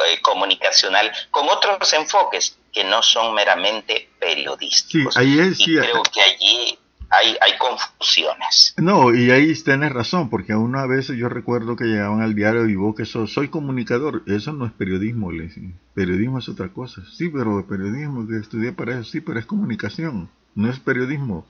eh, 0.07 0.21
comunicacional, 0.21 1.11
con 1.31 1.47
otros 1.49 1.93
enfoques 1.93 2.57
que 2.71 2.83
no 2.83 3.01
son 3.01 3.33
meramente 3.33 4.09
periodísticos. 4.19 5.13
Sí, 5.13 5.19
ahí 5.19 5.39
es, 5.39 5.59
y 5.59 5.77
creo 5.77 6.03
que 6.03 6.21
allí 6.21 6.79
hay, 7.09 7.35
hay 7.41 7.57
confusiones. 7.57 8.73
No, 8.77 9.13
y 9.13 9.31
ahí 9.31 9.53
tienes 9.63 9.91
razón, 9.91 10.29
porque 10.29 10.53
a 10.53 10.57
uno 10.57 10.79
a 10.79 10.87
veces 10.87 11.17
yo 11.17 11.29
recuerdo 11.29 11.75
que 11.75 11.85
llegaban 11.85 12.21
al 12.21 12.35
diario 12.35 12.67
y 12.67 12.75
vos 12.75 12.95
que 12.95 13.05
soy 13.05 13.49
comunicador, 13.49 14.23
eso 14.27 14.53
no 14.53 14.65
es 14.65 14.71
periodismo, 14.73 15.31
le 15.31 15.49
periodismo 15.93 16.39
es 16.39 16.49
otra 16.49 16.69
cosa. 16.69 17.01
Sí, 17.11 17.29
pero 17.29 17.65
periodismo, 17.67 18.27
que 18.27 18.37
estudié 18.37 18.71
para 18.71 18.93
eso, 18.93 19.03
sí, 19.03 19.21
pero 19.21 19.39
es 19.39 19.45
comunicación, 19.45 20.29
no 20.55 20.69
es 20.69 20.79
periodismo. 20.79 21.45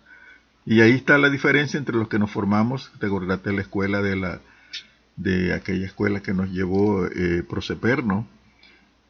Y 0.69 0.81
ahí 0.81 0.91
está 0.91 1.17
la 1.17 1.31
diferencia 1.31 1.79
entre 1.79 1.95
los 1.95 2.09
que 2.09 2.19
nos 2.19 2.29
formamos, 2.29 2.91
te 2.99 3.07
acordaste 3.07 3.49
de 3.49 3.55
la 3.55 3.63
escuela 3.63 4.03
de 4.03 4.15
la 4.15 4.39
de 5.15 5.51
aquella 5.55 5.87
escuela 5.87 6.19
que 6.19 6.31
nos 6.31 6.51
llevó 6.51 7.07
eh, 7.07 7.41
Proceper, 7.41 8.03
¿no? 8.03 8.27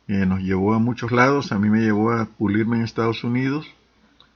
Eh, 0.08 0.26
nos 0.26 0.40
llevó 0.40 0.74
a 0.74 0.80
muchos 0.80 1.12
lados, 1.12 1.52
a 1.52 1.60
mí 1.60 1.70
me 1.70 1.82
llevó 1.82 2.14
a 2.14 2.28
pulirme 2.28 2.78
en 2.78 2.84
Estados 2.84 3.26
Unidos. 3.26 3.68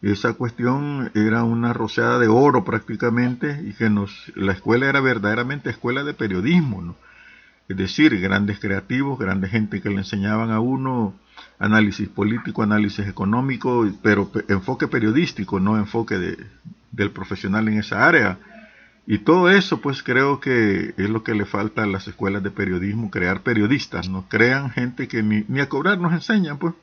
Esa 0.02 0.34
cuestión 0.34 1.12
era 1.16 1.46
una 1.46 1.72
rociada 1.72 2.20
de 2.20 2.28
oro 2.28 2.66
prácticamente 2.66 3.58
y 3.70 3.72
que 3.72 3.90
nos, 3.90 4.12
la 4.36 4.52
escuela 4.52 4.90
era 4.90 5.00
verdaderamente 5.00 5.70
escuela 5.70 6.04
de 6.04 6.14
periodismo, 6.14 6.82
¿no? 6.82 6.98
Es 7.70 7.78
decir, 7.78 8.20
grandes 8.20 8.59
creativos, 8.59 9.18
grandes 9.18 9.51
gente 9.51 9.82
que 9.82 9.89
le 9.89 9.97
enseñaban 9.97 10.51
a 10.51 10.59
uno 10.59 11.14
análisis 11.59 12.09
político, 12.09 12.61
análisis 12.61 13.07
económico, 13.07 13.89
pero 14.01 14.30
enfoque 14.49 14.88
periodístico, 14.88 15.59
no 15.59 15.78
enfoque 15.78 16.16
de, 16.16 16.38
del 16.91 17.11
profesional 17.11 17.68
en 17.68 17.80
esa 17.80 18.05
área. 18.05 18.38
Y 19.05 19.20
todo 19.20 19.49
eso, 19.49 19.82
pues 19.82 20.01
creo 20.01 20.39
que 20.39 20.93
es 20.97 21.09
lo 21.09 21.24
que 21.24 21.34
le 21.34 21.45
falta 21.45 21.84
a 21.84 21.88
las 21.88 22.07
escuelas 22.07 22.41
de 22.43 22.51
periodismo, 22.51 23.11
crear 23.11 23.41
periodistas, 23.41 24.07
¿no? 24.07 24.28
Crean 24.30 24.72
gente 24.72 25.07
que 25.07 25.22
ni, 25.24 25.43
ni 25.47 25.59
a 25.59 25.68
cobrar 25.68 25.97
nos 25.97 26.14
enseñan, 26.14 26.57
pues. 26.57 26.74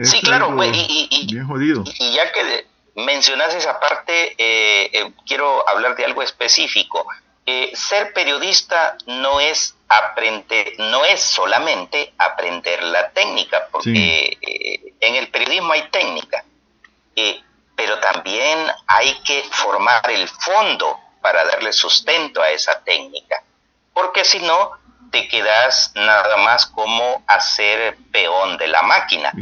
sí, 0.00 0.20
claro, 0.20 0.52
y, 0.64 1.08
y, 1.10 1.26
bien 1.32 1.46
jodido. 1.46 1.84
Y 1.86 2.14
ya 2.14 2.32
que 2.32 2.66
mencionas 3.04 3.54
esa 3.54 3.78
parte, 3.78 4.32
eh, 4.32 4.90
eh, 4.92 5.12
quiero 5.26 5.68
hablar 5.68 5.96
de 5.96 6.04
algo 6.04 6.22
específico. 6.22 7.06
Eh, 7.46 7.70
ser 7.74 8.12
periodista 8.12 8.96
no 9.06 9.38
es 9.40 9.76
aprender, 9.88 10.72
no 10.78 11.04
es 11.04 11.20
solamente 11.20 12.12
aprender 12.18 12.82
la 12.82 13.10
técnica, 13.10 13.68
porque 13.70 14.36
en 15.00 15.14
el 15.14 15.28
periodismo 15.28 15.72
hay 15.72 15.88
técnica 15.90 16.44
pero 17.76 17.98
también 17.98 18.58
hay 18.86 19.14
que 19.22 19.44
formar 19.50 20.10
el 20.10 20.26
fondo 20.28 20.98
para 21.20 21.44
darle 21.44 21.72
sustento 21.72 22.40
a 22.42 22.48
esa 22.48 22.80
técnica, 22.82 23.42
porque 23.92 24.24
si 24.24 24.38
no, 24.40 24.72
te 25.10 25.28
quedas 25.28 25.92
nada 25.94 26.36
más 26.38 26.66
como 26.66 27.22
hacer 27.26 27.96
peón 28.10 28.56
de 28.56 28.68
la 28.68 28.82
máquina. 28.82 29.32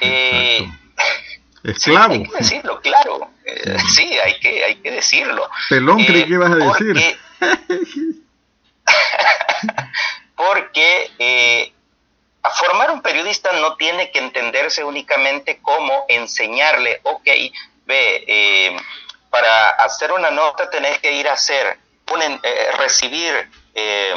Eh, 0.00 0.68
Esclavo. 1.64 2.14
hay 2.14 2.22
que 2.24 2.36
decirlo, 2.36 2.80
claro. 2.80 3.30
Eh, 3.44 3.76
sí, 3.94 4.18
hay 4.18 4.38
que, 4.40 4.64
hay 4.64 4.76
que 4.76 4.90
decirlo. 4.90 5.48
Pelón, 5.68 6.04
creí 6.04 6.24
que 6.24 6.34
ibas 6.34 6.52
a 6.52 6.56
decir. 6.56 7.18
Porque 10.36 11.10
eh, 11.18 11.72
formar 12.50 12.90
un 12.90 13.02
periodista 13.02 13.52
no 13.52 13.76
tiene 13.76 14.10
que 14.10 14.18
entenderse 14.18 14.84
únicamente 14.84 15.60
como 15.60 16.04
enseñarle, 16.08 17.00
ok, 17.02 17.26
ve, 17.86 18.24
eh, 18.26 18.76
para 19.30 19.70
hacer 19.70 20.12
una 20.12 20.30
nota 20.30 20.70
tenés 20.70 20.98
que 20.98 21.12
ir 21.12 21.28
a 21.28 21.34
hacer, 21.34 21.78
eh, 22.42 22.70
recibir 22.78 23.50
eh, 23.74 24.14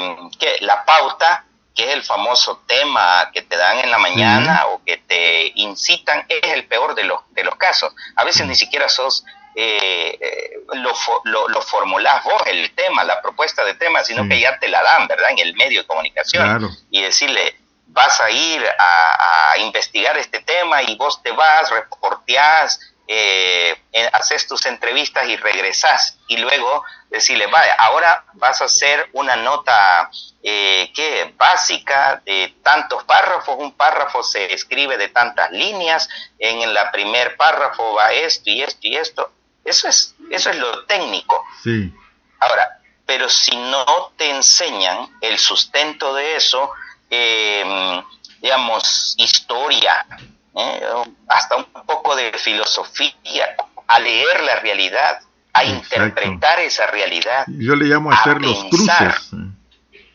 la 0.62 0.86
pauta, 0.86 1.46
que 1.76 1.84
es 1.84 1.90
el 1.94 2.04
famoso 2.04 2.64
tema 2.68 3.30
que 3.34 3.42
te 3.42 3.56
dan 3.56 3.80
en 3.80 3.92
la 3.92 3.98
mañana 3.98 4.66
o 4.68 4.84
que 4.84 4.98
te 4.98 5.52
incitan, 5.56 6.26
es 6.28 6.52
el 6.52 6.66
peor 6.68 6.96
de 6.96 7.06
los, 7.06 7.22
de 7.30 7.44
los 7.44 7.56
casos. 7.56 7.94
A 8.16 8.26
veces 8.26 8.46
ni 8.46 8.56
siquiera 8.56 8.90
sos 8.90 9.24
lo, 9.56 11.48
lo, 11.50 11.62
formulás 11.62 12.24
vos, 12.24 12.42
el 12.46 12.74
tema, 12.74 13.04
la 13.04 13.22
propuesta 13.22 13.64
de 13.66 13.74
tema, 13.76 14.04
sino 14.04 14.28
que 14.28 14.40
ya 14.40 14.58
te 14.60 14.68
la 14.68 14.82
dan, 14.82 15.08
¿verdad? 15.08 15.32
En 15.32 15.40
el 15.40 15.56
medio 15.56 15.82
de 15.82 15.88
comunicación. 15.88 16.70
Y 16.90 17.02
decirle, 17.02 17.56
vas 17.92 18.20
a 18.22 18.30
ir 18.30 18.66
a, 18.66 19.58
investigar 19.58 20.18
este 20.18 20.40
tema 20.40 20.82
y 20.82 20.96
vos 20.96 21.22
te 21.22 21.32
vas, 21.32 21.70
reporteás, 21.70 22.80
eh, 23.08 23.76
haces 24.14 24.48
tus 24.48 24.66
entrevistas 24.66 25.28
y 25.28 25.36
regresas 25.36 26.18
y 26.28 26.38
luego 26.38 26.84
decirle, 27.10 27.48
vaya, 27.48 27.76
ahora 27.78 28.24
vas 28.34 28.62
a 28.62 28.66
hacer 28.66 29.10
una 29.12 29.36
nota 29.36 30.10
eh, 30.42 30.92
que 30.96 31.34
básica 31.38 32.22
de 32.26 32.56
tantos 32.64 33.04
párrafos, 33.04 33.58
un 33.60 33.74
párrafo 33.74 34.24
se 34.24 34.54
escribe 34.54 34.98
de 34.98 35.10
tantas 35.10 35.52
líneas, 35.52 36.08
en 36.40 36.62
el 36.62 36.78
primer 36.94 37.36
párrafo 37.36 37.94
va 37.94 38.14
esto 38.14 38.50
y 38.50 38.64
esto 38.64 38.80
y 38.82 38.96
esto, 38.96 39.32
eso 39.64 39.88
es, 39.88 40.16
eso 40.30 40.50
es 40.50 40.58
lo 40.58 40.86
técnico. 40.86 41.44
Sí. 41.64 41.94
Ahora, 42.40 42.82
pero 43.06 43.30
si 43.30 43.56
no 43.56 44.14
te 44.18 44.30
enseñan 44.30 45.10
el 45.22 45.38
sustento 45.38 46.14
de 46.14 46.36
eso, 46.38 46.72
eh, 47.10 48.02
digamos, 48.42 49.16
historia, 49.18 50.06
¿eh? 50.56 50.82
hasta 51.28 51.58
un 51.58 51.66
poco 51.86 52.16
de 52.16 52.32
filosofía, 52.38 53.56
a 53.88 54.00
leer 54.00 54.42
la 54.44 54.60
realidad, 54.60 55.20
a 55.54 55.66
interpretar 55.66 56.60
esa 56.60 56.88
realidad. 56.88 57.46
Yo 57.48 57.76
le 57.76 57.86
llamo 57.86 58.12
a 58.12 58.16
hacer 58.16 58.42
los 58.42 58.64
cruces. 58.66 59.34
¿eh? 59.34 59.52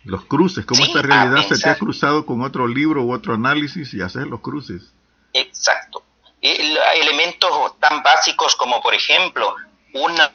Los 0.04 0.24
cruces, 0.24 0.64
cómo 0.64 0.84
esta 0.84 1.02
realidad 1.02 1.46
se 1.48 1.58
te 1.58 1.68
ha 1.68 1.76
cruzado 1.76 2.24
con 2.24 2.40
otro 2.40 2.66
libro 2.66 3.02
u 3.02 3.12
otro 3.12 3.34
análisis 3.34 3.92
y 3.92 4.00
hacer 4.00 4.26
los 4.26 4.40
cruces. 4.40 4.92
Exacto. 5.32 6.05
Elementos 6.40 7.78
tan 7.80 8.02
básicos 8.02 8.56
como, 8.56 8.80
por 8.82 8.94
ejemplo, 8.94 9.54
una 9.94 10.32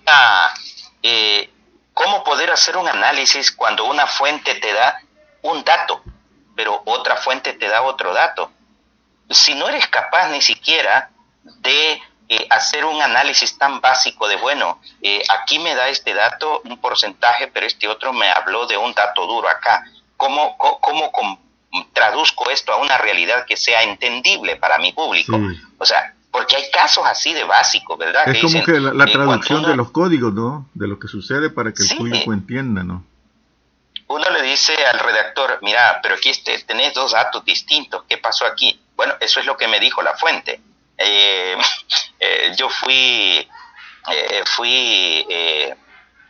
eh, 1.04 1.50
cómo 1.94 2.24
poder 2.24 2.52
hacer 2.52 2.78
un 2.78 2.88
análisis 2.88 3.52
cuando 3.52 3.86
una 3.86 4.08
fuente 4.08 4.56
te 4.56 4.74
da 4.74 5.02
un 5.44 5.64
dato, 5.64 6.02
pero 6.56 6.82
otra 6.86 7.16
fuente 7.18 7.54
te 7.54 7.68
da 7.68 7.84
otro 7.84 8.14
dato 8.14 8.52
si 9.34 9.56
no 9.56 9.70
eres 9.70 9.88
capaz 9.88 10.28
ni 10.30 10.42
siquiera 10.42 11.10
de 11.44 12.02
eh, 12.30 12.48
hacer 12.50 12.86
un 12.86 13.02
análisis 13.02 13.58
tan 13.58 13.82
básico 13.82 14.28
de, 14.28 14.36
bueno, 14.38 14.80
eh, 15.02 15.22
aquí 15.30 15.60
me 15.60 15.76
da 15.76 15.90
este 15.90 16.14
dato 16.14 16.62
un 16.66 16.78
porcentaje, 16.80 17.48
pero 17.48 17.66
este 17.66 17.88
otro 17.88 18.14
me 18.14 18.30
habló 18.30 18.68
de 18.68 18.78
un 18.78 18.94
dato 18.94 19.26
duro 19.26 19.50
acá. 19.50 19.84
¿Cómo, 20.18 20.58
cómo, 20.58 21.12
traduzco 21.94 22.50
esto 22.50 22.72
a 22.72 22.78
una 22.78 22.98
realidad 22.98 23.46
que 23.46 23.58
sea 23.58 23.84
entendible 23.84 24.56
para 24.56 24.78
mi 24.78 24.92
público? 24.92 25.40
O 25.78 25.86
sea, 25.86 26.14
porque 26.32 26.56
hay 26.56 26.72
casos 26.72 27.06
así 27.06 27.34
de 27.34 27.44
básicos, 27.44 27.98
¿verdad? 27.98 28.28
Es 28.28 28.42
como 28.42 28.64
que 28.64 28.80
la, 28.80 29.06
traducción 29.06 29.64
de 29.64 29.76
los 29.76 29.92
códigos, 29.92 30.34
¿no? 30.34 30.68
De 30.74 30.88
lo 30.88 30.98
que 30.98 31.08
sucede 31.08 31.50
para 31.50 31.74
que 31.74 31.84
el 31.84 31.98
público 31.98 32.34
entienda, 32.34 32.84
¿no? 32.84 33.06
Uno 34.08 34.30
le 34.30 34.42
dice 34.42 34.74
al 34.86 35.00
redactor, 35.00 35.60
mira, 35.62 36.00
pero 36.02 36.16
aquí 36.16 36.30
este, 36.30 36.60
tenés 36.64 36.94
dos 36.94 37.14
datos 37.14 37.46
distintos, 37.46 38.04
¿qué 38.10 38.18
pasó 38.18 38.46
aquí? 38.46 38.80
Bueno, 38.96 39.14
eso 39.22 39.40
es 39.40 39.46
lo 39.46 39.56
que 39.56 39.68
me 39.68 39.80
dijo 39.80 40.02
la 40.02 40.14
fuente. 40.16 40.60
Eh, 40.98 41.58
eh, 42.20 42.54
yo 42.58 42.70
fui, 42.70 43.48
eh, 44.12 44.44
fui, 44.46 45.26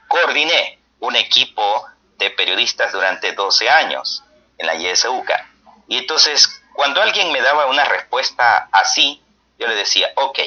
coordiné 0.07 0.79
un 0.99 1.15
equipo 1.15 1.85
de 2.17 2.29
periodistas 2.31 2.91
durante 2.91 3.33
12 3.33 3.69
años 3.69 4.23
en 4.61 4.67
la 4.67 4.75
YSUCA. 4.75 5.49
Y 5.87 5.97
entonces, 5.97 6.61
cuando 6.73 7.01
alguien 7.01 7.31
me 7.31 7.41
daba 7.41 7.65
una 7.65 7.83
respuesta 7.83 8.69
así, 8.71 9.21
yo 9.59 9.67
le 9.67 9.75
decía, 9.75 10.09
ok, 10.15 10.39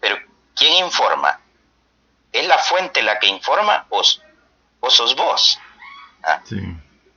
pero 0.00 0.16
¿quién 0.54 0.84
informa? 0.84 1.40
¿Es 2.32 2.46
la 2.46 2.58
fuente 2.58 3.02
la 3.02 3.18
que 3.18 3.26
informa 3.26 3.86
o, 3.90 4.02
o 4.80 4.90
sos 4.90 5.16
vos? 5.16 5.58
¿Ah? 6.22 6.42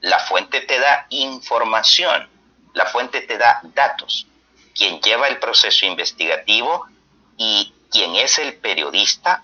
La 0.01 0.19
fuente 0.19 0.61
te 0.61 0.79
da 0.79 1.05
información, 1.09 2.29
la 2.73 2.85
fuente 2.85 3.21
te 3.21 3.37
da 3.37 3.59
datos. 3.63 4.27
Quien 4.75 5.01
lleva 5.01 5.27
el 5.27 5.39
proceso 5.39 5.85
investigativo 5.85 6.87
y 7.35 7.73
quien 7.91 8.15
es 8.15 8.37
el 8.37 8.55
periodista, 8.55 9.43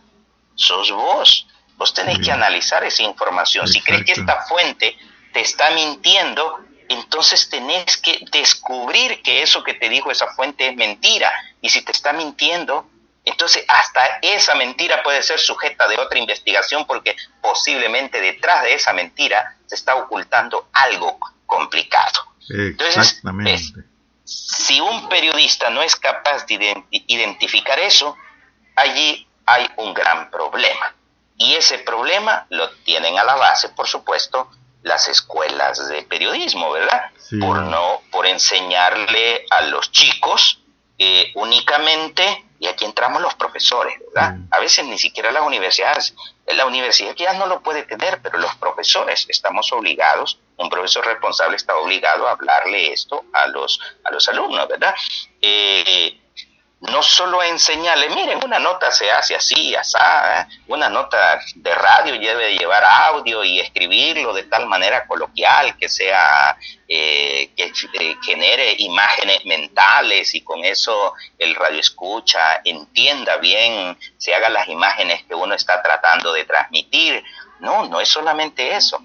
sos 0.55 0.91
vos. 0.91 1.47
Vos 1.75 1.93
tenés 1.93 2.19
que 2.19 2.31
analizar 2.31 2.83
esa 2.83 3.03
información. 3.03 3.67
Si 3.67 3.81
crees 3.81 4.05
que 4.05 4.11
esta 4.11 4.43
fuente 4.43 4.95
te 5.33 5.41
está 5.41 5.71
mintiendo, 5.71 6.59
entonces 6.87 7.49
tenés 7.49 7.97
que 7.97 8.25
descubrir 8.31 9.21
que 9.21 9.41
eso 9.41 9.63
que 9.63 9.73
te 9.73 9.89
dijo 9.89 10.11
esa 10.11 10.27
fuente 10.33 10.69
es 10.69 10.75
mentira. 10.75 11.31
Y 11.61 11.69
si 11.69 11.81
te 11.81 11.91
está 11.91 12.13
mintiendo, 12.13 12.87
entonces 13.25 13.65
hasta 13.67 14.19
esa 14.21 14.55
mentira 14.55 15.01
puede 15.01 15.23
ser 15.23 15.39
sujeta 15.39 15.87
de 15.87 15.97
otra 15.97 16.19
investigación 16.19 16.85
porque 16.85 17.15
posiblemente 17.41 18.19
detrás 18.21 18.63
de 18.63 18.73
esa 18.73 18.93
mentira 18.93 19.57
se 19.65 19.75
está 19.75 19.95
ocultando 19.95 20.69
algo 20.73 21.19
complicado. 21.45 22.33
Entonces, 22.49 23.21
si 24.25 24.79
un 24.79 25.09
periodista 25.09 25.69
no 25.69 25.81
es 25.81 25.95
capaz 25.95 26.45
de 26.45 26.83
identificar 26.91 27.79
eso, 27.79 28.17
allí 28.75 29.27
hay 29.45 29.69
un 29.77 29.93
gran 29.93 30.29
problema. 30.29 30.95
Y 31.37 31.55
ese 31.55 31.79
problema 31.79 32.45
lo 32.49 32.69
tienen 32.83 33.17
a 33.17 33.23
la 33.23 33.35
base, 33.35 33.69
por 33.69 33.87
supuesto, 33.87 34.49
las 34.83 35.07
escuelas 35.07 35.87
de 35.87 36.03
periodismo, 36.03 36.71
¿verdad? 36.71 37.11
Por 37.39 37.63
no, 37.63 38.01
por 38.11 38.27
enseñarle 38.27 39.45
a 39.49 39.61
los 39.63 39.91
chicos 39.91 40.59
eh, 40.99 41.31
únicamente, 41.35 42.45
y 42.59 42.67
aquí 42.67 42.85
entramos 42.85 43.21
los 43.21 43.33
profesores, 43.35 43.95
¿verdad? 43.99 44.37
A 44.51 44.59
veces 44.59 44.85
ni 44.85 44.97
siquiera 44.97 45.31
las 45.31 45.43
universidades, 45.43 46.13
la 46.45 46.65
universidad 46.65 47.15
ya 47.15 47.33
no 47.33 47.47
lo 47.47 47.61
puede 47.61 47.83
tener, 47.83 48.21
pero 48.21 48.37
los 48.37 48.55
profesores 48.55 49.25
estamos 49.29 49.71
obligados, 49.71 50.39
un 50.57 50.69
profesor 50.69 51.05
responsable 51.05 51.55
está 51.55 51.75
obligado 51.77 52.27
a 52.27 52.31
hablarle 52.31 52.93
esto 52.93 53.25
a 53.33 53.47
los, 53.47 53.79
a 54.03 54.11
los 54.11 54.27
alumnos, 54.29 54.67
¿verdad? 54.67 54.93
Eh, 55.41 56.19
no 56.91 57.01
solo 57.01 57.41
enseñarle, 57.41 58.09
miren, 58.09 58.43
una 58.43 58.59
nota 58.59 58.91
se 58.91 59.09
hace 59.09 59.35
así, 59.35 59.73
así, 59.73 59.95
una 60.67 60.89
nota 60.89 61.39
de 61.55 61.73
radio 61.73 62.19
debe 62.19 62.57
llevar 62.57 62.83
audio 62.83 63.43
y 63.43 63.59
escribirlo 63.59 64.33
de 64.33 64.43
tal 64.43 64.67
manera 64.67 65.07
coloquial 65.07 65.77
que 65.77 65.87
sea, 65.87 66.57
eh, 66.87 67.51
que 67.55 67.71
eh, 67.93 68.17
genere 68.21 68.75
imágenes 68.79 69.45
mentales 69.45 70.35
y 70.35 70.41
con 70.41 70.65
eso 70.65 71.13
el 71.37 71.55
radio 71.55 71.79
escucha, 71.79 72.61
entienda 72.65 73.37
bien, 73.37 73.97
se 74.17 74.35
haga 74.35 74.49
las 74.49 74.67
imágenes 74.67 75.23
que 75.23 75.35
uno 75.35 75.55
está 75.55 75.81
tratando 75.81 76.33
de 76.33 76.43
transmitir. 76.43 77.23
No, 77.61 77.87
no 77.87 78.01
es 78.01 78.09
solamente 78.09 78.75
eso, 78.75 79.01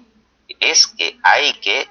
es 0.59 0.85
que 0.87 1.17
hay 1.23 1.53
que, 1.53 1.87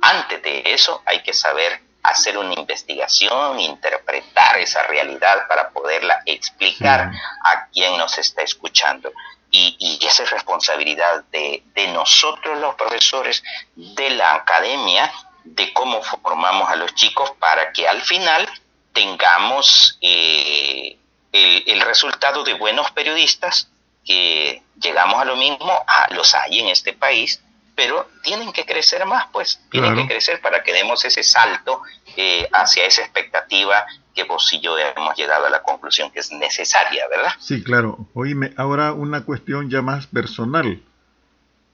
antes 0.00 0.42
de 0.44 0.62
eso, 0.66 1.02
hay 1.06 1.22
que 1.24 1.32
saber 1.32 1.89
hacer 2.02 2.38
una 2.38 2.54
investigación, 2.54 3.60
interpretar 3.60 4.58
esa 4.58 4.82
realidad 4.84 5.46
para 5.48 5.70
poderla 5.70 6.22
explicar 6.26 7.10
a 7.44 7.66
quien 7.66 7.96
nos 7.96 8.16
está 8.18 8.42
escuchando. 8.42 9.12
Y, 9.50 9.76
y 9.78 10.06
esa 10.06 10.22
es 10.22 10.30
responsabilidad 10.30 11.24
de, 11.32 11.62
de, 11.74 11.88
nosotros 11.88 12.58
los 12.58 12.76
profesores, 12.76 13.42
de 13.74 14.10
la 14.10 14.34
academia, 14.34 15.12
de 15.42 15.72
cómo 15.72 16.02
formamos 16.02 16.70
a 16.70 16.76
los 16.76 16.94
chicos 16.94 17.32
para 17.38 17.72
que 17.72 17.88
al 17.88 18.00
final 18.02 18.48
tengamos 18.92 19.98
eh, 20.00 20.96
el, 21.32 21.64
el, 21.66 21.80
resultado 21.80 22.44
de 22.44 22.54
buenos 22.54 22.92
periodistas, 22.92 23.68
que 24.04 24.62
llegamos 24.80 25.20
a 25.20 25.24
lo 25.24 25.36
mismo, 25.36 25.84
los 26.10 26.34
hay 26.34 26.60
en 26.60 26.68
este 26.68 26.92
país, 26.92 27.42
pero 27.74 28.08
tienen 28.22 28.52
que 28.52 28.64
crecer 28.64 29.04
más, 29.06 29.26
pues, 29.32 29.60
tienen 29.70 29.96
que 29.96 30.06
crecer 30.06 30.40
para 30.40 30.62
que 30.62 30.72
demos 30.72 31.04
ese 31.04 31.22
salto 31.22 31.82
eh, 32.16 32.48
hacia 32.52 32.84
esa 32.84 33.02
expectativa 33.02 33.86
que 34.14 34.24
vos 34.24 34.52
y 34.52 34.60
yo 34.60 34.76
hemos 34.78 35.16
llegado 35.16 35.46
a 35.46 35.50
la 35.50 35.62
conclusión 35.62 36.10
que 36.10 36.20
es 36.20 36.30
necesaria, 36.32 37.06
¿verdad? 37.08 37.32
Sí, 37.38 37.62
claro. 37.62 38.08
Oíme, 38.14 38.52
ahora 38.56 38.92
una 38.92 39.24
cuestión 39.24 39.70
ya 39.70 39.82
más 39.82 40.06
personal. 40.06 40.82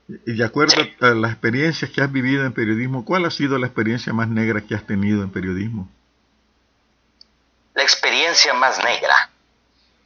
Y 0.08 0.34
de 0.34 0.44
acuerdo 0.44 0.74
a 1.00 1.06
las 1.08 1.32
experiencias 1.32 1.90
que 1.90 2.00
has 2.00 2.12
vivido 2.12 2.44
en 2.44 2.52
periodismo, 2.52 3.04
¿cuál 3.04 3.24
ha 3.24 3.30
sido 3.30 3.58
la 3.58 3.66
experiencia 3.66 4.12
más 4.12 4.28
negra 4.28 4.60
que 4.60 4.74
has 4.74 4.86
tenido 4.86 5.22
en 5.22 5.30
periodismo? 5.30 5.88
La 7.74 7.82
experiencia 7.82 8.54
más 8.54 8.78
negra. 8.84 9.30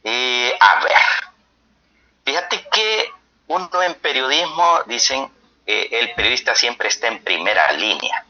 Eh, 0.03 0.51
a 0.59 0.83
ver, 0.83 0.97
fíjate 2.25 2.65
que 2.71 3.11
uno 3.47 3.69
en 3.83 3.93
periodismo 3.95 4.79
dicen 4.87 5.29
eh, 5.65 5.89
el 5.91 6.13
periodista 6.13 6.55
siempre 6.55 6.89
está 6.89 7.07
en 7.07 7.23
primera 7.23 7.71
línea. 7.73 8.25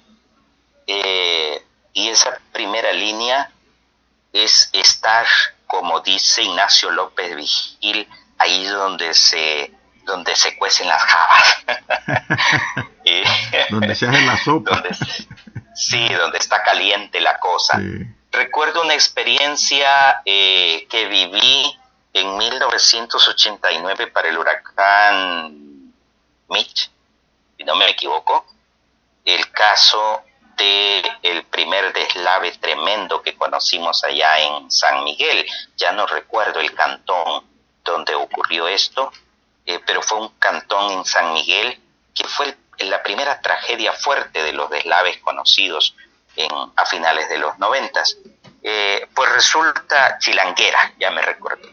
Eh, 0.87 1.63
y 1.93 2.09
esa 2.09 2.39
primera 2.51 2.91
línea 2.91 3.51
es 4.33 4.69
estar, 4.73 5.25
como 5.67 6.01
dice 6.01 6.43
Ignacio 6.43 6.91
López 6.91 7.35
Vigil, 7.35 8.07
ahí 8.37 8.65
donde 8.65 9.13
se 9.13 9.71
donde 10.03 10.35
se 10.35 10.57
cuecen 10.57 10.87
las 10.87 11.01
jabas. 11.03 11.65
Eh, 13.03 13.23
donde 13.71 13.95
se 13.95 14.05
hace 14.05 14.21
la 14.21 14.37
sopa. 14.37 14.83
sí, 15.73 16.07
donde 16.09 16.37
está 16.37 16.61
caliente 16.61 17.19
la 17.19 17.39
cosa. 17.39 17.81
Recuerdo 18.31 18.83
una 18.83 18.93
experiencia 18.93 20.21
que 20.23 21.07
viví 21.09 21.79
en 22.13 22.37
1989 22.37 24.05
para 24.07 24.29
el 24.29 24.37
huracán 24.37 25.93
Mitch 26.47 26.91
si 27.61 27.65
no 27.65 27.75
me 27.75 27.87
equivoco, 27.91 28.43
el 29.23 29.51
caso 29.51 30.23
de 30.57 31.03
el 31.21 31.43
primer 31.43 31.93
deslave 31.93 32.51
tremendo 32.53 33.21
que 33.21 33.37
conocimos 33.37 34.03
allá 34.03 34.39
en 34.39 34.71
San 34.71 35.03
Miguel. 35.03 35.45
Ya 35.77 35.91
no 35.91 36.07
recuerdo 36.07 36.59
el 36.59 36.73
cantón 36.73 37.45
donde 37.83 38.15
ocurrió 38.15 38.67
esto, 38.67 39.11
eh, 39.67 39.79
pero 39.85 40.01
fue 40.01 40.21
un 40.21 40.29
cantón 40.39 40.91
en 40.91 41.05
San 41.05 41.33
Miguel 41.33 41.79
que 42.15 42.23
fue 42.23 42.57
la 42.79 43.03
primera 43.03 43.39
tragedia 43.41 43.93
fuerte 43.93 44.41
de 44.41 44.53
los 44.53 44.67
deslaves 44.71 45.19
conocidos 45.19 45.95
en, 46.35 46.49
a 46.75 46.85
finales 46.87 47.29
de 47.29 47.37
los 47.37 47.59
noventas. 47.59 48.17
Eh, 48.63 49.07
pues 49.13 49.31
resulta 49.33 50.17
Chilanguera, 50.17 50.93
ya 50.97 51.11
me 51.11 51.21
recuerdo, 51.21 51.69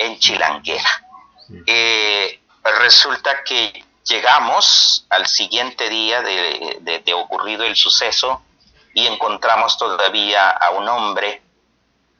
en 0.00 0.18
Chilanguera. 0.18 1.04
Eh, 1.64 2.40
resulta 2.64 3.44
que 3.44 3.84
Llegamos 4.08 5.04
al 5.10 5.26
siguiente 5.26 5.90
día 5.90 6.22
de, 6.22 7.12
ocurrido 7.14 7.64
el 7.64 7.76
suceso 7.76 8.42
y 8.94 9.06
encontramos 9.06 9.76
todavía 9.76 10.48
a 10.48 10.70
un 10.70 10.88
hombre 10.88 11.42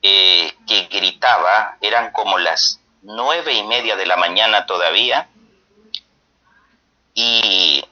eh, 0.03 0.53
que 0.67 0.83
gritaba, 0.83 1.79
eran 1.81 2.13
como 2.13 2.37
las 2.37 2.79
nueve 3.01 3.55
y 3.55 3.63
media 3.63 3.97
de 3.97 4.05
la 4.05 4.19
mañana 4.19 4.67
todavía, 4.67 5.29
y 7.15 7.83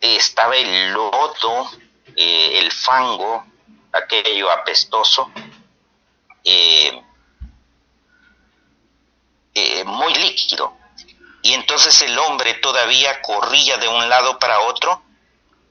estaba 0.00 0.56
el 0.56 0.92
lodo, 0.92 1.70
eh, 2.16 2.58
el 2.58 2.72
fango, 2.72 3.44
aquello 3.92 4.50
apestoso, 4.50 5.30
eh, 6.42 7.02
muy 9.84 10.14
líquido. 10.14 10.81
Y 11.42 11.54
entonces 11.54 12.00
el 12.02 12.18
hombre 12.18 12.54
todavía 12.54 13.20
corría 13.20 13.76
de 13.78 13.88
un 13.88 14.08
lado 14.08 14.38
para 14.38 14.60
otro 14.60 15.02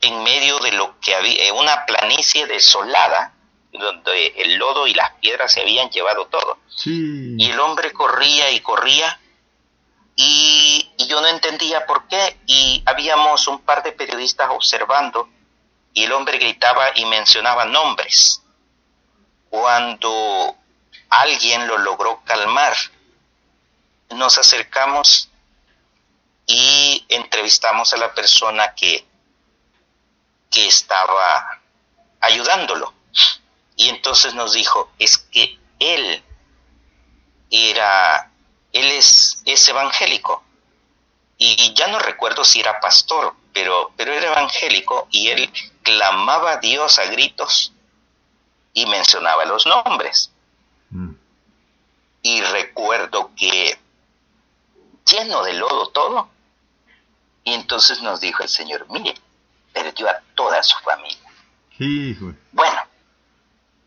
en 0.01 0.23
medio 0.23 0.59
de 0.59 0.73
lo 0.73 0.99
que 0.99 1.15
había, 1.15 1.45
eh, 1.45 1.51
una 1.51 1.85
planicie 1.85 2.45
desolada, 2.47 3.33
donde 3.71 4.27
el 4.37 4.57
lodo 4.57 4.85
y 4.87 4.93
las 4.93 5.11
piedras 5.21 5.53
se 5.53 5.61
habían 5.61 5.89
llevado 5.89 6.27
todo. 6.27 6.57
Y 6.85 7.49
el 7.49 7.59
hombre 7.59 7.93
corría 7.93 8.51
y 8.51 8.59
corría 8.59 9.19
y, 10.15 10.91
yo 11.07 11.21
no 11.21 11.27
entendía 11.27 11.85
por 11.85 12.07
qué 12.07 12.37
y 12.45 12.83
habíamos 12.85 13.47
un 13.47 13.59
par 13.61 13.83
de 13.83 13.91
periodistas 13.91 14.49
observando 14.51 15.29
y 15.93 16.03
el 16.03 16.11
hombre 16.11 16.37
gritaba 16.37 16.91
y 16.95 17.05
mencionaba 17.05 17.65
nombres. 17.65 18.41
cuando 19.49 20.55
alguien 21.09 21.67
lo 21.67 21.77
logró 21.77 22.21
calmar, 22.23 22.73
nos 24.11 24.37
acercamos 24.37 25.30
y 26.45 27.05
entrevistamos 27.09 27.93
a 27.93 27.97
la 27.97 28.13
persona 28.13 28.73
que, 28.75 29.05
que 30.49 30.67
estaba 30.67 31.61
ayudándolo. 32.19 32.93
Y 33.75 33.89
entonces 33.89 34.33
nos 34.33 34.53
dijo, 34.53 34.91
es 34.99 35.17
que 35.17 35.59
él 35.79 36.23
era, 37.49 38.31
él 38.71 38.91
es, 38.91 39.41
es 39.45 39.67
evangélico. 39.69 40.43
Y 41.37 41.73
ya 41.73 41.87
no 41.87 41.97
recuerdo 41.97 42.45
si 42.45 42.59
era 42.59 42.79
pastor, 42.79 43.33
pero, 43.53 43.91
pero 43.97 44.13
era 44.13 44.27
evangélico 44.27 45.07
y 45.09 45.29
él 45.29 45.51
clamaba 45.81 46.53
a 46.53 46.57
Dios 46.57 46.99
a 46.99 47.05
gritos 47.05 47.73
y 48.73 48.85
mencionaba 48.85 49.45
los 49.45 49.65
nombres. 49.65 50.31
Mm. 50.91 51.13
Y 52.21 52.41
recuerdo 52.41 53.31
que 53.35 53.79
lleno 55.11 55.43
de 55.43 55.53
lodo 55.53 55.87
todo. 55.89 56.29
Y 57.43 57.53
entonces 57.53 58.01
nos 58.01 58.19
dijo 58.21 58.43
el 58.43 58.49
Señor, 58.49 58.85
mire, 58.89 59.15
perdió 59.73 60.09
a 60.09 60.21
toda 60.35 60.61
su 60.63 60.77
familia. 60.79 61.29
Bueno, 62.51 62.81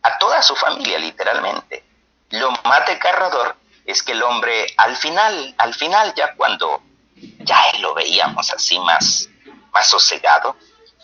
a 0.03 0.19
toda 0.19 0.43
su 0.43 0.57
familia, 0.57 0.99
literalmente. 0.99 1.85
Lo 2.31 2.51
más 2.51 2.87
desgarrador 2.87 3.57
es 3.85 4.03
que 4.03 4.13
el 4.13 4.23
hombre, 4.23 4.67
al 4.77 4.97
final, 4.97 5.55
al 5.59 5.75
final, 5.75 6.15
ya 6.15 6.35
cuando 6.35 6.83
ya 7.39 7.61
lo 7.81 7.95
veíamos 7.95 8.51
así 8.51 8.79
más, 8.81 9.29
más 9.73 9.89
sosegado, 9.89 10.57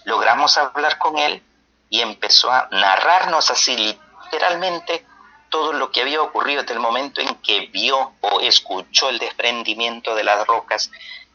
logramos 0.04 0.56
hablar 0.58 0.98
con 0.98 1.18
él 1.18 1.42
y 1.88 2.00
empezó 2.00 2.50
a 2.50 2.68
narrarnos 2.70 3.50
así 3.50 3.76
literalmente 3.76 5.06
todo 5.50 5.72
lo 5.72 5.90
que 5.90 6.00
había 6.00 6.22
ocurrido 6.22 6.62
desde 6.62 6.74
el 6.74 6.80
momento 6.80 7.20
en 7.20 7.34
que 7.36 7.66
vio 7.66 8.12
o 8.20 8.40
escuchó 8.40 9.10
el 9.10 9.18
desprendimiento 9.18 10.14
de 10.14 10.24
las 10.24 10.46
rocas 10.46 10.90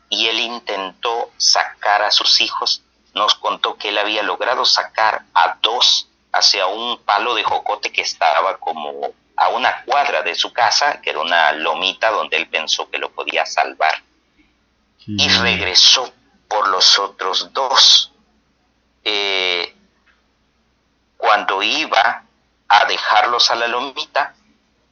y 0.09 0.28
él 0.28 0.39
intentó 0.39 1.32
sacar 1.38 2.01
a 2.01 2.11
sus 2.11 2.41
hijos. 2.41 2.82
Nos 3.13 3.36
contó 3.36 3.78
que 3.78 3.89
él 3.89 3.97
había 3.97 4.24
logrado 4.24 4.66
sacar 4.66 5.24
a 5.34 5.57
dos 5.61 6.07
hacia 6.32 6.68
un 6.68 6.97
palo 6.99 7.36
de 7.36 7.43
jocote 7.43 7.91
que 7.91 8.01
estaba 8.01 8.57
como 8.57 9.13
a 9.38 9.49
una 9.49 9.84
cuadra 9.84 10.22
de 10.22 10.36
su 10.36 10.53
casa, 10.53 11.01
que 11.01 11.09
era 11.09 11.20
una 11.20 11.51
lomita 11.51 12.09
donde 12.09 12.38
él 12.38 12.47
pensó 12.47 12.89
que 12.89 12.97
lo 12.97 13.11
podía 13.11 13.45
salvar. 13.45 14.01
Y 15.07 15.30
regresó 15.30 16.11
por 16.47 16.68
los 16.70 16.97
otros 16.97 17.53
dos. 17.53 18.11
Eh, 19.03 19.76
cuando 21.18 21.61
iba 21.61 22.24
a 22.68 22.86
dejarlos 22.86 23.51
a 23.51 23.55
la 23.55 23.68
lomita, 23.68 24.36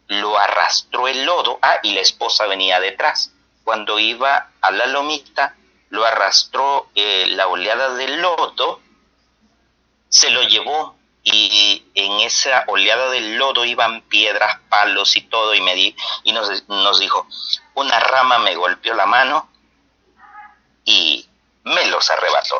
lo 0.07 0.37
arrastró 0.37 1.07
el 1.07 1.25
lodo, 1.25 1.59
ah, 1.61 1.77
y 1.83 1.93
la 1.93 2.01
esposa 2.01 2.45
venía 2.47 2.79
detrás. 2.79 3.31
Cuando 3.63 3.99
iba 3.99 4.49
a 4.61 4.71
la 4.71 4.85
lomita, 4.87 5.55
lo 5.89 6.05
arrastró 6.05 6.89
eh, 6.95 7.27
la 7.29 7.47
oleada 7.47 7.95
del 7.95 8.21
lodo, 8.21 8.81
se 10.09 10.29
lo 10.29 10.43
llevó 10.43 10.95
y 11.23 11.85
en 11.95 12.19
esa 12.19 12.65
oleada 12.67 13.09
del 13.09 13.37
lodo 13.37 13.63
iban 13.63 14.01
piedras, 14.01 14.59
palos 14.69 15.15
y 15.15 15.21
todo, 15.21 15.55
y, 15.55 15.61
me 15.61 15.73
di, 15.73 15.95
y 16.23 16.33
nos, 16.33 16.67
nos 16.67 16.99
dijo, 16.99 17.27
una 17.75 17.99
rama 17.99 18.39
me 18.39 18.55
golpeó 18.55 18.93
la 18.93 19.05
mano 19.05 19.49
y 20.83 21.27
me 21.63 21.87
los 21.87 22.09
arrebató. 22.09 22.59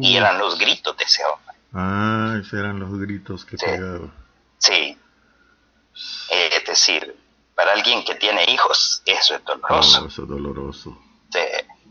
Y 0.00 0.16
eran 0.16 0.38
los 0.38 0.56
gritos 0.56 0.96
de 0.96 1.04
ese 1.04 1.24
hombre. 1.24 1.49
Ah, 1.72 2.36
esos 2.40 2.54
eran 2.54 2.80
los 2.80 2.98
gritos 2.98 3.44
que 3.44 3.56
sí. 3.56 3.64
pegaba. 3.64 4.12
Sí. 4.58 4.98
Eh, 6.30 6.50
es 6.56 6.64
decir, 6.64 7.16
para 7.54 7.72
alguien 7.72 8.04
que 8.04 8.14
tiene 8.14 8.44
hijos, 8.50 9.02
eso 9.04 9.34
es 9.34 9.44
doloroso. 9.44 10.08
Oh, 10.18 10.22
doloroso. 10.26 10.98
Sí. 11.32 11.38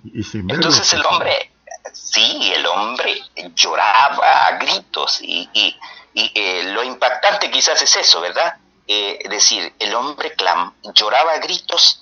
Y, 0.04 0.20
y 0.20 0.24
sin 0.24 0.50
Entonces 0.50 0.92
el 0.94 1.06
hombre, 1.06 1.52
sí, 1.94 2.52
el 2.54 2.66
hombre 2.66 3.22
lloraba 3.56 4.48
a 4.48 4.58
gritos 4.58 5.22
y, 5.22 5.50
y, 5.54 5.76
y 6.14 6.32
eh, 6.36 6.64
lo 6.74 6.84
impactante 6.84 7.52
quizás 7.52 7.82
es 7.82 7.96
eso, 7.96 8.22
¿verdad? 8.22 8.58
Eh, 8.88 9.20
es 9.24 9.30
decir, 9.30 9.74
el 9.80 9.94
hombre 9.94 10.34
clam 10.34 10.74
lloraba 10.96 11.34
a 11.34 11.38
gritos 11.38 12.02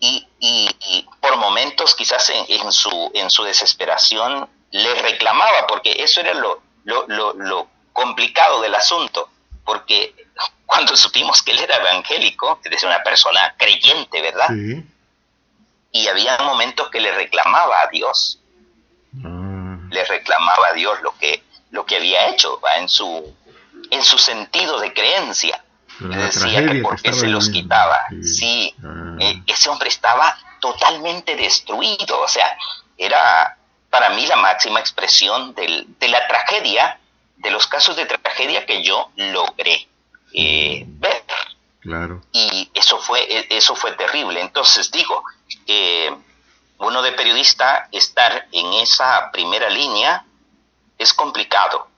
y, 0.00 0.26
y, 0.38 1.06
por 1.20 1.36
momentos 1.36 1.94
quizás 1.96 2.30
en, 2.30 2.44
en, 2.48 2.70
su, 2.70 3.10
en 3.14 3.28
su 3.30 3.42
desesperación 3.42 4.48
le 4.70 4.94
reclamaba, 5.02 5.66
porque 5.66 5.96
eso 5.98 6.20
era 6.20 6.34
lo, 6.34 6.62
lo, 6.88 7.06
lo, 7.08 7.32
lo 7.34 7.68
complicado 7.92 8.60
del 8.62 8.74
asunto, 8.74 9.28
porque 9.64 10.14
cuando 10.66 10.96
supimos 10.96 11.42
que 11.42 11.52
él 11.52 11.60
era 11.60 11.76
evangélico, 11.76 12.60
es 12.64 12.70
decir, 12.70 12.88
una 12.88 13.02
persona 13.02 13.54
creyente, 13.58 14.20
¿verdad? 14.22 14.48
Sí. 14.48 14.84
Y 15.92 16.06
había 16.08 16.38
momentos 16.38 16.88
que 16.90 17.00
le 17.00 17.12
reclamaba 17.12 17.80
a 17.82 17.86
Dios, 17.88 18.40
Ah, 19.24 19.78
le 19.90 20.04
reclamaba 20.04 20.68
a 20.68 20.72
Dios 20.74 21.00
lo 21.02 21.16
que, 21.18 21.42
lo 21.70 21.84
que 21.86 21.96
había 21.96 22.28
hecho 22.28 22.60
¿va? 22.60 22.74
en 22.76 22.88
su 22.88 23.34
en 23.90 24.02
su 24.04 24.18
sentido 24.18 24.78
de 24.80 24.92
creencia. 24.92 25.64
Le 26.00 26.16
decía 26.16 26.64
que 26.66 26.80
por 26.82 26.96
que 26.96 27.02
qué 27.02 27.08
estaba 27.08 27.20
se 27.20 27.26
los 27.28 27.46
viviendo. 27.48 27.68
quitaba. 27.74 28.06
Sí. 28.22 28.34
Sí, 28.34 28.74
Ah. 28.84 29.16
eh, 29.20 29.42
ese 29.46 29.68
hombre 29.70 29.88
estaba 29.88 30.36
totalmente 30.60 31.34
destruido. 31.36 32.20
O 32.20 32.28
sea, 32.28 32.56
era 32.96 33.56
para 33.90 34.10
mí 34.10 34.26
la 34.26 34.36
máxima 34.36 34.80
expresión 34.80 35.54
del- 35.54 35.86
de 35.98 36.08
la 36.08 36.26
tragedia, 36.28 36.98
de 37.36 37.50
los 37.50 37.66
casos 37.66 37.96
de 37.96 38.06
tragedia 38.06 38.66
que 38.66 38.82
yo 38.82 39.10
logré 39.16 39.88
eh, 40.34 40.84
ver. 40.86 41.24
Claro. 41.80 42.20
y 42.32 42.70
eso 42.74 42.98
fue 42.98 43.20
e- 43.22 43.46
eso 43.50 43.74
fue 43.74 43.92
terrible. 43.92 44.40
Entonces 44.40 44.90
digo 44.90 45.24
eh, 45.66 46.14
uno 46.78 47.00
de 47.02 47.12
periodista 47.12 47.88
estar 47.92 48.46
en 48.52 48.74
esa 48.74 49.30
primera 49.32 49.70
línea 49.70 50.24
es 50.98 51.14
complicado. 51.14 51.88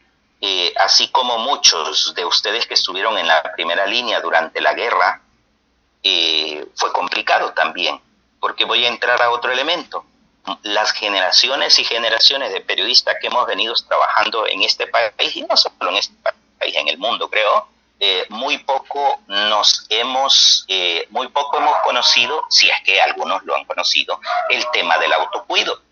Eh, 0.43 0.73
así 0.79 1.09
como 1.09 1.39
muchos 1.39 2.15
de 2.15 2.25
ustedes 2.25 2.67
que 2.67 2.75
estuvieron 2.75 3.19
en 3.19 3.27
la 3.27 3.43
primera 3.55 3.85
línea 3.87 4.21
durante 4.21 4.61
la 4.61 4.75
guerra 4.75 5.23
eh, 6.03 6.67
fue 6.77 6.93
complicado 6.93 7.53
también 7.53 8.01
porque 8.39 8.65
voy 8.65 8.85
a 8.85 8.89
entrar 8.89 9.21
a 9.21 9.31
otro 9.31 9.51
elemento 9.53 10.05
las 10.63 10.93
generaciones 10.93 11.79
y 11.79 11.85
generaciones 11.85 12.53
de 12.53 12.61
periodistas 12.61 13.17
que 13.21 13.27
hemos 13.29 13.47
venido 13.47 13.75
trabajando 13.89 14.47
en 14.47 14.63
este 14.63 14.87
país 14.87 15.37
y 15.37 15.43
no 15.43 15.57
solo 15.57 15.91
en 15.91 15.97
este 15.97 16.15
país 16.59 16.75
en 16.77 16.89
el 16.89 16.99
mundo 16.99 17.29
creo 17.31 17.69
eh, 18.03 18.25
muy 18.31 18.57
poco 18.59 19.21
nos 19.29 19.85
hemos, 19.91 20.65
eh, 20.69 21.07
muy 21.11 21.29
poco 21.29 21.59
hemos 21.59 21.77
conocido, 21.85 22.43
si 22.49 22.69
es 22.71 22.77
que 22.83 22.99
algunos 23.01 23.45
lo 23.45 23.55
han 23.55 23.67
conocido, 23.67 24.19
el 24.49 24.65
tema 24.73 24.97
del 24.99 25.13
autocuido, 25.13 25.83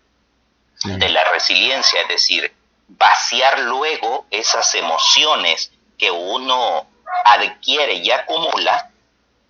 Sí. 0.75 0.89
de 0.97 1.09
la 1.09 1.23
resiliencia, 1.25 2.01
es 2.01 2.07
decir, 2.07 2.51
vaciar 2.87 3.59
luego 3.59 4.25
esas 4.31 4.73
emociones 4.75 5.71
que 5.99 6.09
uno 6.09 6.87
adquiere 7.25 7.93
y 7.95 8.09
acumula 8.09 8.89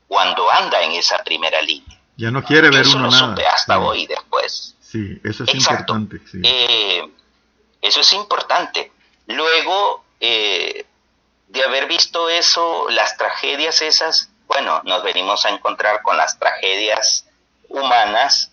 cuando 0.07 0.49
anda 0.51 0.81
en 0.81 0.91
esa 0.93 1.23
primera 1.23 1.61
línea. 1.61 1.97
Ya 2.17 2.29
no 2.31 2.43
quiere 2.43 2.69
ver 2.71 2.81
Eso 2.81 2.97
uno 2.97 3.05
lo 3.05 3.11
nada. 3.11 3.27
supe 3.29 3.47
hasta 3.47 3.75
Sí. 3.75 3.79
hoy 3.81 4.07
después. 4.07 4.75
Sí, 4.91 5.19
eso 5.23 5.43
es 5.43 5.53
Exacto. 5.53 5.93
importante. 5.95 6.19
Sí. 6.31 6.41
Eh, 6.43 7.07
eso 7.81 8.01
es 8.01 8.13
importante. 8.13 8.91
Luego 9.27 10.03
eh, 10.19 10.85
de 11.47 11.63
haber 11.63 11.87
visto 11.87 12.29
eso, 12.29 12.87
las 12.89 13.15
tragedias 13.17 13.81
esas, 13.81 14.29
bueno, 14.47 14.81
nos 14.85 15.03
venimos 15.03 15.45
a 15.45 15.49
encontrar 15.49 16.01
con 16.01 16.17
las 16.17 16.37
tragedias 16.39 17.25
humanas 17.67 18.51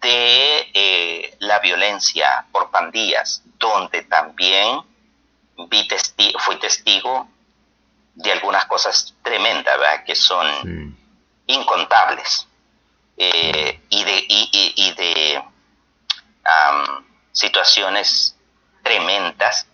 de 0.00 0.70
eh, 0.72 1.36
la 1.40 1.58
violencia 1.58 2.46
por 2.52 2.70
pandillas, 2.70 3.42
donde 3.58 4.02
también 4.02 4.80
vi 5.68 5.86
testi 5.88 6.32
fui 6.38 6.58
testigo 6.58 7.28
de 8.14 8.32
algunas 8.32 8.64
cosas 8.66 9.14
tremendas, 9.22 9.78
¿verdad? 9.78 10.04
Que 10.04 10.14
son 10.14 10.46
Sí. 10.62 11.52
incontables 11.52 12.46
eh, 13.18 13.80
y 13.88 14.04
de, 14.04 14.18
y, 14.28 14.48
y- 14.52 14.72
y 14.88 14.92
de 14.94 15.42
situaciones 17.32 18.36
tremendas 18.82 19.66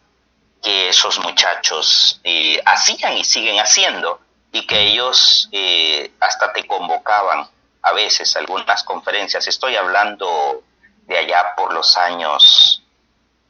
que 0.62 0.88
esos 0.88 1.18
muchachos 1.18 2.20
eh, 2.24 2.60
hacían 2.64 3.16
y 3.16 3.24
siguen 3.24 3.56
haciendo 3.56 4.20
y 4.52 4.66
que 4.66 4.80
ellos 4.80 5.48
eh, 5.52 6.12
hasta 6.20 6.52
te 6.52 6.66
convocaban 6.66 7.46
a 7.82 7.92
veces 7.92 8.36
a 8.36 8.38
algunas 8.38 8.84
conferencias. 8.84 9.46
Estoy 9.48 9.76
hablando 9.76 10.62
de 11.06 11.18
allá 11.18 11.54
por 11.56 11.72
los 11.72 11.96
años 11.96 12.82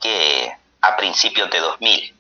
que 0.01 0.57
a 0.81 0.97
principios 0.97 1.51
de 1.51 1.61
2000. 1.61 2.15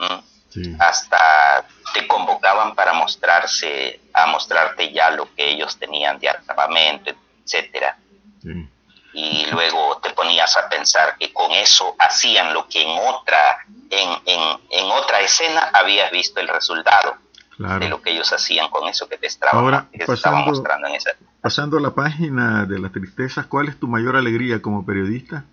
¿m? 0.00 0.22
Sí. 0.50 0.76
hasta 0.78 1.66
te 1.92 2.06
convocaban 2.06 2.76
para 2.76 2.92
mostrarse, 2.92 4.00
a 4.12 4.26
mostrarte 4.26 4.92
ya 4.92 5.10
lo 5.10 5.34
que 5.34 5.50
ellos 5.50 5.76
tenían 5.76 6.20
de 6.20 6.28
armamento, 6.28 7.12
etcétera. 7.44 7.98
Sí. 8.40 8.68
Y 9.14 9.46
luego 9.46 9.98
te 10.02 10.10
ponías 10.10 10.56
a 10.56 10.68
pensar 10.68 11.16
que 11.18 11.32
con 11.32 11.50
eso 11.52 11.94
hacían 11.98 12.52
lo 12.52 12.68
que 12.68 12.82
en 12.82 12.98
otra, 12.98 13.64
en, 13.90 14.10
en, 14.26 14.58
en 14.70 14.90
otra 14.90 15.20
escena 15.20 15.70
habías 15.72 16.10
visto 16.10 16.40
el 16.40 16.48
resultado. 16.48 17.16
de 17.56 17.88
lo 17.88 18.02
que 18.02 18.10
ellos 18.10 18.32
hacían 18.32 18.68
con 18.68 18.88
eso 18.88 19.08
que 19.08 19.16
te 19.16 19.28
estaba, 19.28 19.52
Ahora, 19.52 19.86
pasando, 20.06 20.50
mostrando 20.50 20.88
en 20.88 20.96
esa... 20.96 21.10
Pasando 21.40 21.78
a 21.78 21.80
la 21.80 21.94
página 21.94 22.64
de 22.64 22.80
la 22.80 22.90
tristeza, 22.90 23.46
¿cuál 23.48 23.68
es 23.68 23.78
tu 23.78 23.86
mayor 23.86 24.16
alegría 24.16 24.60
como 24.60 24.84
periodista 24.84 25.44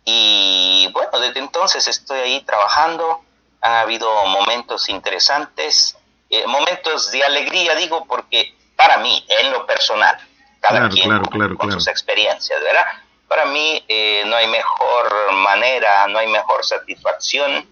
y 0.06 0.90
bueno, 0.92 1.20
desde 1.20 1.40
entonces 1.40 1.88
estoy 1.88 2.20
ahí 2.20 2.42
trabajando. 2.42 3.23
Han 3.64 3.74
habido 3.76 4.26
momentos 4.26 4.90
interesantes, 4.90 5.98
eh, 6.30 6.46
momentos 6.46 7.12
de 7.12 7.24
alegría, 7.24 7.76
digo, 7.76 8.06
porque 8.06 8.54
para 8.76 8.98
mí, 8.98 9.26
en 9.28 9.52
lo 9.52 9.66
personal, 9.66 10.18
cada 10.60 10.90
quien 10.90 11.10
con, 11.58 11.72
sus 11.72 11.88
experiencias, 11.88 12.62
¿verdad? 12.62 12.86
Para 13.28 13.46
mí 13.46 13.84
eh, 13.88 14.24
no 14.26 14.36
hay 14.36 14.48
mejor 14.48 15.34
manera, 15.34 16.08
no 16.08 16.20
hay 16.20 16.28
mejor 16.28 16.66
satisfacción 16.66 17.68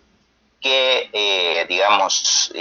que, 0.60 1.10
eh, 1.12 1.66
digamos, 1.68 2.52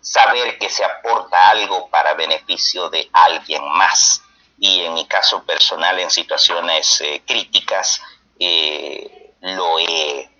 saber 0.00 0.58
que 0.58 0.70
se 0.70 0.84
aporta 0.84 1.50
algo 1.50 1.88
para 1.88 2.14
beneficio 2.14 2.88
de 2.90 3.08
alguien 3.12 3.66
más. 3.72 4.22
Y 4.58 4.82
en 4.82 4.94
mi 4.94 5.06
caso 5.06 5.44
personal, 5.44 5.98
en 5.98 6.10
situaciones 6.10 7.02
críticas, 7.26 8.00
eh, 8.38 9.34
lo, 9.40 9.78
he, 9.78 10.30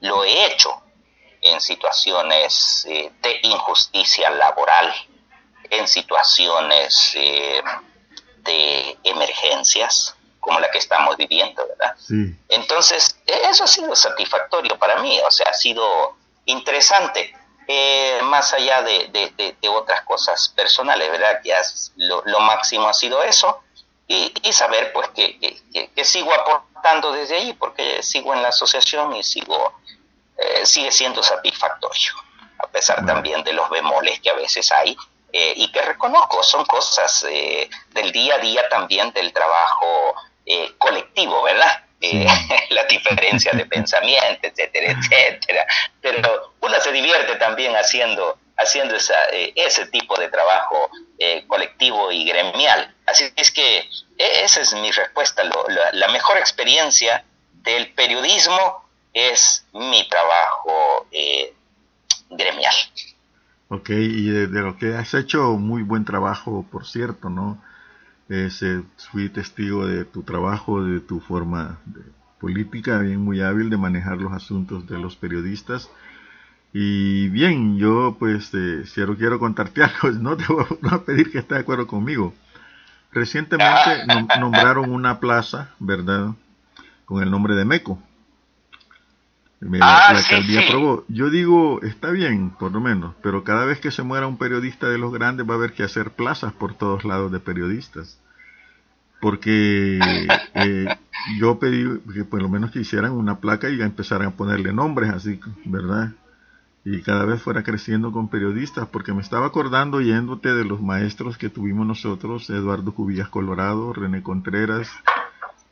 lo 0.00 0.24
he 0.24 0.46
hecho 0.46 0.82
en 1.52 1.60
situaciones 1.60 2.86
eh, 2.88 3.10
de 3.22 3.40
injusticia 3.42 4.30
laboral, 4.30 4.92
en 5.70 5.86
situaciones 5.88 7.12
eh, 7.14 7.62
de 8.38 8.98
emergencias 9.04 10.14
como 10.40 10.60
la 10.60 10.70
que 10.70 10.78
estamos 10.78 11.16
viviendo, 11.16 11.66
¿verdad? 11.66 11.96
Entonces, 12.48 13.18
eso 13.26 13.64
ha 13.64 13.66
sido 13.66 13.96
satisfactorio 13.96 14.78
para 14.78 15.00
mí, 15.00 15.18
o 15.26 15.30
sea, 15.32 15.50
ha 15.50 15.54
sido 15.54 16.16
interesante, 16.44 17.34
más 18.22 18.52
allá 18.52 18.82
de, 18.82 19.56
otras 19.68 20.02
cosas 20.02 20.48
personales, 20.50 21.10
¿verdad? 21.10 21.40
Ya 21.42 21.60
lo, 21.96 22.22
lo 22.26 22.38
máximo 22.38 22.86
ha 22.86 22.94
sido 22.94 23.24
eso, 23.24 23.60
y, 24.08 24.52
saber 24.52 24.92
pues 24.92 25.08
que, 25.08 25.38
que, 25.94 26.04
sigo 26.04 26.32
aportando 26.32 27.12
desde 27.12 27.36
ahí 27.36 27.52
porque 27.54 28.02
sigo 28.02 28.32
en 28.34 28.42
la 28.42 28.48
asociación 28.48 29.14
y 29.16 29.24
sigo 29.24 29.72
eh, 30.38 30.64
sigue 30.66 30.92
siendo 30.92 31.22
satisfactorio 31.22 32.12
a 32.58 32.66
pesar 32.68 33.04
también 33.04 33.42
de 33.44 33.52
los 33.52 33.68
bemoles 33.70 34.20
que 34.20 34.30
a 34.30 34.34
veces 34.34 34.70
hay 34.72 34.96
eh, 35.32 35.52
y 35.56 35.70
que 35.72 35.82
reconozco 35.82 36.42
son 36.42 36.64
cosas 36.64 37.26
eh, 37.28 37.68
del 37.90 38.12
día 38.12 38.36
a 38.36 38.38
día 38.38 38.68
también 38.68 39.12
del 39.12 39.32
trabajo 39.32 40.14
colectivo 40.78 41.42
verdad 41.42 41.82
la 42.70 42.84
diferencia 42.84 43.50
de 43.52 43.66
pensamiento 43.76 44.46
etcétera 44.46 44.92
etcétera 44.92 45.66
pero 46.00 46.54
uno 46.60 46.80
se 46.80 46.92
divierte 46.92 47.36
también 47.36 47.74
haciendo 47.74 48.38
haciendo 48.56 48.94
eh, 48.94 49.52
ese 49.54 49.86
tipo 49.86 50.18
de 50.18 50.28
trabajo 50.28 50.90
colectivo 51.46 52.12
y 52.12 52.24
gremial. 52.24 52.94
Así 53.06 53.24
es 53.36 53.50
que 53.50 53.88
esa 54.18 54.60
es 54.60 54.74
mi 54.74 54.90
respuesta. 54.90 55.42
la, 55.92 56.08
mejor 56.08 56.38
experiencia 56.38 57.24
del 57.52 57.92
periodismo 57.94 58.85
es 59.16 59.64
mi 59.72 60.06
trabajo 60.08 61.06
eh, 61.10 61.54
gremial. 62.30 62.74
Ok, 63.68 63.90
y 63.90 64.28
de, 64.28 64.46
lo 64.46 64.76
que 64.76 64.94
has 64.94 65.14
hecho, 65.14 65.56
muy 65.56 65.82
buen 65.82 66.04
trabajo, 66.04 66.66
por 66.70 66.86
cierto, 66.86 67.30
¿no? 67.30 67.62
fui 69.10 69.28
testigo 69.28 69.86
de 69.86 70.04
tu 70.04 70.22
trabajo, 70.22 70.82
de 70.82 70.98
tu 71.00 71.20
forma 71.20 71.78
política, 72.40 72.98
bien 72.98 73.20
muy 73.20 73.40
hábil 73.40 73.70
de 73.70 73.76
manejar 73.76 74.18
los 74.18 74.32
asuntos 74.32 74.86
de 74.88 74.98
los 74.98 75.14
periodistas 75.14 75.88
y 76.78 77.28
bien, 77.28 77.78
yo 77.78 78.16
pues 78.18 78.52
eh, 78.52 78.84
si 78.84 79.00
quiero 79.16 79.38
contarte 79.38 79.82
algo, 80.02 80.10
no 80.20 80.36
te 80.36 80.44
voy 80.52 80.66
a 80.90 80.98
pedir 80.98 81.32
que 81.32 81.38
estés 81.38 81.56
de 81.56 81.62
acuerdo 81.62 81.86
conmigo. 81.86 82.34
Recientemente 83.12 84.04
nombraron 84.38 84.92
una 84.92 85.18
plaza, 85.18 85.70
¿verdad? 85.78 86.32
Con 87.06 87.22
el 87.22 87.30
nombre 87.30 87.54
de 87.54 87.64
Meco. 87.64 87.98
Ah, 89.80 90.12
la 90.12 90.18
alcaldía 90.18 90.60
aprobó. 90.66 91.04
Yo 91.08 91.30
digo, 91.30 91.80
está 91.82 92.10
bien, 92.10 92.50
por 92.50 92.72
lo 92.72 92.80
menos, 92.80 93.14
pero 93.22 93.42
cada 93.42 93.64
vez 93.64 93.80
que 93.80 93.90
se 93.90 94.02
muera 94.02 94.26
un 94.26 94.36
periodista 94.36 94.88
de 94.88 94.98
los 94.98 95.12
grandes 95.12 95.48
va 95.48 95.54
a 95.54 95.56
haber 95.56 95.72
que 95.72 95.82
hacer 95.82 96.10
plazas 96.10 96.52
por 96.52 96.74
todos 96.74 97.04
lados 97.04 97.32
de 97.32 97.40
periodistas. 97.40 98.20
Porque 99.20 99.98
eh, 100.54 100.96
yo 101.38 101.58
pedí 101.58 101.84
que 102.12 102.24
por 102.24 102.42
lo 102.42 102.48
menos 102.48 102.70
que 102.70 102.80
hicieran 102.80 103.12
una 103.12 103.40
placa 103.40 103.70
y 103.70 103.80
empezaran 103.80 104.28
a 104.28 104.36
ponerle 104.36 104.72
nombres 104.72 105.10
así, 105.10 105.40
¿verdad? 105.64 106.12
y 106.88 107.02
cada 107.02 107.24
vez 107.24 107.42
fuera 107.42 107.64
creciendo 107.64 108.12
con 108.12 108.28
periodistas, 108.28 108.86
porque 108.86 109.12
me 109.12 109.20
estaba 109.20 109.46
acordando 109.46 110.00
yéndote 110.00 110.54
de 110.54 110.64
los 110.64 110.80
maestros 110.80 111.36
que 111.36 111.48
tuvimos 111.48 111.84
nosotros, 111.84 112.48
Eduardo 112.48 112.94
Cubillas 112.94 113.28
Colorado, 113.28 113.92
René 113.92 114.22
Contreras, 114.22 114.88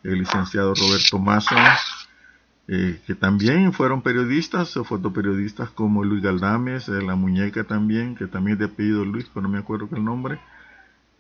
el 0.03 0.19
licenciado 0.19 0.75
Roberto 0.75 1.21
Mazo, 1.21 1.55
eh, 2.69 3.01
que 3.07 3.15
también 3.15 3.73
fueron 3.73 4.03
periodistas 4.03 4.77
o 4.77 4.85
fotoperiodistas 4.85 5.71
como 5.71 6.05
Luis 6.05 6.23
Galdames, 6.23 6.89
eh, 6.89 7.03
la 7.03 7.15
muñeca 7.15 7.65
también, 7.65 8.15
que 8.17 8.27
también 8.27 8.55
es 8.55 8.59
de 8.61 8.65
apellido 8.67 9.05
Luis, 9.05 9.31
pero 9.33 9.43
no 9.43 9.49
me 9.49 9.59
acuerdo 9.59 9.89
el 9.93 10.05
nombre. 10.05 10.41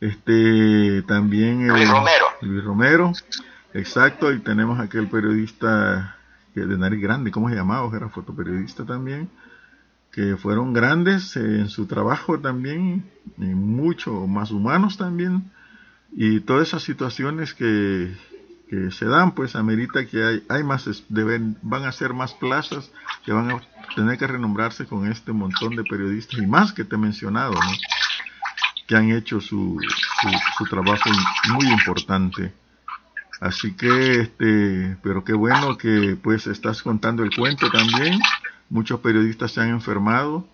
Este, 0.01 1.03
también 1.03 1.69
Luis 1.69 1.89
Romero. 1.89 2.27
Luis 2.43 2.65
Romero, 2.65 3.13
exacto, 3.73 4.33
y 4.33 4.41
tenemos 4.41 4.81
aquel 4.81 5.09
periodista 5.09 6.17
que 6.55 6.61
de 6.61 6.79
nariz 6.79 7.01
grande, 7.01 7.31
¿cómo 7.31 7.49
se 7.49 7.57
llamaba? 7.57 7.95
Era 7.97 8.09
fotoperiodista 8.09 8.85
también 8.85 9.29
que 10.15 10.37
fueron 10.37 10.73
grandes 10.73 11.35
en 11.35 11.69
su 11.69 11.87
trabajo 11.87 12.39
también, 12.39 13.05
y 13.37 13.47
mucho 13.47 14.29
más 14.29 14.53
humanos 14.53 14.97
también, 14.97 15.51
y 16.13 16.39
todas 16.39 16.69
esas 16.69 16.85
situaciones 16.85 17.53
que, 17.53 18.15
que 18.69 18.91
se 18.91 19.07
dan, 19.07 19.33
pues 19.33 19.57
amerita 19.57 20.07
que 20.07 20.25
hay, 20.25 20.43
hay 20.49 20.65
más, 20.65 21.05
deben, 21.09 21.59
van 21.63 21.85
a 21.85 21.93
ser 21.93 22.15
más 22.15 22.35
plazas 22.35 22.91
que 23.25 23.33
van 23.33 23.51
a 23.51 23.61
tener 23.95 24.19
que 24.19 24.27
renombrarse 24.27 24.87
con 24.87 25.11
este 25.11 25.33
montón 25.33 25.77
de 25.77 25.85
periodistas 25.85 26.41
y 26.41 26.47
más 26.47 26.73
que 26.73 26.85
te 26.85 26.97
he 26.97 26.99
mencionado, 26.99 27.53
¿no? 27.53 27.73
que 28.87 28.97
han 28.97 29.11
hecho 29.11 29.41
su, 29.41 29.79
su, 29.81 30.29
su 30.59 30.65
trabajo 30.67 31.11
muy 31.55 31.67
importante. 31.67 32.53
Así 33.41 33.75
que, 33.75 34.21
este, 34.21 34.97
pero 35.03 35.25
qué 35.25 35.33
bueno 35.33 35.77
que 35.77 36.19
pues 36.23 36.47
estás 36.47 36.83
contando 36.83 37.23
el 37.23 37.35
cuento 37.35 37.71
también 37.71 38.19
muchos 38.75 39.01
periodistas 39.01 39.53
se 39.53 39.61
han 39.61 39.69
enfermado, 39.69 40.49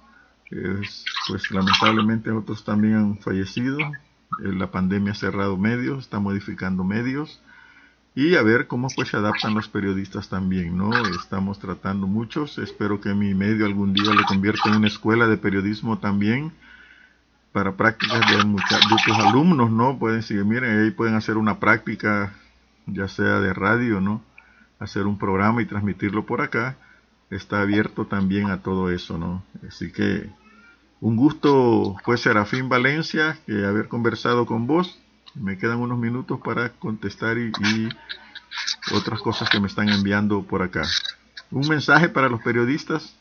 pues 1.28 1.50
lamentablemente 1.50 2.30
otros 2.30 2.64
también 2.64 2.94
han 2.94 3.18
fallecido, 3.18 3.78
eh, 3.80 4.52
la 4.52 4.70
pandemia 4.70 5.12
ha 5.12 5.16
cerrado 5.16 5.56
medios, 5.56 6.00
está 6.04 6.18
modificando 6.18 6.84
medios 6.84 7.40
y 8.14 8.34
a 8.34 8.42
ver 8.42 8.66
cómo 8.66 8.88
pues 8.94 9.08
se 9.08 9.16
adaptan 9.16 9.54
los 9.54 9.68
periodistas 9.68 10.28
también, 10.28 10.76
¿no? 10.76 10.90
Estamos 11.16 11.58
tratando 11.58 12.06
muchos, 12.06 12.58
espero 12.58 13.00
que 13.00 13.14
mi 13.14 13.34
medio 13.34 13.66
algún 13.66 13.92
día 13.92 14.12
lo 14.12 14.24
convierta 14.24 14.68
en 14.68 14.76
una 14.76 14.88
escuela 14.88 15.26
de 15.26 15.36
periodismo 15.36 15.98
también 15.98 16.52
para 17.52 17.76
prácticas 17.76 18.20
de, 18.30 18.44
muchos 18.44 19.18
alumnos, 19.18 19.70
¿no? 19.70 19.98
Pueden 19.98 20.22
seguir, 20.22 20.44
miren, 20.44 20.80
ahí 20.80 20.90
pueden 20.90 21.14
hacer 21.14 21.36
una 21.36 21.58
práctica, 21.58 22.34
ya 22.86 23.08
sea 23.08 23.40
de 23.40 23.52
radio, 23.52 24.00
¿no? 24.00 24.22
Hacer 24.78 25.06
un 25.06 25.18
programa 25.18 25.62
y 25.62 25.66
transmitirlo 25.66 26.26
por 26.26 26.40
acá 26.40 26.76
está 27.30 27.60
abierto 27.60 28.06
también 28.06 28.50
a 28.50 28.62
todo 28.62 28.90
eso, 28.90 29.18
¿no? 29.18 29.42
Así 29.66 29.92
que 29.92 30.30
un 31.00 31.16
gusto 31.16 31.96
fue 32.04 32.18
Serafín 32.18 32.68
Valencia 32.68 33.38
que 33.46 33.64
haber 33.64 33.88
conversado 33.88 34.46
con 34.46 34.66
vos. 34.66 35.00
Me 35.34 35.58
quedan 35.58 35.78
unos 35.78 35.98
minutos 35.98 36.40
para 36.44 36.70
contestar 36.70 37.38
y, 37.38 37.52
otras 38.92 39.20
cosas 39.20 39.48
que 39.48 39.60
me 39.60 39.68
están 39.68 39.88
enviando 39.88 40.42
por 40.42 40.62
acá. 40.62 40.82
¿Un 41.50 41.68
mensaje 41.68 42.08
para 42.08 42.28
los 42.28 42.42
periodistas? 42.42 43.14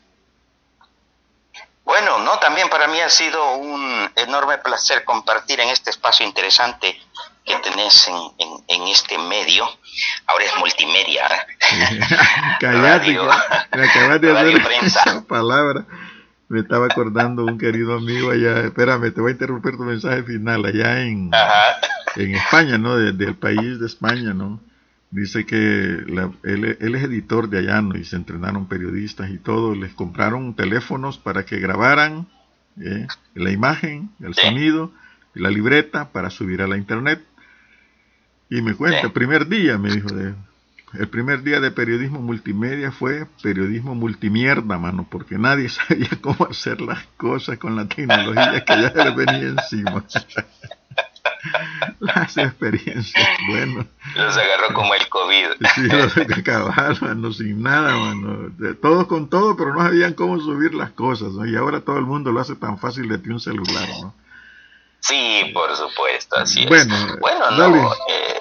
Bueno, 1.84 2.18
no, 2.18 2.38
también 2.38 2.68
para 2.68 2.88
mí 2.88 3.00
ha 3.00 3.08
sido 3.08 3.56
un 3.56 4.10
enorme 4.16 4.58
placer 4.58 5.04
compartir 5.04 5.60
en 5.60 5.68
este 5.68 5.90
espacio 5.90 6.26
interesante 6.26 7.00
que 7.44 7.56
tenés 7.56 8.08
en, 8.08 8.64
en, 8.68 8.88
este 8.88 9.18
medio, 9.18 9.68
ahora 10.26 10.44
es 10.44 10.56
multimedia. 10.56 11.26
¿eh? 11.26 12.00
Callate, 12.60 13.18
me 13.76 13.84
acabas 13.84 14.20
de 14.20 14.32
hacer 14.32 15.26
palabra. 15.28 15.84
Me 16.50 16.58
estaba 16.58 16.86
acordando 16.86 17.44
un 17.44 17.58
querido 17.58 17.94
amigo 17.94 18.32
allá, 18.32 18.64
espérame, 18.64 19.12
te 19.12 19.20
voy 19.20 19.30
a 19.30 19.32
interrumpir 19.34 19.76
tu 19.76 19.84
mensaje 19.84 20.24
final, 20.24 20.64
allá 20.64 21.00
en, 21.00 21.30
en 22.16 22.34
España, 22.34 22.76
¿no? 22.76 22.96
del 22.96 23.36
país 23.36 23.78
de 23.78 23.86
España, 23.86 24.34
¿no? 24.34 24.60
Dice 25.12 25.46
que 25.46 25.56
él, 25.56 26.76
él, 26.80 26.94
es 26.96 27.04
editor 27.04 27.48
de 27.48 27.58
allá, 27.58 27.80
¿no? 27.82 27.96
Y 27.96 28.04
se 28.04 28.16
entrenaron 28.16 28.66
periodistas 28.66 29.30
y 29.30 29.38
todo, 29.38 29.76
les 29.76 29.94
compraron 29.94 30.56
teléfonos 30.56 31.18
para 31.18 31.44
que 31.44 31.60
grabaran 31.60 32.26
¿eh? 32.80 33.06
la 33.34 33.52
imagen, 33.52 34.10
el 34.18 34.34
sonido, 34.34 34.90
la 35.34 35.50
libreta 35.50 36.10
para 36.10 36.30
subir 36.30 36.62
a 36.62 36.66
la 36.66 36.76
internet. 36.76 37.24
Y 38.48 38.60
me 38.60 38.74
cuenta, 38.74 39.02
el 39.02 39.12
primer 39.12 39.46
día, 39.46 39.78
me 39.78 39.92
dijo, 39.92 40.08
de, 40.08 40.34
el 40.94 41.08
primer 41.08 41.42
día 41.42 41.60
de 41.60 41.70
periodismo 41.70 42.20
multimedia 42.20 42.90
fue 42.90 43.26
periodismo 43.42 43.94
multimierda, 43.94 44.78
mano, 44.78 45.06
porque 45.10 45.38
nadie 45.38 45.68
sabía 45.68 46.10
cómo 46.20 46.48
hacer 46.50 46.80
las 46.80 47.06
cosas 47.16 47.58
con 47.58 47.76
la 47.76 47.86
tecnología 47.86 48.64
que 48.64 48.82
ya 48.82 49.04
le 49.04 49.10
venía 49.10 49.48
encima. 49.48 50.04
las 52.00 52.36
experiencias, 52.36 53.28
bueno. 53.48 53.86
Los 54.14 54.36
agarró 54.36 54.74
como 54.74 54.94
el 54.94 55.08
COVID. 55.08 55.46
Sí, 55.74 55.82
los 55.82 56.16
acabaron, 56.16 56.98
mano, 57.00 57.32
sin 57.32 57.62
nada, 57.62 57.96
mano. 57.96 58.52
Todos 58.80 59.06
con 59.06 59.28
todo, 59.28 59.56
pero 59.56 59.74
no 59.74 59.82
sabían 59.82 60.14
cómo 60.14 60.38
subir 60.40 60.74
las 60.74 60.90
cosas, 60.90 61.32
¿no? 61.32 61.46
Y 61.46 61.56
ahora 61.56 61.80
todo 61.80 61.98
el 61.98 62.04
mundo 62.04 62.32
lo 62.32 62.40
hace 62.40 62.56
tan 62.56 62.78
fácil 62.78 63.08
de 63.08 63.32
un 63.32 63.40
celular, 63.40 63.88
¿no? 64.02 64.14
Sí, 65.00 65.50
por 65.54 65.74
supuesto, 65.76 66.36
así 66.36 66.62
es. 66.62 66.68
Bueno, 66.68 67.50
no, 67.56 67.92
eh, 67.92 68.39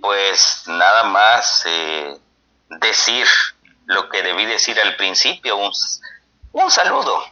pues 0.00 0.64
nada 0.66 1.04
más 1.04 1.64
eh, 1.66 2.16
decir 2.80 3.26
lo 3.86 4.08
que 4.08 4.22
debí 4.22 4.46
decir 4.46 4.78
al 4.80 4.96
principio, 4.96 5.56
un, 5.56 5.72
un 6.52 6.70
saludo 6.70 7.24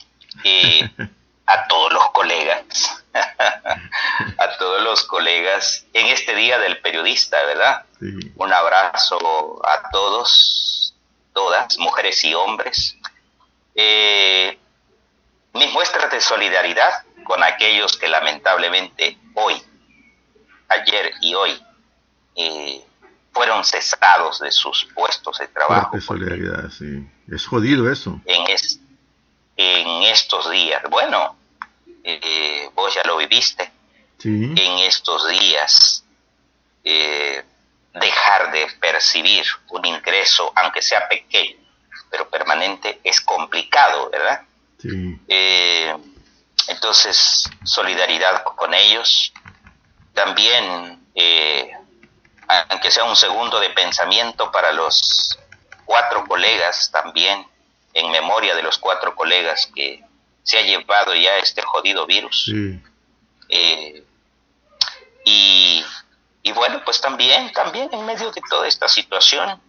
a 1.47 1.67
todos 1.67 1.93
los 1.93 2.11
colegas, 2.11 3.05
a 3.15 4.59
todos 4.59 4.83
los 4.83 5.05
colegas 5.05 5.87
en 5.93 6.07
este 6.07 6.35
día 6.35 6.59
del 6.59 6.81
periodista, 6.81 7.43
¿verdad? 7.45 7.85
Un 8.37 8.53
abrazo 8.53 9.61
a 9.67 9.89
todos, 9.91 10.95
todas, 11.33 11.79
mujeres 11.79 12.23
y 12.25 12.35
hombres. 12.35 12.97
Eh, 13.75 14.59
mis 15.55 15.73
muestras 15.73 16.11
de 16.11 16.21
solidaridad 16.21 17.05
con 17.25 17.43
aquellos 17.43 17.97
que 17.97 18.09
lamentablemente 18.09 19.19
hoy, 19.35 19.63
ayer 20.69 21.13
y 21.21 21.35
hoy, 21.35 21.63
eh, 22.39 22.85
fueron 23.33 23.65
cesados 23.65 24.41
de 24.41 24.51
sus 24.51 24.87
puestos 24.95 25.39
de 25.39 25.49
trabajo. 25.49 26.01
solidaridad, 26.01 26.71
sí. 26.71 27.07
Es 27.31 27.47
jodido 27.47 27.91
eso. 27.91 28.21
En, 28.25 28.47
en 29.57 30.03
estos 30.05 30.51
días, 30.51 30.83
bueno, 30.89 31.37
eh, 32.05 32.71
vos 32.75 32.95
ya 32.95 33.03
lo 33.05 33.17
viviste. 33.17 33.71
En 34.25 34.79
estos 34.79 35.29
días, 35.29 36.05
eh, 36.83 37.45
dejar 37.95 38.51
de 38.51 38.67
percibir 38.81 39.45
un 39.71 39.85
ingreso, 39.85 40.53
aunque 40.57 40.83
sea 40.83 41.09
pequeño, 41.09 41.57
pero 42.11 42.29
permanente, 42.29 43.01
es 43.05 43.21
complicado, 43.21 44.11
¿verdad? 44.11 44.43
Sí. 44.79 45.21
Entonces, 46.69 47.49
solidaridad 47.65 48.45
con 48.45 48.75
ellos. 48.75 49.33
También, 50.13 51.01
eh, 51.15 51.71
aunque 52.49 52.91
sea 52.91 53.05
un 53.05 53.17
segundo 53.17 53.61
de 53.61 53.71
pensamiento 53.71 54.51
para 54.51 54.73
los 54.73 55.39
cuatro 55.85 56.25
colegas 56.27 56.91
también, 56.91 57.47
en 57.95 58.11
memoria 58.11 58.55
de 58.55 58.63
los 58.63 58.79
cuatro 58.79 59.15
colegas 59.15 59.71
que 59.75 60.03
se 60.43 60.59
ha 60.59 60.63
llevado 60.63 61.15
ya 61.15 61.37
este 61.39 61.63
jodido 61.63 62.07
virus. 62.07 62.51
Eh, 63.49 64.05
y, 65.25 66.53
bueno, 66.53 66.81
pues 66.85 67.01
también, 67.01 67.53
también 67.53 67.91
en 67.93 68.07
medio 68.07 68.31
de 68.31 68.41
toda 68.49 68.67
esta 68.67 68.89
situación, 68.89 69.61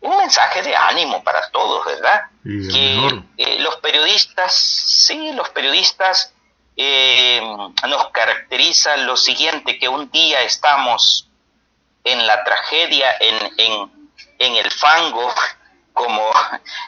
un 0.00 0.16
mensaje 0.16 0.62
de 0.62 0.74
ánimo 0.76 1.24
para 1.24 1.50
todos, 1.50 1.84
¿verdad? 1.84 2.26
que 2.44 3.22
eh, 3.36 3.58
los 3.58 3.76
periodistas, 3.76 4.54
sí, 4.54 5.32
los 5.32 5.48
periodistas 5.50 6.32
eh, 6.76 7.40
nos 7.88 8.08
caracteriza 8.10 8.96
lo 8.98 9.16
siguiente, 9.16 9.78
que 9.78 9.88
un 9.88 10.10
día 10.10 10.42
estamos 10.42 11.27
en 12.12 12.26
la 12.26 12.44
tragedia, 12.44 13.14
en, 13.20 13.90
en, 14.38 14.56
el 14.56 14.70
fango, 14.70 15.32
como 15.92 16.30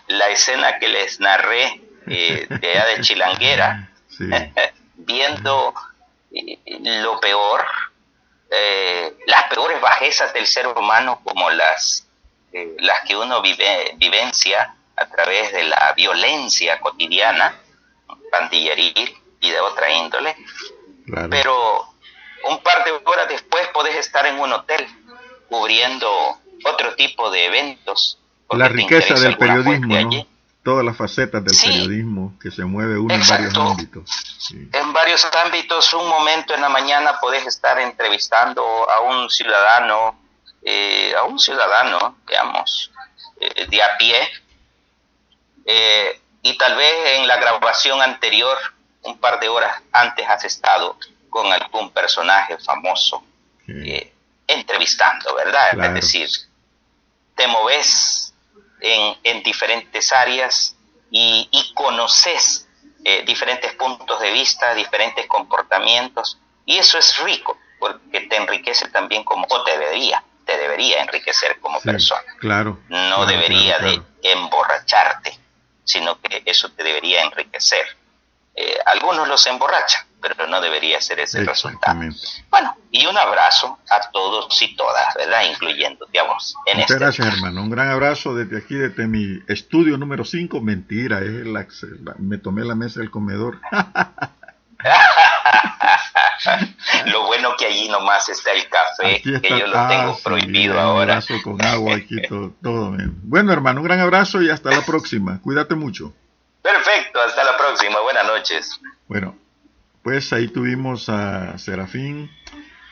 la 0.08 0.28
escena 0.28 0.78
que 0.78 0.88
les 0.88 1.20
narré 1.20 1.80
eh, 2.06 2.46
de 2.48 2.70
allá 2.70 2.86
de 2.86 3.00
Chilanguera, 3.00 3.90
viendo 4.94 5.74
eh, 6.32 6.58
lo 6.80 7.20
peor, 7.20 7.66
eh, 8.50 9.16
las 9.26 9.44
peores 9.44 9.80
bajezas 9.80 10.32
del 10.32 10.46
ser 10.46 10.66
humano 10.66 11.20
como 11.24 11.50
las, 11.50 12.06
las 12.78 13.00
que 13.02 13.16
uno 13.16 13.42
vive, 13.42 13.94
vivencia 13.96 14.74
a 14.96 15.06
través 15.06 15.52
de 15.52 15.64
la 15.64 15.92
violencia 15.96 16.78
cotidiana, 16.80 17.54
pandilleril, 18.30 19.20
y 19.40 19.50
de 19.50 19.60
otra 19.60 19.90
índole. 19.90 20.36
Pero 21.30 21.88
un 22.44 22.62
par 22.62 22.84
de 22.84 22.92
horas 22.92 23.28
después 23.28 23.66
podés 23.68 23.96
estar 23.96 24.26
en 24.26 24.38
un 24.38 24.52
hotel 24.52 24.86
cubriendo 25.50 26.08
otro 26.64 26.94
tipo 26.94 27.30
de 27.30 27.46
eventos. 27.46 28.18
La 28.50 28.68
riqueza 28.68 29.14
del 29.14 29.36
periodismo, 29.36 29.94
¿no? 29.94 30.26
Todas 30.62 30.84
las 30.84 30.96
facetas 30.96 31.42
del 31.42 31.56
periodismo 31.58 32.34
que 32.40 32.50
se 32.50 32.64
mueve 32.64 32.98
uno 32.98 33.14
en 33.14 33.26
varios 33.26 33.54
ámbitos. 33.56 34.10
En 34.72 34.92
varios 34.92 35.26
ámbitos, 35.44 35.92
un 35.94 36.08
momento 36.08 36.54
en 36.54 36.60
la 36.60 36.68
mañana 36.68 37.18
podés 37.20 37.46
estar 37.46 37.78
entrevistando 37.78 38.62
a 38.62 39.00
un 39.00 39.28
ciudadano, 39.30 40.18
eh, 40.62 41.14
a 41.18 41.24
un 41.24 41.38
ciudadano, 41.38 42.18
digamos, 42.28 42.92
eh, 43.40 43.66
de 43.68 43.82
a 43.82 43.96
pie, 43.96 44.16
eh, 45.64 46.20
y 46.42 46.56
tal 46.58 46.76
vez 46.76 46.92
en 47.18 47.26
la 47.26 47.36
grabación 47.36 48.00
anterior 48.00 48.56
un 49.02 49.18
par 49.18 49.40
de 49.40 49.48
horas 49.48 49.82
antes 49.92 50.28
has 50.28 50.44
estado 50.44 50.96
con 51.30 51.50
algún 51.52 51.90
personaje 51.90 52.58
famoso 52.58 53.22
eh, 53.68 54.12
entrevistando, 54.50 55.34
¿verdad? 55.34 55.78
Es 55.80 55.94
decir, 55.94 56.28
te 57.34 57.46
moves 57.46 58.34
en, 58.80 59.42
diferentes 59.42 60.12
áreas 60.12 60.76
y, 61.10 61.72
conoces 61.74 62.68
eh, 63.04 63.24
diferentes 63.24 63.72
puntos 63.74 64.20
de 64.20 64.30
vista, 64.30 64.74
diferentes 64.74 65.26
comportamientos, 65.26 66.38
y 66.66 66.78
eso 66.78 66.98
es 66.98 67.16
rico, 67.18 67.58
porque 67.78 68.20
te 68.20 68.36
enriquece 68.36 68.88
también 68.88 69.24
como, 69.24 69.46
o 69.48 69.64
te 69.64 69.78
debería, 69.78 70.22
te 70.44 70.56
debería 70.56 71.02
enriquecer 71.02 71.58
como 71.60 71.80
persona. 71.80 72.34
Claro. 72.38 72.78
No 72.88 73.24
debería 73.26 73.78
de 73.78 74.02
emborracharte, 74.22 75.38
sino 75.84 76.20
que 76.20 76.42
eso 76.44 76.70
te 76.72 76.82
debería 76.82 77.22
enriquecer. 77.22 77.96
Eh, 78.54 78.78
algunos 78.86 79.28
los 79.28 79.46
emborrachan, 79.46 80.04
pero 80.20 80.46
no 80.46 80.60
debería 80.60 81.00
ser 81.00 81.20
ese 81.20 81.38
el 81.40 81.46
resultado. 81.46 82.00
Bueno, 82.50 82.76
y 82.90 83.06
un 83.06 83.16
abrazo 83.16 83.78
a 83.90 84.10
todos 84.10 84.60
y 84.62 84.74
todas, 84.76 85.14
¿verdad? 85.14 85.42
Incluyéndote 85.50 86.18
a 86.18 86.24
vos. 86.24 86.54
En 86.66 86.78
Muchas 86.78 86.90
este 86.90 87.04
gracias, 87.04 87.26
hermano. 87.28 87.62
Un 87.62 87.70
gran 87.70 87.88
abrazo 87.88 88.34
desde 88.34 88.58
aquí, 88.58 88.74
desde 88.74 89.06
mi 89.06 89.40
estudio 89.48 89.96
número 89.96 90.24
5. 90.24 90.60
Mentira, 90.60 91.20
es 91.20 91.46
la, 91.46 91.66
me 92.18 92.38
tomé 92.38 92.64
la 92.64 92.74
mesa 92.74 93.00
del 93.00 93.10
comedor. 93.10 93.60
lo 97.06 97.26
bueno 97.26 97.50
que 97.58 97.66
allí 97.66 97.88
nomás 97.88 98.28
está 98.28 98.52
el 98.52 98.68
café, 98.68 99.20
que 99.22 99.48
yo 99.48 99.66
lo 99.66 99.88
tengo 99.88 100.18
prohibido 100.22 100.78
ahora. 100.78 101.04
Un 101.04 101.10
abrazo 101.10 101.34
con 101.42 101.62
agua 101.64 101.96
aquí, 101.96 102.20
todo, 102.28 102.52
todo 102.62 102.92
bien. 102.92 103.14
Bueno, 103.22 103.52
hermano, 103.52 103.80
un 103.80 103.86
gran 103.86 104.00
abrazo 104.00 104.40
y 104.42 104.50
hasta 104.50 104.70
la 104.70 104.82
próxima. 104.82 105.40
Cuídate 105.42 105.74
mucho. 105.74 106.14
Perfecto, 106.62 107.20
hasta 107.20 107.44
la 107.44 107.56
próxima, 107.56 108.00
buenas 108.00 108.26
noches. 108.26 108.80
Bueno, 109.08 109.36
pues 110.02 110.32
ahí 110.32 110.48
tuvimos 110.48 111.08
a 111.08 111.58
Serafín. 111.58 112.30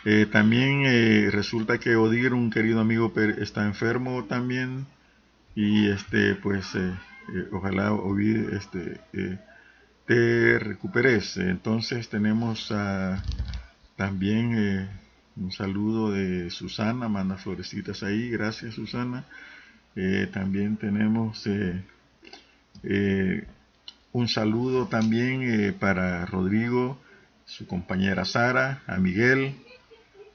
Eh, 0.05 0.27
también 0.27 0.85
eh, 0.85 1.29
resulta 1.31 1.79
que 1.79 1.97
Odir, 1.97 2.35
un 2.35 2.51
querido 2.51 2.81
amigo, 2.81 3.13
está 3.39 3.65
enfermo 3.67 4.25
también. 4.25 4.87
Y 5.55 5.89
este, 5.89 6.35
pues, 6.37 6.75
eh, 6.75 6.95
ojalá 7.53 7.93
Odir, 7.93 8.51
este, 8.53 9.01
te 10.07 10.59
recuperes. 10.59 11.37
Entonces 11.37 12.09
tenemos 12.09 12.73
también 13.97 14.89
un 15.37 15.53
saludo 15.53 16.13
de 16.13 16.51
Susana, 16.51 17.09
manda 17.09 17.37
florecitas 17.37 18.03
ahí, 18.03 18.31
gracias 18.31 18.75
Susana. 18.75 19.25
también 20.33 20.77
tenemos 20.77 21.45
un 24.19 24.29
saludo 24.29 24.87
también 24.87 25.43
eh, 25.43 25.73
para 25.73 26.27
Rodrigo, 26.27 26.99
su 27.45 27.67
compañera 27.67 28.25
Sara, 28.25 28.83
a 28.87 28.97
Miguel, 28.99 29.55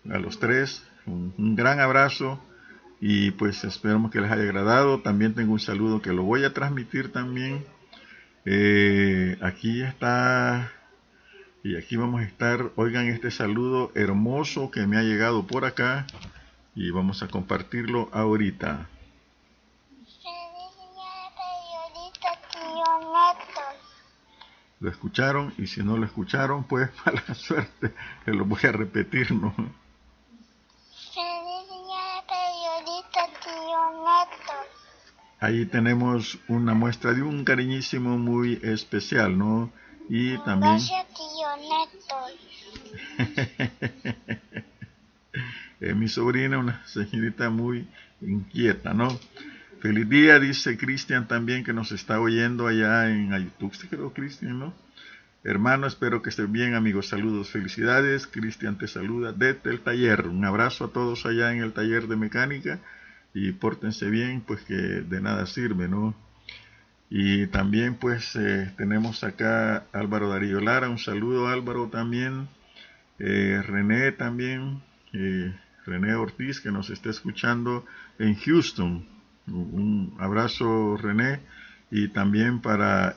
a 0.09 0.17
los 0.19 0.39
tres, 0.39 0.83
un, 1.05 1.55
gran 1.55 1.79
abrazo 1.81 2.41
y 3.01 3.31
pues 3.31 3.63
esperamos 3.65 4.09
que 4.11 4.21
les 4.21 4.31
haya 4.31 4.43
agradado. 4.43 5.01
También 5.01 5.33
tengo 5.33 5.51
un 5.51 5.59
saludo 5.59 6.01
que 6.01 6.13
lo 6.13 6.23
voy 6.23 6.45
a 6.45 6.53
transmitir 6.53 7.11
también. 7.11 7.65
Eh, 8.45 9.37
aquí 9.41 9.81
está 9.81 10.71
y 11.61 11.75
aquí 11.75 11.97
vamos 11.97 12.21
a 12.21 12.25
estar. 12.25 12.71
Oigan 12.77 13.07
este 13.07 13.31
saludo 13.31 13.91
hermoso 13.95 14.71
que 14.71 14.87
me 14.87 14.97
ha 14.97 15.03
llegado 15.03 15.45
por 15.45 15.65
acá 15.65 16.07
y 16.73 16.89
vamos 16.91 17.21
a 17.21 17.27
compartirlo 17.27 18.09
ahorita. 18.13 18.87
Lo 24.83 24.89
escucharon 24.89 25.53
y 25.57 25.67
si 25.67 25.81
no 25.81 25.95
lo 25.95 26.05
escucharon, 26.05 26.65
pues 26.65 26.89
mala 27.05 27.33
suerte, 27.35 27.93
que 28.25 28.31
lo 28.31 28.43
voy 28.43 28.59
a 28.63 28.73
repetir, 28.73 29.31
¿no? 29.31 29.55
Ahí 35.39 35.65
tenemos 35.67 36.37
una 36.49 36.73
muestra 36.73 37.13
de 37.13 37.21
un 37.21 37.45
cariñísimo 37.45 38.17
muy 38.17 38.59
especial, 38.61 39.37
¿no? 39.37 39.71
Y 40.09 40.37
también... 40.39 40.77
Eh, 45.81 45.93
mi 45.95 46.07
sobrina, 46.07 46.59
una 46.59 46.85
señorita 46.85 47.49
muy 47.49 47.85
inquieta, 48.21 48.93
¿no? 48.93 49.19
Feliz 49.83 50.07
día, 50.07 50.39
dice 50.39 50.77
Cristian 50.77 51.27
también 51.27 51.65
que 51.65 51.73
nos 51.73 51.91
está 51.91 52.21
oyendo 52.21 52.67
allá 52.67 53.09
en. 53.09 53.51
¿Se 53.73 53.89
quedó 53.89 54.13
Cristian, 54.13 54.57
no? 54.57 54.73
Hermano, 55.43 55.87
espero 55.87 56.21
que 56.21 56.29
estén 56.29 56.53
bien, 56.53 56.73
amigos. 56.73 57.09
Saludos, 57.09 57.49
felicidades. 57.49 58.25
Cristian 58.25 58.77
te 58.77 58.87
saluda 58.87 59.33
desde 59.33 59.71
el 59.71 59.81
taller. 59.81 60.29
Un 60.29 60.45
abrazo 60.45 60.85
a 60.85 60.93
todos 60.93 61.25
allá 61.25 61.51
en 61.51 61.61
el 61.61 61.73
taller 61.73 62.07
de 62.07 62.15
mecánica 62.15 62.79
y 63.33 63.51
pórtense 63.51 64.09
bien, 64.09 64.39
pues 64.39 64.61
que 64.61 64.73
de 64.73 65.19
nada 65.19 65.45
sirve, 65.47 65.89
¿no? 65.89 66.15
Y 67.09 67.47
también 67.47 67.95
pues 67.95 68.37
eh, 68.37 68.73
tenemos 68.77 69.25
acá 69.25 69.87
Álvaro 69.91 70.29
Darío 70.29 70.61
Lara, 70.61 70.87
un 70.87 70.97
saludo 70.97 71.49
Álvaro 71.49 71.89
también, 71.89 72.47
eh, 73.19 73.61
René 73.67 74.13
también, 74.13 74.81
eh, 75.11 75.53
René 75.85 76.15
Ortiz 76.15 76.61
que 76.61 76.71
nos 76.71 76.89
está 76.89 77.09
escuchando 77.09 77.85
en 78.17 78.35
Houston. 78.35 79.11
Un 79.47 80.15
abrazo 80.19 80.97
René 80.97 81.39
y 81.91 82.07
también 82.09 82.61
para 82.61 83.15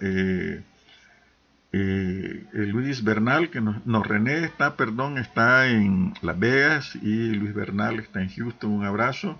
Luis 2.53 3.05
Bernal 3.05 3.51
que 3.51 3.61
nos, 3.61 3.87
no, 3.87 4.03
René 4.03 4.45
está, 4.45 4.77
perdón, 4.77 5.19
está 5.19 5.69
en 5.69 6.15
Las 6.23 6.39
Vegas 6.39 6.97
y 6.97 7.31
Luis 7.31 7.55
Bernal 7.55 7.99
está 8.01 8.23
en 8.23 8.29
Houston. 8.31 8.71
Un 8.73 8.85
abrazo. 8.85 9.39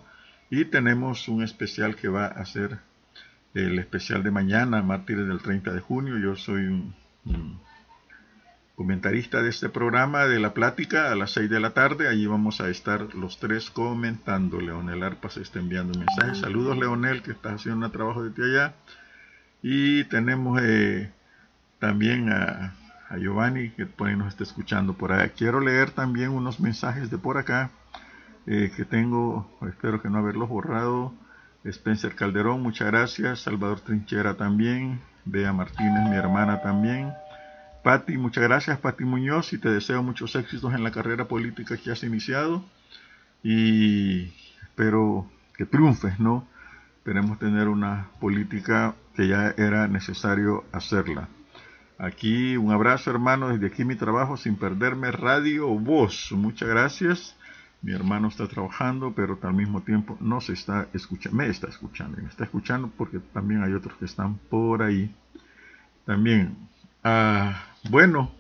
Y 0.51 0.67
tenemos 0.67 1.29
un 1.29 1.43
especial 1.43 1.97
que 1.97 2.09
va 2.09 2.27
a 2.27 2.45
ser 2.45 2.79
el 3.55 3.79
especial 3.79 4.23
de 4.23 4.31
mañana, 4.31 4.83
mártires 4.83 5.27
del 5.27 5.41
30 5.41 5.73
de 5.73 5.81
junio. 5.81 6.19
Yo 6.19 6.37
soy 6.37 6.67
un, 6.67 7.61
comentarista 8.77 9.43
de 9.43 9.49
este 9.49 9.71
programa 9.71 10.27
de 10.27 10.39
la 10.39 10.53
plática 10.53 11.11
a 11.11 11.17
las 11.17 11.33
6 11.33 11.49
de 11.49 11.61
la 11.61 11.71
tarde. 11.71 12.09
Allí 12.09 12.27
vamos 12.27 12.61
a 12.61 12.69
estar 12.69 13.15
los 13.15 13.41
tres 13.41 13.71
comentando. 13.71 14.61
Leonel 14.61 15.03
Arpas 15.03 15.39
está 15.39 15.59
enviando 15.59 15.99
un 15.99 16.05
mensaje. 16.05 16.35
Saludos 16.35 16.77
Leonel, 16.77 17.23
que 17.23 17.33
está 17.33 17.55
haciendo 17.55 17.87
un 17.87 17.93
trabajo 17.93 18.23
de 18.23 18.31
ti 18.31 18.43
allá. 18.43 18.75
Y 19.63 20.05
tenemos 20.05 20.61
eh, 20.63 21.11
también 21.81 22.31
a, 22.31 22.75
Giovanni, 23.19 23.71
que 23.71 23.87
por 23.87 24.11
nos 24.11 24.29
está 24.29 24.45
escuchando 24.45 24.93
por 24.93 25.11
allá. 25.11 25.31
Quiero 25.31 25.61
leer 25.61 25.93
también 25.93 26.31
unos 26.31 26.61
mensajes 26.61 27.11
de 27.11 27.17
por 27.17 27.39
acá. 27.39 27.71
Eh, 28.47 28.71
que 28.77 28.85
tengo, 28.85 29.51
espero 29.67 30.03
que 30.03 30.11
no 30.11 30.19
haberlos 30.19 30.51
borrado. 30.51 31.15
Spencer 31.65 32.15
Calderón, 32.15 32.63
muchas 32.63 32.89
gracias. 32.89 33.41
Salvador 33.41 33.81
Trinchera 33.81 34.35
también. 34.35 35.01
Bea 35.25 35.53
Martínez, 35.53 36.11
mi 36.11 36.17
hermana 36.17 36.61
también. 36.61 37.13
Patti, 37.87 38.19
muchas 38.19 38.43
gracias, 38.43 38.81
Patti 38.81 39.05
Muñoz, 39.05 39.53
y 39.53 39.59
te 39.59 39.69
deseo 39.69 40.03
muchos 40.03 40.35
éxitos 40.35 40.75
en 40.75 40.83
la 40.83 40.91
carrera 40.91 41.29
política 41.29 41.77
que 41.77 41.93
has 41.93 42.03
iniciado. 42.03 42.65
Y 43.45 44.25
espero 44.61 45.31
que 45.57 45.67
triunfes, 45.67 46.19
¿no? 46.19 46.49
Esperemos 46.97 47.39
tener 47.39 47.69
una 47.69 48.09
política 48.19 48.97
que 49.15 49.29
ya 49.29 49.55
era 49.57 49.87
necesario 49.87 50.65
hacerla. 50.73 51.29
Aquí 51.97 52.57
un 52.57 52.73
abrazo, 52.73 53.13
hermano, 53.13 53.51
desde 53.51 53.69
aquí 53.69 53.85
mi 53.85 53.95
trabajo 53.95 54.37
sin 54.37 54.57
perderme 54.57 55.13
radio 55.13 55.69
voz. 55.69 56.33
Muchas 56.33 56.69
gracias. 56.69 57.37
Mi 57.83 57.93
hermano 57.93 58.27
está 58.27 58.49
trabajando, 58.49 59.13
pero 59.15 59.39
al 59.41 59.55
mismo 59.55 59.83
tiempo 59.83 60.19
no 60.21 60.41
se 60.41 60.55
está 60.55 60.89
escuchando, 60.93 61.39
me 61.39 61.47
está 61.47 61.69
escuchando, 61.69 62.21
me 62.21 62.29
está 62.29 62.43
escuchando 62.43 62.91
porque 62.99 63.21
también 63.33 63.63
hay 63.63 63.75
otros 63.75 63.97
que 63.97 64.07
están 64.07 64.39
por 64.51 64.83
ahí. 64.83 65.15
También, 66.05 66.57
ah, 67.05 67.63
bueno, 67.91 68.33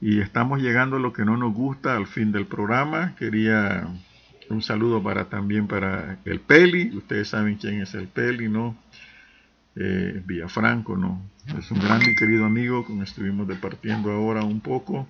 y 0.00 0.20
estamos 0.20 0.60
llegando 0.60 0.96
a 0.96 1.00
lo 1.00 1.12
que 1.12 1.24
no 1.24 1.36
nos 1.36 1.52
gusta 1.52 1.96
al 1.96 2.06
fin 2.06 2.32
del 2.32 2.46
programa. 2.46 3.14
Quería 3.16 3.86
un 4.48 4.62
saludo 4.62 5.02
para 5.02 5.28
también 5.28 5.66
para 5.66 6.18
el 6.24 6.40
Peli. 6.40 6.96
Ustedes 6.96 7.28
saben 7.28 7.56
quién 7.56 7.80
es 7.82 7.94
el 7.94 8.08
Peli, 8.08 8.48
¿no? 8.48 8.76
Eh, 9.76 10.22
Villafranco, 10.26 10.96
¿no? 10.96 11.22
Es 11.58 11.70
un 11.70 11.80
gran 11.80 12.02
y 12.02 12.14
querido 12.14 12.44
amigo 12.44 12.84
con 12.84 13.02
estuvimos 13.02 13.46
departiendo 13.46 14.10
ahora 14.10 14.42
un 14.42 14.60
poco. 14.60 15.06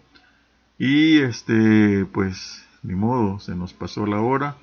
Y 0.79 1.19
este, 1.19 2.05
pues 2.07 2.67
ni 2.83 2.95
modo, 2.95 3.39
se 3.41 3.55
nos 3.55 3.73
pasó 3.73 4.07
la 4.07 4.21
hora. 4.21 4.57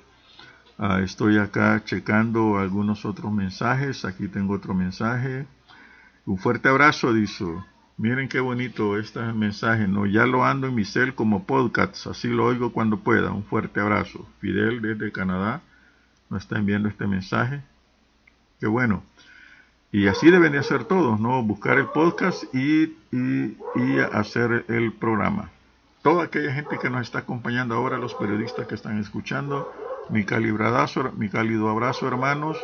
Ah, 0.76 1.00
estoy 1.02 1.38
acá 1.38 1.82
checando 1.84 2.58
algunos 2.58 3.04
otros 3.04 3.32
mensajes. 3.32 4.04
Aquí 4.04 4.28
tengo 4.28 4.54
otro 4.54 4.74
mensaje. 4.74 5.46
Un 6.26 6.38
fuerte 6.38 6.68
abrazo, 6.68 7.12
dice. 7.12 7.44
Miren 7.98 8.28
qué 8.28 8.40
bonito 8.40 8.98
este 8.98 9.20
mensaje. 9.20 9.86
No, 9.86 10.06
ya 10.06 10.24
lo 10.24 10.44
ando 10.44 10.68
en 10.68 10.74
mi 10.74 10.84
cel 10.84 11.14
como 11.14 11.44
podcast. 11.44 12.06
Así 12.06 12.28
lo 12.28 12.46
oigo 12.46 12.72
cuando 12.72 13.00
pueda. 13.00 13.30
Un 13.32 13.44
fuerte 13.44 13.80
abrazo. 13.80 14.26
Fidel 14.40 14.80
desde 14.80 15.12
Canadá 15.12 15.60
nos 16.30 16.42
está 16.42 16.56
enviando 16.58 16.88
este 16.88 17.06
mensaje. 17.06 17.62
Qué 18.60 18.66
bueno. 18.66 19.02
Y 19.92 20.06
así 20.06 20.30
deben 20.30 20.52
de 20.52 20.58
hacer 20.58 20.84
todos, 20.84 21.20
¿no? 21.20 21.42
Buscar 21.42 21.78
el 21.78 21.86
podcast 21.86 22.44
y, 22.54 22.96
y, 23.10 23.56
y 23.74 23.98
hacer 24.12 24.64
el 24.68 24.92
programa 24.92 25.50
toda 26.02 26.24
aquella 26.24 26.54
gente 26.54 26.78
que 26.78 26.90
nos 26.90 27.02
está 27.02 27.18
acompañando 27.20 27.74
ahora, 27.74 27.98
los 27.98 28.14
periodistas 28.14 28.66
que 28.66 28.74
están 28.74 28.98
escuchando, 28.98 29.72
mi 30.08 30.24
cálido 30.24 30.54
abrazo, 30.64 31.12
mi 31.16 31.28
cálido 31.28 31.68
abrazo 31.68 32.06
hermanos, 32.08 32.56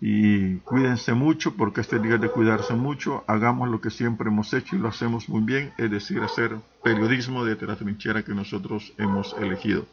y 0.00 0.56
cuídense 0.58 1.12
mucho 1.12 1.56
porque 1.56 1.82
este 1.82 1.98
día 1.98 2.14
es 2.14 2.20
de 2.22 2.30
cuidarse 2.30 2.74
mucho, 2.74 3.22
hagamos 3.26 3.68
lo 3.68 3.80
que 3.82 3.90
siempre 3.90 4.28
hemos 4.28 4.52
hecho 4.54 4.76
y 4.76 4.78
lo 4.78 4.88
hacemos 4.88 5.28
muy 5.28 5.42
bien, 5.42 5.72
es 5.76 5.90
decir, 5.90 6.22
hacer 6.22 6.56
periodismo 6.82 7.44
de 7.44 7.54
la 7.66 7.76
trinchera 7.76 8.22
que 8.22 8.34
nosotros 8.34 8.94
hemos 8.96 9.36
elegido. 9.38 9.86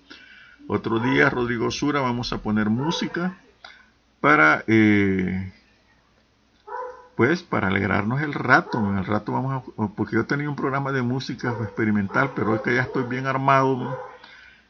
Otro 0.68 1.00
día, 1.00 1.30
Rodrigo 1.30 1.70
Sura, 1.72 2.00
vamos 2.00 2.32
a 2.32 2.42
poner 2.42 2.70
música 2.70 3.38
para 4.22 4.64
eh, 4.68 5.52
pues 7.18 7.44
para 7.44 7.68
alegrarnos 7.68 8.22
el 8.22 8.34
rato, 8.34 8.80
el 8.98 9.04
rato 9.04 9.34
vamos 9.34 9.64
a, 9.78 9.88
porque 9.88 10.16
yo 10.16 10.26
tenía 10.26 10.48
un 10.48 10.56
programa 10.56 10.92
de 10.94 11.02
música 11.02 11.50
experimental, 11.64 12.32
pero 12.34 12.52
hoy 12.52 12.60
que 12.64 12.76
ya 12.76 12.84
estoy 12.84 13.04
bien 13.04 13.28
armado, 13.28 14.00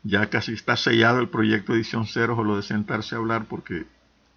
ya 0.02 0.30
casi 0.30 0.54
está 0.54 0.78
sellado 0.78 1.20
el 1.20 1.30
proyecto 1.30 1.74
Edición 1.74 2.06
Cero 2.08 2.36
o 2.38 2.44
lo 2.44 2.56
de 2.56 2.64
sentarse 2.64 3.14
a 3.14 3.18
hablar 3.20 3.46
porque 3.46 3.86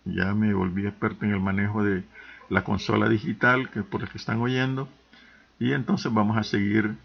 ya 0.04 0.34
me 0.34 0.54
volví 0.54 0.86
experto 0.86 1.24
en 1.24 1.32
el 1.32 1.40
manejo 1.40 1.82
de 1.84 2.04
la 2.48 2.64
consola 2.64 3.08
digital 3.08 3.70
que 3.70 3.82
por 3.82 4.02
el 4.02 4.08
que 4.08 4.18
están 4.18 4.40
oyendo. 4.40 4.88
Y 5.58 5.72
entonces 5.72 6.12
vamos 6.12 6.36
a 6.36 6.42
seguir 6.42 6.96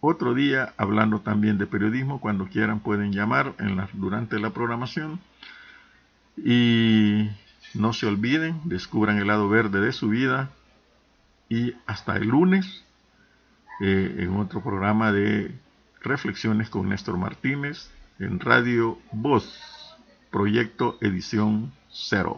otro 0.00 0.34
día 0.34 0.74
hablando 0.76 1.20
también 1.20 1.58
de 1.58 1.66
periodismo. 1.66 2.20
Cuando 2.20 2.46
quieran 2.46 2.80
pueden 2.80 3.12
llamar 3.12 3.54
en 3.58 3.80
durante 3.94 4.38
la 4.38 4.50
programación. 4.50 5.20
Y 6.36 7.28
no 7.74 7.92
se 7.92 8.06
olviden, 8.06 8.60
descubran 8.64 9.18
el 9.18 9.26
lado 9.26 9.48
verde 9.48 9.80
de 9.80 9.92
su 9.92 10.08
vida. 10.08 10.50
Y 11.48 11.74
hasta 11.86 12.16
el 12.16 12.28
lunes 12.28 12.84
eh, 13.80 14.16
en 14.18 14.36
otro 14.36 14.62
programa 14.62 15.12
de 15.12 15.52
reflexiones 16.02 16.70
con 16.70 16.88
Néstor 16.88 17.16
Martínez 17.16 17.90
en 18.18 18.40
Radio 18.40 18.98
Voz, 19.12 19.96
Proyecto 20.30 20.98
Edición 21.00 21.72
Cero. 21.90 22.36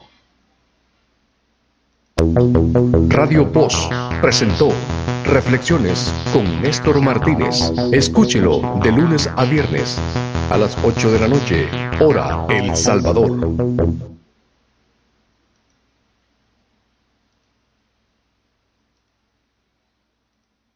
Radio 3.08 3.46
Voz 3.46 3.88
presentó 4.20 4.68
Reflexiones 5.24 6.12
con 6.32 6.62
Néstor 6.62 7.00
Martínez. 7.00 7.72
Escúchelo 7.92 8.78
de 8.82 8.92
lunes 8.92 9.28
a 9.36 9.44
viernes 9.44 9.98
a 10.50 10.58
las 10.58 10.76
8 10.84 11.12
de 11.12 11.18
la 11.18 11.28
noche, 11.28 11.68
hora 12.00 12.46
El 12.48 12.76
Salvador. 12.76 14.19